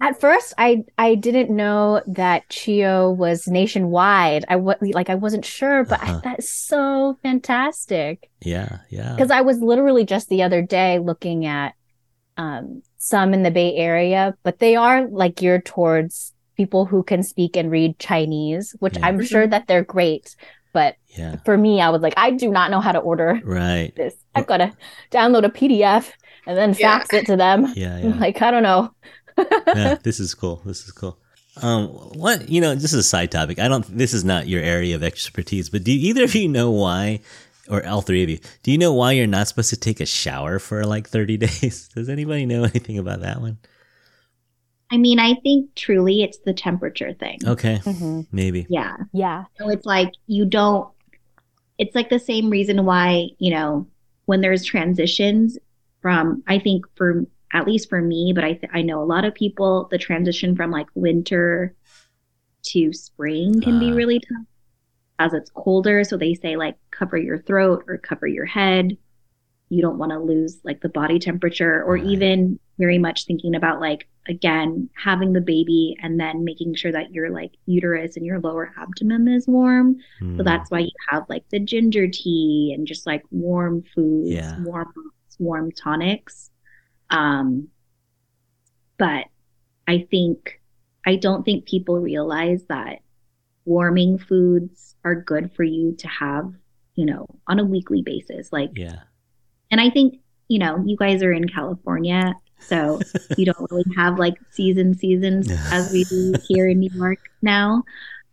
At 0.00 0.20
first, 0.20 0.54
I 0.56 0.84
I 0.96 1.16
didn't 1.16 1.50
know 1.54 2.00
that 2.06 2.48
Chiyo 2.48 3.14
was 3.14 3.48
nationwide. 3.48 4.44
I 4.48 4.56
was 4.56 4.76
like 4.80 5.10
I 5.10 5.16
wasn't 5.16 5.44
sure, 5.44 5.84
but 5.84 6.00
Uh-huh. 6.02 6.20
I, 6.24 6.30
that's 6.34 6.48
so 6.48 7.18
fantastic. 7.22 8.30
yeah, 8.40 8.78
yeah. 8.90 9.14
Because 9.16 9.30
I 9.32 9.40
was 9.40 9.58
literally 9.60 10.04
just 10.04 10.28
the 10.28 10.42
other 10.44 10.62
day 10.62 10.98
looking 11.00 11.46
at 11.46 11.74
um, 12.36 12.82
some 12.98 13.34
in 13.34 13.42
the 13.42 13.50
Bay 13.50 13.74
Area, 13.74 14.36
but 14.44 14.60
they 14.60 14.76
are 14.76 15.06
like 15.08 15.34
geared 15.34 15.64
towards 15.66 16.32
people 16.56 16.86
who 16.86 17.02
can 17.02 17.22
speak 17.24 17.56
and 17.56 17.70
read 17.70 17.98
Chinese, 17.98 18.76
which 18.78 18.96
Yeah. 18.96 19.06
I'm 19.06 19.22
sure 19.24 19.46
that 19.48 19.66
they're 19.66 19.84
great. 19.84 20.36
But 20.78 20.94
Yeah, 21.18 21.36
for 21.44 21.56
me, 21.58 21.80
I 21.80 21.88
was 21.90 22.02
like, 22.02 22.14
I 22.16 22.30
do 22.30 22.48
not 22.50 22.70
know 22.70 22.80
how 22.80 22.92
to 22.92 23.00
order 23.00 23.40
right. 23.42 23.90
this. 23.96 24.14
I've 24.36 24.46
got 24.46 24.58
to 24.58 24.72
download 25.10 25.44
a 25.44 25.48
PDF 25.48 26.04
and 26.46 26.56
then 26.56 26.70
Yeah. 26.78 26.98
fax 26.98 27.12
it 27.12 27.26
to 27.26 27.36
them. 27.36 27.72
Yeah, 27.76 27.98
yeah. 27.98 28.14
Like, 28.24 28.40
I 28.40 28.52
don't 28.52 28.62
know. 28.62 28.94
yeah, 29.74 29.96
this 30.04 30.20
is 30.20 30.34
cool. 30.34 30.62
This 30.64 30.84
is 30.84 30.92
cool. 30.92 31.18
Um, 31.60 31.88
what 32.24 32.48
you 32.48 32.60
know, 32.60 32.76
this 32.76 32.92
is 32.92 33.00
a 33.00 33.02
side 33.14 33.32
topic. 33.32 33.58
I 33.58 33.66
don't. 33.66 33.84
This 34.02 34.14
is 34.14 34.24
not 34.24 34.46
your 34.46 34.62
area 34.62 34.94
of 34.94 35.02
expertise, 35.02 35.68
but 35.68 35.82
do 35.82 35.90
either 35.90 36.22
of 36.24 36.34
you 36.36 36.46
know 36.48 36.70
why, 36.70 37.20
or 37.68 37.84
all 37.84 38.00
three 38.02 38.22
of 38.22 38.30
you, 38.30 38.38
do 38.62 38.70
you 38.70 38.78
know 38.78 38.92
why 38.94 39.10
you're 39.12 39.26
not 39.26 39.48
supposed 39.48 39.70
to 39.70 39.76
take 39.76 39.98
a 40.00 40.06
shower 40.06 40.60
for 40.60 40.84
like 40.84 41.08
30 41.08 41.36
days? 41.46 41.88
Does 41.94 42.08
anybody 42.08 42.46
know 42.46 42.62
anything 42.62 42.98
about 42.98 43.20
that 43.22 43.40
one? 43.40 43.58
I 44.90 44.96
mean, 44.96 45.18
I 45.18 45.34
think 45.42 45.74
truly 45.74 46.22
it's 46.22 46.38
the 46.38 46.54
temperature 46.54 47.12
thing. 47.12 47.38
Okay, 47.44 47.78
Mhm. 47.84 48.26
maybe. 48.32 48.66
Yeah. 48.70 48.96
Yeah. 49.12 49.44
So 49.58 49.68
it's 49.68 49.84
like 49.84 50.12
you 50.26 50.44
don't, 50.46 50.88
it's 51.78 51.94
like 51.94 52.08
the 52.08 52.18
same 52.18 52.48
reason 52.50 52.84
why, 52.84 53.28
you 53.38 53.50
know, 53.50 53.86
when 54.24 54.40
there's 54.40 54.64
transitions 54.64 55.58
from, 56.00 56.42
I 56.46 56.58
think 56.58 56.86
for, 56.96 57.26
at 57.52 57.66
least 57.66 57.88
for 57.88 58.00
me, 58.00 58.32
but 58.34 58.44
I, 58.44 58.52
th- 58.54 58.70
I 58.72 58.82
know 58.82 59.02
a 59.02 59.04
lot 59.04 59.24
of 59.24 59.34
people, 59.34 59.88
the 59.90 59.98
transition 59.98 60.56
from 60.56 60.70
like 60.70 60.86
winter 60.94 61.74
to 62.64 62.92
spring 62.92 63.60
can 63.60 63.78
be 63.78 63.90
Ah. 63.92 63.94
really 63.94 64.20
tough 64.20 64.46
as 65.18 65.32
it's 65.34 65.50
colder. 65.50 66.02
So 66.04 66.16
they 66.16 66.34
say 66.34 66.56
like 66.56 66.76
cover 66.90 67.16
your 67.18 67.38
throat 67.38 67.84
or 67.88 67.98
cover 67.98 68.26
your 68.26 68.44
head. 68.46 68.96
You 69.70 69.82
don't 69.82 69.98
want 69.98 70.12
to 70.12 70.18
lose 70.18 70.58
like 70.64 70.80
the 70.80 70.88
body 70.88 71.18
temperature 71.18 71.82
or 71.84 71.94
Right. 71.94 72.04
even 72.06 72.58
very 72.78 72.98
much 72.98 73.24
thinking 73.26 73.54
about 73.54 73.80
like, 73.80 74.08
again, 74.28 74.90
having 74.94 75.32
the 75.32 75.40
baby 75.40 75.96
and 76.02 76.20
then 76.20 76.44
making 76.44 76.74
sure 76.74 76.92
that 76.92 77.12
your 77.12 77.30
like 77.30 77.52
uterus 77.66 78.16
and 78.16 78.26
your 78.26 78.38
lower 78.40 78.72
abdomen 78.78 79.26
is 79.28 79.46
warm. 79.48 79.96
Hmm. 80.18 80.36
So 80.36 80.42
that's 80.42 80.70
why 80.70 80.80
you 80.80 80.90
have 81.10 81.24
like 81.28 81.48
the 81.50 81.58
ginger 81.60 82.06
tea 82.08 82.72
and 82.76 82.86
just 82.86 83.06
like 83.06 83.22
warm 83.30 83.82
foods, 83.94 84.30
Yeah. 84.30 84.62
warm 84.62 84.92
warm 85.38 85.72
tonics. 85.72 86.50
Um, 87.10 87.68
but 88.98 89.26
I 89.86 90.06
think 90.10 90.60
I 91.06 91.16
don't 91.16 91.44
think 91.44 91.64
people 91.66 91.98
realize 91.98 92.64
that 92.68 92.98
warming 93.64 94.18
foods 94.18 94.94
are 95.04 95.14
good 95.14 95.50
for 95.54 95.62
you 95.62 95.94
to 95.98 96.08
have, 96.08 96.52
you 96.96 97.06
know, 97.06 97.26
on 97.46 97.58
a 97.58 97.64
weekly 97.64 98.02
basis. 98.02 98.52
Like, 98.52 98.70
yeah. 98.74 99.00
and 99.70 99.80
I 99.80 99.90
think 99.90 100.20
you 100.50 100.58
know, 100.58 100.82
you 100.86 100.96
guys 100.96 101.22
are 101.22 101.32
in 101.32 101.46
California, 101.46 102.34
so 102.60 103.00
you 103.36 103.46
don't 103.46 103.70
really 103.70 103.84
have 103.96 104.18
like 104.18 104.34
season 104.50 104.96
seasons 104.96 105.50
as 105.50 105.92
we 105.92 106.04
do 106.04 106.34
here 106.48 106.68
in 106.68 106.80
New 106.80 106.90
York 106.92 107.18
now. 107.42 107.82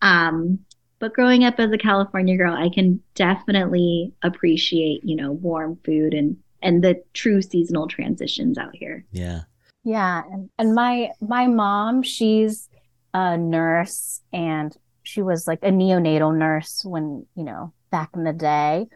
Um, 0.01 0.59
but 0.99 1.13
growing 1.13 1.43
up 1.43 1.59
as 1.59 1.71
a 1.71 1.77
California 1.77 2.37
girl, 2.37 2.53
I 2.53 2.69
can 2.69 3.01
definitely 3.15 4.13
appreciate, 4.23 5.03
you 5.03 5.15
know, 5.15 5.31
warm 5.31 5.77
food 5.85 6.13
and 6.13 6.37
and 6.61 6.83
the 6.83 7.03
true 7.13 7.41
seasonal 7.41 7.87
transitions 7.87 8.57
out 8.57 8.75
here. 8.75 9.05
Yeah. 9.11 9.41
Yeah, 9.83 10.23
and, 10.31 10.49
and 10.57 10.73
my 10.73 11.11
my 11.21 11.47
mom, 11.47 12.01
she's 12.01 12.69
a 13.13 13.37
nurse 13.37 14.21
and 14.33 14.75
she 15.03 15.21
was 15.21 15.47
like 15.47 15.59
a 15.61 15.69
neonatal 15.69 16.35
nurse 16.35 16.83
when, 16.83 17.27
you 17.35 17.43
know, 17.43 17.71
back 17.91 18.09
in 18.15 18.23
the 18.23 18.33
day. 18.33 18.87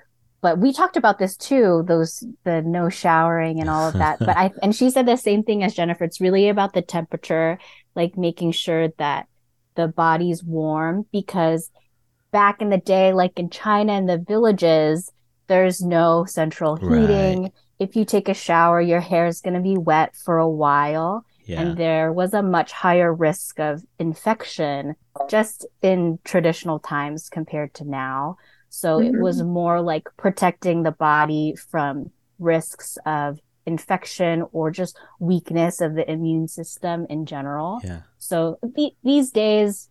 But 0.42 0.60
we 0.60 0.72
talked 0.72 0.96
about 0.98 1.20
this 1.20 1.36
too, 1.36 1.84
those 1.88 2.24
the 2.46 2.62
no 2.62 2.90
showering 2.90 3.60
and 3.60 3.70
all 3.70 3.88
of 3.88 3.98
that. 3.98 4.20
But 4.20 4.38
I 4.38 4.52
and 4.62 4.76
she 4.76 4.90
said 4.90 5.06
the 5.06 5.18
same 5.18 5.44
thing 5.44 5.64
as 5.64 5.74
Jennifer. 5.76 6.04
It's 6.06 6.22
really 6.22 6.50
about 6.50 6.74
the 6.74 6.82
temperature, 6.82 7.60
like 7.96 8.18
making 8.18 8.52
sure 8.54 8.90
that 8.98 9.28
the 9.76 9.88
body's 9.88 10.44
warm 10.44 11.06
because 11.12 11.70
back 12.32 12.62
in 12.62 12.70
the 12.70 12.78
day, 12.78 13.14
like 13.14 13.38
in 13.38 13.50
China 13.50 13.94
and 13.94 14.08
the 14.08 14.18
villages, 14.18 15.12
there's 15.48 15.82
no 15.82 16.26
central 16.26 16.78
Right. 16.78 17.02
heating. 17.02 17.52
If 17.80 17.96
you 17.96 18.06
take 18.06 18.30
a 18.30 18.34
shower, 18.34 18.82
your 18.82 19.00
hair 19.00 19.26
is 19.26 19.42
going 19.42 19.54
to 19.56 19.62
be 19.62 19.78
wet 19.78 20.16
for 20.16 20.38
a 20.38 20.50
while. 20.50 21.26
Yeah. 21.46 21.62
And 21.62 21.78
there 21.78 22.14
was 22.14 22.34
a 22.34 22.44
much 22.44 22.72
higher 22.72 23.14
risk 23.14 23.60
of 23.60 23.84
infection 23.98 24.96
just 25.30 25.66
in 25.82 26.20
traditional 26.24 26.80
times 26.80 27.30
compared 27.30 27.74
to 27.76 27.86
now. 27.86 28.38
So 28.70 28.99
it 28.99 29.13
Mhm. 29.13 29.20
was 29.20 29.41
more 29.43 29.82
like 29.82 30.07
protecting 30.17 30.84
the 30.84 30.91
body 30.91 31.55
from 31.55 32.11
risks 32.38 32.97
of 33.05 33.39
infection 33.65 34.45
or 34.51 34.72
just 34.72 34.97
weakness 35.20 35.82
of 35.82 35.95
the 35.95 36.09
immune 36.09 36.47
system 36.47 37.05
in 37.09 37.26
general. 37.26 37.82
Yeah. 37.84 38.01
So 38.17 38.57
the, 38.61 38.91
these 39.03 39.32
days, 39.32 39.89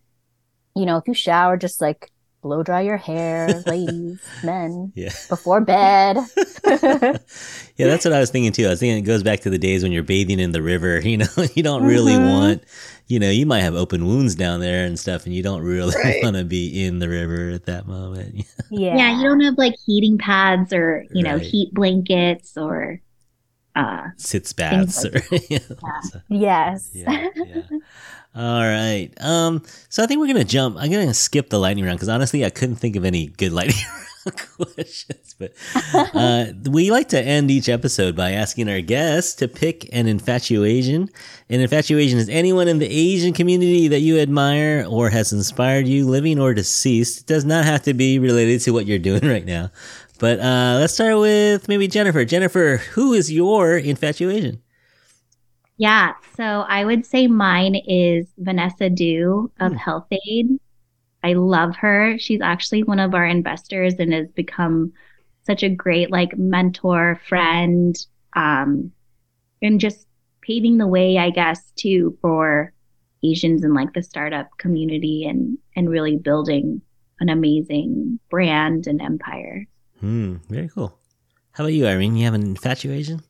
you 0.75 0.85
know, 0.85 0.97
if 0.97 1.07
you 1.07 1.13
shower, 1.13 1.57
just 1.57 1.81
like 1.81 2.11
blow 2.41 2.63
dry 2.63 2.81
your 2.81 2.97
hair, 2.97 3.61
ladies, 3.67 4.19
men, 4.43 4.91
Yeah. 4.95 5.11
before 5.27 5.59
bed. 5.61 6.17
yeah, 6.65 7.17
that's 7.87 8.05
what 8.05 8.13
I 8.13 8.19
was 8.19 8.29
thinking 8.29 8.51
too. 8.51 8.65
I 8.65 8.69
was 8.69 8.79
thinking 8.79 8.97
it 8.97 9.01
goes 9.07 9.23
back 9.23 9.41
to 9.41 9.49
the 9.49 9.57
days 9.57 9.83
when 9.83 9.91
you're 9.91 10.03
bathing 10.03 10.39
in 10.39 10.51
the 10.51 10.61
river. 10.61 10.99
You 11.09 11.17
know, 11.17 11.25
you 11.55 11.63
don't 11.63 11.83
really 11.83 12.13
Mhm. 12.13 12.29
want, 12.29 12.63
you 13.07 13.19
know, 13.19 13.29
you 13.29 13.45
might 13.45 13.61
have 13.61 13.75
open 13.75 14.05
wounds 14.05 14.35
down 14.35 14.59
there 14.59 14.85
and 14.85 14.97
stuff, 14.99 15.25
and 15.25 15.33
you 15.35 15.41
don't 15.43 15.61
really 15.63 15.93
Right. 16.03 16.23
want 16.23 16.35
to 16.35 16.43
be 16.45 16.85
in 16.85 16.99
the 16.99 17.09
river 17.09 17.49
at 17.49 17.65
that 17.65 17.87
moment. 17.87 18.45
yeah. 18.69 18.95
Yeah, 18.95 19.17
you 19.17 19.23
don't 19.23 19.41
have 19.41 19.57
like 19.57 19.75
heating 19.85 20.17
pads 20.17 20.71
or, 20.71 21.05
you 21.13 21.23
know, 21.23 21.33
Right. 21.35 21.41
heat 21.41 21.73
blankets 21.73 22.55
or 22.57 23.01
uh 23.75 24.07
Sitz 24.17 24.51
baths 24.53 25.05
or 25.05 25.21
you 25.49 25.59
know, 25.69 25.75
so- 26.03 26.21
Yes. 26.29 26.89
yeah, 26.93 27.27
yeah. 27.35 27.61
All 28.35 28.61
right. 28.61 29.09
Um. 29.19 29.63
So 29.89 30.03
I 30.03 30.07
think 30.07 30.19
we're 30.19 30.27
gonna 30.27 30.43
jump. 30.43 30.77
I'm 30.77 30.91
gonna 30.91 31.13
skip 31.13 31.49
the 31.49 31.59
lightning 31.59 31.85
round 31.85 31.97
because 31.97 32.09
honestly, 32.09 32.45
I 32.45 32.49
couldn't 32.49 32.75
think 32.75 32.95
of 32.95 33.03
any 33.03 33.27
good 33.27 33.51
lightning 33.53 33.83
round 34.25 34.37
questions. 34.75 35.35
But 35.37 35.53
uh, 36.13 36.45
we 36.69 36.91
like 36.91 37.09
to 37.09 37.21
end 37.21 37.49
each 37.49 37.69
episode 37.69 38.15
by 38.15 38.31
asking 38.31 38.69
our 38.69 38.81
guests 38.81 39.33
to 39.35 39.47
pick 39.47 39.89
an 39.93 40.07
infatuation. 40.07 41.09
An 41.49 41.59
infatuation 41.59 42.19
is 42.19 42.29
anyone 42.29 42.67
in 42.67 42.79
the 42.79 42.89
Asian 42.89 43.33
community 43.33 43.87
that 43.87 44.01
you 44.01 44.19
admire 44.19 44.85
or 44.87 45.09
has 45.09 45.33
inspired 45.33 45.87
you, 45.87 46.05
living 46.07 46.39
or 46.39 46.53
deceased. 46.53 47.21
It 47.21 47.25
does 47.27 47.45
not 47.45 47.65
have 47.65 47.83
to 47.83 47.93
be 47.93 48.19
related 48.19 48.61
to 48.61 48.71
what 48.71 48.85
you're 48.85 48.99
doing 48.99 49.27
right 49.27 49.45
now. 49.45 49.71
But 50.19 50.39
uh, 50.39 50.77
let's 50.79 50.93
start 50.93 51.17
with 51.17 51.67
maybe 51.67 51.87
Jennifer. 51.87 52.25
Jennifer, 52.25 52.77
who 52.91 53.13
is 53.13 53.31
your 53.31 53.77
infatuation? 53.77 54.61
Yeah, 55.79 56.15
so 56.35 56.43
I 56.43 56.83
would 56.83 57.05
say 57.05 57.27
mine 57.27 57.75
is 57.75 58.27
Vanessa 58.37 58.89
Dew 58.89 59.49
of 59.61 59.71
Hmm. 59.71 59.77
Health-Ade. 59.77 60.59
I 61.23 61.33
love 61.33 61.77
her. 61.77 62.19
She's 62.19 62.41
actually 62.41 62.83
one 62.83 62.99
of 62.99 63.13
our 63.15 63.25
investors 63.25 63.93
and 63.97 64.11
has 64.13 64.29
become 64.31 64.91
such 65.43 65.63
a 65.63 65.69
great 65.69 66.11
like 66.11 66.37
mentor, 66.37 67.19
friend, 67.27 67.97
um, 68.35 68.91
and 69.61 69.79
just 69.79 70.05
paving 70.41 70.79
the 70.79 70.87
way, 70.87 71.17
I 71.17 71.29
guess, 71.29 71.71
too, 71.77 72.17
for 72.21 72.73
Asians 73.23 73.63
in 73.63 73.73
like 73.73 73.93
the 73.93 74.03
startup 74.03 74.49
community 74.57 75.25
and 75.25 75.57
and 75.77 75.89
really 75.89 76.17
building 76.17 76.81
an 77.21 77.29
amazing 77.29 78.19
brand 78.29 78.85
and 78.85 79.01
empire. 79.01 79.65
Hmm, 80.01 80.37
very 80.49 80.67
cool. 80.67 80.97
How 81.53 81.63
about 81.63 81.73
you, 81.73 81.87
Irene? 81.87 82.17
You 82.17 82.25
have 82.25 82.33
an 82.33 82.43
infatuation? 82.43 83.21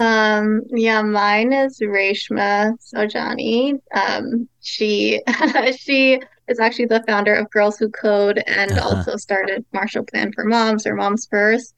Um, 0.00 0.62
yeah, 0.70 1.02
mine 1.02 1.52
is 1.52 1.78
Reshma 1.80 2.72
Saujani. 2.80 3.74
Um, 3.92 4.48
she 4.60 5.20
she 5.78 6.20
is 6.46 6.60
actually 6.60 6.86
the 6.86 7.02
founder 7.06 7.34
of 7.34 7.50
Girls 7.50 7.78
Who 7.78 7.90
Code 7.90 8.42
and 8.46 8.78
Uh-huh. 8.78 8.78
also 8.78 9.16
started 9.16 9.64
Marshall 9.72 10.04
Plan 10.04 10.32
for 10.32 10.44
Moms 10.44 10.86
or 10.86 10.94
Moms 10.94 11.26
First. 11.30 11.74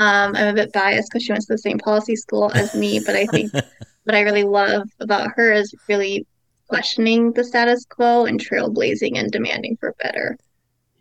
Um, 0.00 0.36
I'm 0.36 0.48
a 0.48 0.54
bit 0.54 0.72
biased 0.72 1.10
because 1.10 1.24
she 1.24 1.32
went 1.32 1.42
to 1.42 1.52
the 1.54 1.58
same 1.58 1.78
policy 1.78 2.16
school 2.16 2.52
as 2.54 2.74
me, 2.74 3.00
but 3.00 3.16
I 3.16 3.26
think 3.28 3.52
what 4.04 4.16
I 4.16 4.22
really 4.22 4.44
love 4.44 4.88
about 5.00 5.30
her 5.36 5.52
is 5.52 5.74
really 5.88 6.26
questioning 6.68 7.32
the 7.32 7.44
status 7.44 7.86
quo 7.88 8.26
and 8.26 8.40
trailblazing 8.40 9.18
and 9.18 9.30
demanding 9.32 9.76
for 9.80 9.94
better. 10.02 10.36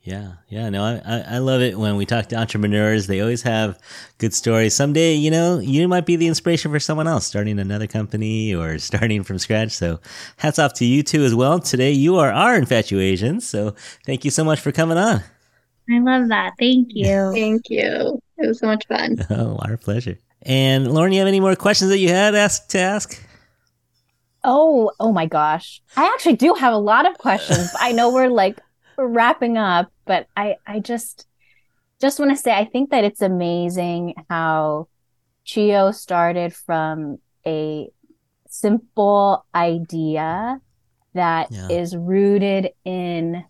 Yeah, 0.04 0.32
yeah, 0.50 0.70
no, 0.70 0.84
I, 0.84 1.02
I, 1.06 1.36
I 1.36 1.38
love 1.38 1.62
it 1.62 1.78
when 1.78 1.96
we 1.96 2.08
talk 2.08 2.28
to 2.30 2.36
entrepreneurs. 2.36 3.06
They 3.06 3.22
always 3.22 3.44
have 3.44 3.78
good 4.18 4.34
stories. 4.34 4.76
Someday, 4.76 5.14
you 5.14 5.30
know, 5.30 5.60
you 5.60 5.88
might 5.88 6.08
be 6.08 6.16
the 6.16 6.26
inspiration 6.26 6.72
for 6.72 6.80
someone 6.80 7.08
else 7.08 7.28
starting 7.28 7.60
another 7.60 7.86
company 7.86 8.56
or 8.56 8.80
starting 8.80 9.24
from 9.24 9.38
scratch. 9.38 9.74
So, 9.74 10.00
hats 10.38 10.58
off 10.58 10.74
to 10.76 10.86
you 10.86 11.04
too 11.04 11.24
as 11.24 11.36
well. 11.36 11.60
Today, 11.60 11.92
you 11.92 12.16
are 12.18 12.32
our 12.32 12.56
infatuation. 12.56 13.42
So, 13.42 13.76
thank 14.04 14.26
you 14.26 14.32
so 14.32 14.44
much 14.44 14.60
for 14.60 14.72
coming 14.72 14.98
on. 14.98 15.22
I 15.88 16.00
love 16.00 16.30
that. 16.30 16.54
Thank 16.58 16.90
you. 16.96 17.32
Thank 17.32 17.70
you. 17.70 18.20
It 18.40 18.48
was 18.48 18.58
so 18.58 18.66
much 18.68 18.88
fun. 18.88 19.18
Oh, 19.30 19.60
our 19.62 19.78
pleasure. 19.78 20.18
And 20.42 20.92
Lauren, 20.92 21.12
you 21.12 21.20
have 21.20 21.28
any 21.28 21.40
more 21.40 21.56
questions 21.56 21.92
that 21.92 22.00
you 22.00 22.10
had 22.10 22.34
asked 22.34 22.72
to 22.72 22.80
ask? 22.80 23.24
Oh, 24.44 24.92
oh 25.00 25.12
my 25.12 25.28
gosh. 25.28 25.84
I 25.96 26.06
actually 26.06 26.38
do 26.38 26.56
have 26.56 26.74
a 26.74 26.78
lot 26.78 27.06
of 27.06 27.20
questions. 27.20 27.70
I 27.80 27.92
know 27.92 28.12
we're 28.12 28.30
like 28.30 28.58
we're 28.98 29.08
wrapping 29.08 29.58
up, 29.58 29.92
but 30.06 30.28
I 30.36 30.56
I 30.66 30.80
just 30.80 31.28
just 32.02 32.20
want 32.20 32.32
to 32.32 32.38
say 32.38 32.52
I 32.52 32.66
think 32.66 32.92
that 32.92 33.04
it's 33.04 33.22
amazing 33.22 34.16
how 34.30 34.88
Chiyo 35.46 35.94
started 35.94 36.54
from 36.54 37.18
a 37.46 37.90
simple 38.48 39.46
idea 39.54 40.60
that 41.14 41.52
is 41.70 41.94
Yeah. 41.94 42.00
rooted 42.02 42.70
in 42.86 43.44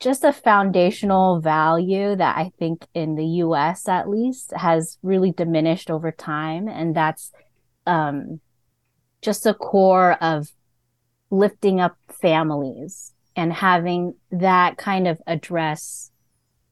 just 0.00 0.24
a 0.24 0.32
foundational 0.32 1.40
value 1.40 2.16
that 2.16 2.36
I 2.36 2.50
think 2.58 2.86
in 2.94 3.16
the 3.16 3.26
US 3.44 3.86
at 3.88 4.08
least 4.08 4.52
has 4.56 4.98
really 5.02 5.30
diminished 5.30 5.90
over 5.90 6.10
time 6.10 6.68
and 6.68 6.96
that's 6.96 7.30
um 7.86 8.40
just 9.22 9.44
a 9.46 9.52
core 9.54 10.12
of 10.22 10.48
lifting 11.30 11.80
up 11.80 11.96
families 12.22 13.12
and 13.40 13.54
having 13.54 14.14
that 14.30 14.76
kind 14.76 15.08
of 15.08 15.18
address 15.26 16.10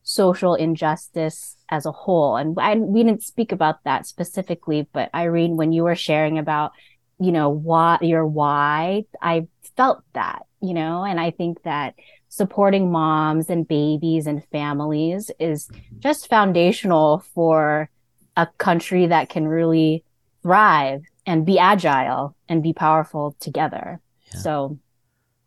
social 0.02 0.54
injustice 0.54 1.56
as 1.70 1.86
a 1.86 1.92
whole. 1.92 2.36
And 2.36 2.54
I, 2.60 2.74
we 2.74 3.02
didn't 3.02 3.22
speak 3.22 3.52
about 3.52 3.82
that 3.84 4.06
specifically, 4.06 4.86
but 4.92 5.08
Irene, 5.14 5.56
when 5.56 5.72
you 5.72 5.84
were 5.84 5.94
sharing 5.94 6.36
about, 6.36 6.72
you 7.18 7.32
know, 7.32 7.48
why 7.48 7.96
your 8.02 8.26
why, 8.26 9.04
I 9.22 9.46
felt 9.78 10.02
that, 10.12 10.42
you 10.60 10.74
know, 10.74 11.04
and 11.04 11.18
I 11.18 11.30
think 11.30 11.62
that 11.62 11.94
supporting 12.28 12.92
moms 12.92 13.48
and 13.48 13.66
babies 13.66 14.26
and 14.26 14.44
families 14.52 15.30
is 15.40 15.70
just 16.00 16.28
foundational 16.28 17.20
for 17.34 17.88
a 18.36 18.46
country 18.58 19.06
that 19.06 19.30
can 19.30 19.48
really 19.48 20.04
thrive 20.42 21.00
and 21.24 21.46
be 21.46 21.58
agile 21.58 22.36
and 22.46 22.62
be 22.62 22.74
powerful 22.74 23.34
together. 23.40 24.00
Yeah. 24.34 24.40
So 24.40 24.78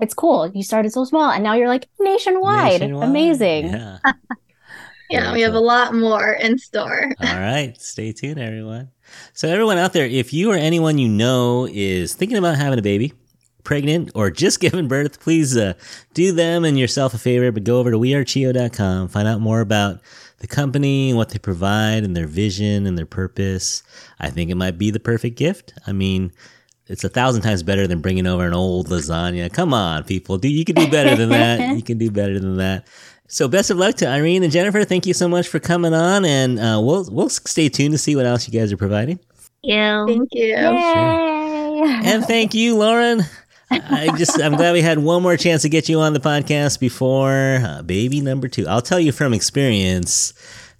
it's 0.01 0.13
cool. 0.13 0.51
You 0.53 0.63
started 0.63 0.91
so 0.91 1.05
small 1.05 1.29
and 1.31 1.43
now 1.43 1.53
you're 1.53 1.67
like 1.69 1.87
nationwide. 1.99 2.81
Nationwide. 2.81 3.09
Amazing. 3.09 3.67
Yeah. 3.67 3.99
Yeah, 5.11 5.23
Very 5.23 5.33
we 5.33 5.41
have 5.41 5.55
a 5.55 5.59
lot 5.59 5.93
more 5.93 6.31
in 6.31 6.57
store. 6.57 7.11
All 7.19 7.39
right. 7.39 7.73
Stay 7.77 8.13
tuned, 8.13 8.39
everyone. 8.39 8.91
So, 9.33 9.49
everyone 9.49 9.77
out 9.77 9.91
there, 9.91 10.05
if 10.05 10.31
you 10.31 10.49
or 10.53 10.55
anyone 10.55 10.97
you 10.97 11.09
know 11.09 11.67
is 11.69 12.13
thinking 12.15 12.37
about 12.37 12.55
having 12.55 12.79
a 12.79 12.81
baby, 12.81 13.11
pregnant, 13.65 14.11
or 14.15 14.31
just 14.31 14.59
giving 14.61 14.87
birth, 14.87 15.19
please 15.19 15.57
uh, 15.57 15.73
do 16.13 16.31
them 16.31 16.63
and 16.63 16.79
yourself 16.79 17.13
a 17.13 17.17
favor, 17.17 17.51
but 17.51 17.65
go 17.65 17.79
over 17.79 17.91
to 17.91 17.97
wearechiyo.com, 17.97 19.09
find 19.09 19.27
out 19.27 19.41
more 19.41 19.59
about 19.59 19.99
the 20.39 20.47
company 20.47 21.09
and 21.09 21.17
what 21.17 21.29
they 21.29 21.39
provide 21.39 22.05
and 22.05 22.15
their 22.15 22.25
vision 22.25 22.87
and 22.87 22.97
their 22.97 23.05
purpose. 23.05 23.83
I 24.19 24.29
think 24.29 24.49
it 24.49 24.55
might 24.55 24.77
be 24.77 24.91
the 24.91 24.99
perfect 25.01 25.37
gift. 25.37 25.73
I 25.85 25.91
mean, 25.91 26.31
it's 26.91 27.03
a 27.03 27.09
thousand 27.09 27.41
times 27.41 27.63
better 27.63 27.87
than 27.87 28.01
bringing 28.01 28.27
over 28.27 28.45
an 28.45 28.53
old 28.53 28.89
lasagna. 28.89 29.51
Come 29.51 29.73
on, 29.73 30.03
people. 30.03 30.37
Do 30.37 30.49
you 30.49 30.65
can 30.65 30.75
do 30.75 30.89
better 30.89 31.15
than 31.15 31.29
that. 31.29 31.75
You 31.75 31.81
can 31.81 31.97
do 31.97 32.11
better 32.11 32.37
than 32.39 32.57
that. 32.57 32.85
So 33.27 33.47
best 33.47 33.69
of 33.69 33.77
luck 33.77 33.95
to 33.95 34.07
Irene 34.07 34.43
and 34.43 34.51
Jennifer. 34.51 34.83
Thank 34.83 35.05
you 35.05 35.13
so 35.13 35.27
much 35.29 35.47
for 35.47 35.59
coming 35.59 35.93
on, 35.93 36.25
and 36.25 36.59
uh, 36.59 36.81
we'll 36.83 37.07
we'll 37.09 37.29
stay 37.29 37.69
tuned 37.69 37.93
to 37.93 37.97
see 37.97 38.15
what 38.15 38.25
else 38.25 38.47
you 38.47 38.59
guys 38.59 38.73
are 38.73 38.77
providing. 38.77 39.19
You. 39.63 40.05
Thank 40.07 40.29
you. 40.33 40.47
Yay! 40.47 42.01
And 42.03 42.25
thank 42.25 42.53
you, 42.53 42.75
Lauren. 42.75 43.21
I 43.71 44.13
just 44.17 44.39
I'm 44.41 44.57
glad 44.57 44.73
we 44.73 44.81
had 44.81 44.99
one 44.99 45.23
more 45.23 45.37
chance 45.37 45.61
to 45.61 45.69
get 45.69 45.87
you 45.87 46.01
on 46.01 46.11
the 46.13 46.19
podcast 46.19 46.79
before 46.79 47.61
uh, 47.63 47.81
baby 47.83 48.19
number 48.19 48.49
two. 48.49 48.67
I'll 48.67 48.81
tell 48.81 48.99
you 48.99 49.13
from 49.13 49.33
experience, 49.33 50.33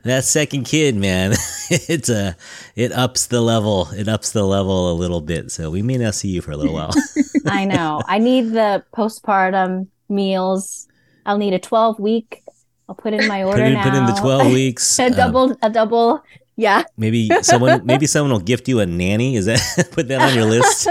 that 0.04 0.24
second 0.24 0.64
kid, 0.64 0.96
man, 0.96 1.32
it's 1.70 2.10
a 2.10 2.36
it 2.76 2.92
ups 2.92 3.28
the 3.28 3.42
level. 3.42 3.90
It 3.92 4.08
ups 4.08 4.32
the 4.32 4.44
level 4.44 4.92
a 4.92 4.96
little 4.96 5.22
bit. 5.22 5.52
So 5.52 5.70
we 5.70 5.82
may 5.82 5.98
not 5.98 6.16
see 6.16 6.30
you 6.30 6.42
for 6.42 6.52
a 6.52 6.58
little 6.58 6.74
while. 6.74 6.92
I 7.46 7.66
know. 7.66 8.02
I 8.08 8.18
need 8.18 8.52
the 8.52 8.84
postpartum 8.96 9.88
meals. 10.10 10.88
I'll 11.26 11.38
need 11.38 11.54
a 11.54 11.60
12 11.60 12.00
week. 12.00 12.44
I'll 12.90 12.96
put 12.96 13.14
in 13.14 13.28
my 13.28 13.44
order 13.44 13.60
put 13.60 13.68
in 13.68 13.74
now. 13.74 13.84
put 13.84 13.94
in 13.94 14.06
the 14.06 14.20
twelve 14.20 14.52
weeks. 14.52 15.00
a 15.00 15.06
um, 15.06 15.14
double, 15.14 15.58
a 15.62 15.70
double. 15.70 16.22
Yeah. 16.58 16.84
maybe 16.98 17.30
someone 17.42 17.86
maybe 17.86 18.06
someone 18.06 18.32
will 18.34 18.42
gift 18.42 18.68
you 18.68 18.82
a 18.82 18.86
nanny. 18.86 19.38
Is 19.38 19.46
that 19.46 19.88
put 19.94 20.10
that 20.10 20.22
on 20.22 20.36
your 20.36 20.44
list? 20.44 20.90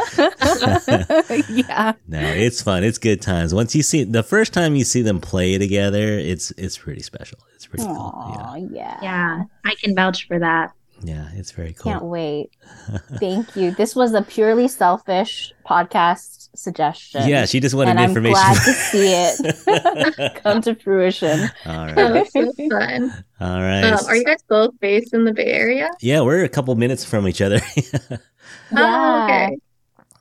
yeah. 1.51 1.93
No, 2.09 2.21
it's 2.21 2.63
fun. 2.63 2.85
It's 2.85 2.97
good 2.97 3.21
times. 3.21 3.53
Once 3.53 3.75
you 3.75 3.83
see 3.83 4.05
the 4.05 4.23
first 4.23 4.55
time 4.55 4.77
you 4.77 4.85
see 4.85 5.03
them 5.03 5.21
play 5.21 5.59
together, 5.59 6.19
it's 6.19 6.53
it's 6.53 6.79
pretty 6.79 7.03
special. 7.03 7.39
It's 7.73 7.85
pretty 7.85 7.95
cool. 7.95 8.35
Yeah. 8.35 8.57
Yeah. 8.71 8.99
Yeah, 9.03 9.43
I 9.65 9.75
can 9.77 9.95
vouch 9.95 10.27
for 10.27 10.39
that. 10.39 10.73
Yeah, 11.03 11.29
it's 11.35 11.51
very 11.53 11.73
cool. 11.73 11.93
Can't 11.93 12.05
wait. 12.05 12.51
Thank 13.19 13.57
you. 13.57 13.71
This 13.71 13.97
was 13.97 14.13
a 14.13 14.23
purely 14.23 14.69
selfish 14.69 15.53
podcast 15.67 16.51
suggestion. 16.55 17.27
Yeah, 17.29 17.47
she 17.47 17.59
just 17.61 17.75
wanted 17.75 17.93
and 17.93 18.01
I'm 18.01 18.13
glad 18.13 18.55
to 18.55 18.73
see 18.91 19.13
it 19.15 20.35
come 20.43 20.61
to 20.63 20.75
fruition. 20.75 21.49
All 21.65 21.87
right. 21.87 21.95
that's 21.95 22.33
so 22.33 22.53
fun. 22.53 23.25
All 23.41 23.61
right. 23.61 23.85
Um, 23.85 24.05
are 24.07 24.17
you 24.17 24.25
guys 24.25 24.43
both 24.49 24.79
based 24.81 25.15
in 25.15 25.25
the 25.25 25.33
Bay 25.33 25.47
Area? 25.47 25.91
yeah, 26.01 26.21
we're 26.21 26.45
a 26.45 26.49
couple 26.49 26.75
minutes 26.75 27.05
from 27.05 27.27
each 27.27 27.41
other. 27.41 27.61
Oh, 28.73 29.25
okay. 29.25 29.57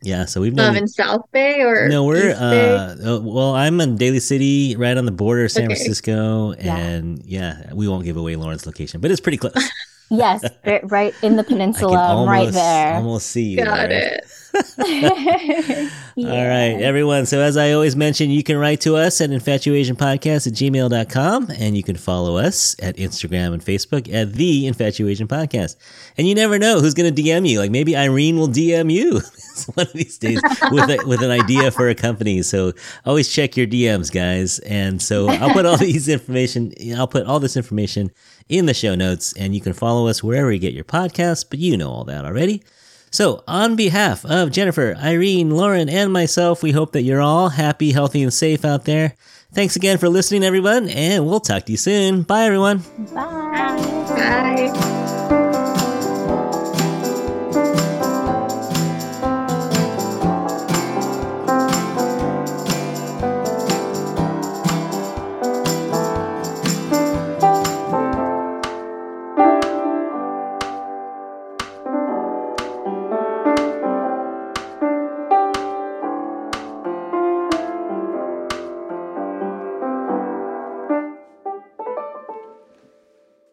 Yeah, 0.02 0.26
so 0.26 0.42
we've 0.42 0.54
Um, 0.54 0.58
known. 0.58 0.78
in 0.78 0.88
South 0.88 1.26
Bay 1.32 1.62
or 1.62 1.88
no, 1.90 2.04
we're 2.06 2.30
East 2.32 2.40
Bay? 2.40 2.76
uh, 2.76 3.16
uh, 3.16 3.20
well. 3.22 3.54
I'm 3.56 3.80
in 3.82 3.96
Daly 3.98 4.20
City, 4.20 4.76
right 4.78 4.96
on 4.98 5.06
the 5.06 5.12
border 5.12 5.46
of 5.46 5.52
San 5.52 5.66
Okay. 5.66 5.76
Francisco, 5.76 6.54
Yeah. 6.54 6.78
and 6.78 7.22
yeah, 7.26 7.74
we 7.74 7.88
won't 7.88 8.04
give 8.06 8.18
away 8.18 8.36
Lauren's 8.36 8.66
location, 8.66 9.02
but 9.02 9.12
it's 9.12 9.22
pretty 9.22 9.38
close. 9.38 9.54
Yes, 10.10 10.44
right- 10.66 10.92
right 10.92 11.14
in 11.22 11.36
the 11.36 11.42
I 11.42 11.46
can 11.46 11.58
peninsula, 11.58 12.00
almost, 12.00 12.30
right 12.30 12.52
there. 12.54 12.94
almost 12.96 13.28
see 13.28 13.44
you. 13.50 13.58
Got 13.64 13.90
Lauren. 13.90 13.92
it. 13.92 14.24
All 16.18 16.26
right, 16.26 16.82
everyone. 16.82 17.26
So, 17.28 17.40
as 17.40 17.56
I 17.56 17.72
always 17.72 17.96
mention, 17.96 18.30
you 18.32 18.44
can 18.44 18.58
write 18.58 18.82
to 18.82 18.96
us 18.96 19.22
at 19.22 19.30
infatuasianpodcast 19.30 20.48
at 20.48 20.54
gmail.com 20.54 21.52
and 21.58 21.78
you 21.78 21.84
can 21.84 21.96
follow 21.96 22.38
us 22.38 22.76
at 22.82 22.98
Instagram 22.98 23.54
and 23.54 23.64
Facebook 23.64 24.12
at 24.12 24.34
The 24.34 24.66
InfatuAsian 24.66 25.28
Podcast. 25.28 25.76
And 26.18 26.28
you 26.28 26.34
never 26.36 26.58
know 26.60 26.82
who's 26.82 26.94
going 26.96 27.14
to 27.14 27.22
DM 27.22 27.48
you. 27.48 27.60
Like 27.60 27.72
maybe 27.72 27.96
Irene 27.96 28.38
will 28.38 28.48
DM 28.50 28.92
you 28.92 29.22
one 29.76 29.86
of 29.88 29.94
these 29.94 30.18
days 30.18 30.42
with, 30.72 30.90
a, 30.90 31.04
with 31.08 31.22
an 31.22 31.32
idea 31.32 31.70
for 31.72 31.88
a 31.88 31.96
company. 31.96 32.42
So, 32.42 32.74
always 33.06 33.32
check 33.32 33.56
your 33.56 33.68
DMs, 33.68 34.12
guys. 34.12 34.60
And 34.60 35.00
so, 35.02 35.30
I'll 35.30 35.54
put 35.54 35.66
all 35.68 35.78
these 35.78 36.10
information, 36.10 36.74
I'll 36.98 37.08
put 37.08 37.26
all 37.28 37.40
this 37.40 37.56
information 37.56 38.12
in 38.50 38.66
the 38.66 38.74
show 38.74 38.96
notes 38.96 39.34
and 39.34 39.56
you 39.56 39.62
can 39.62 39.74
follow 39.74 40.08
us 40.08 40.24
wherever 40.24 40.52
you 40.52 40.60
get 40.60 40.74
your 40.74 40.84
podcasts, 40.84 41.46
but 41.48 41.60
you 41.60 41.78
know 41.78 41.90
all 41.90 42.04
that 42.06 42.26
already. 42.26 42.64
So, 43.12 43.44
on 43.48 43.76
behalf 43.76 44.24
of 44.26 44.52
Jennifer, 44.52 44.96
Irene, 44.98 45.50
Lauren, 45.50 45.90
and 45.90 46.14
myself, 46.14 46.62
we 46.62 46.72
hope 46.72 46.92
that 46.92 47.02
you're 47.02 47.22
all 47.22 47.50
happy, 47.50 47.92
healthy, 47.92 48.22
and 48.22 48.34
safe 48.34 48.64
out 48.64 48.86
there. 48.86 49.16
Thanks 49.52 49.76
again 49.76 49.98
for 49.98 50.10
listening, 50.10 50.44
everyone, 50.44 50.90
and 50.90 51.26
we'll 51.26 51.40
talk 51.40 51.66
to 51.66 51.72
you 51.72 51.78
soon. 51.78 52.22
Bye, 52.22 52.44
everyone. 52.44 52.84
Bye. 53.16 53.78
Bye. 54.10 55.46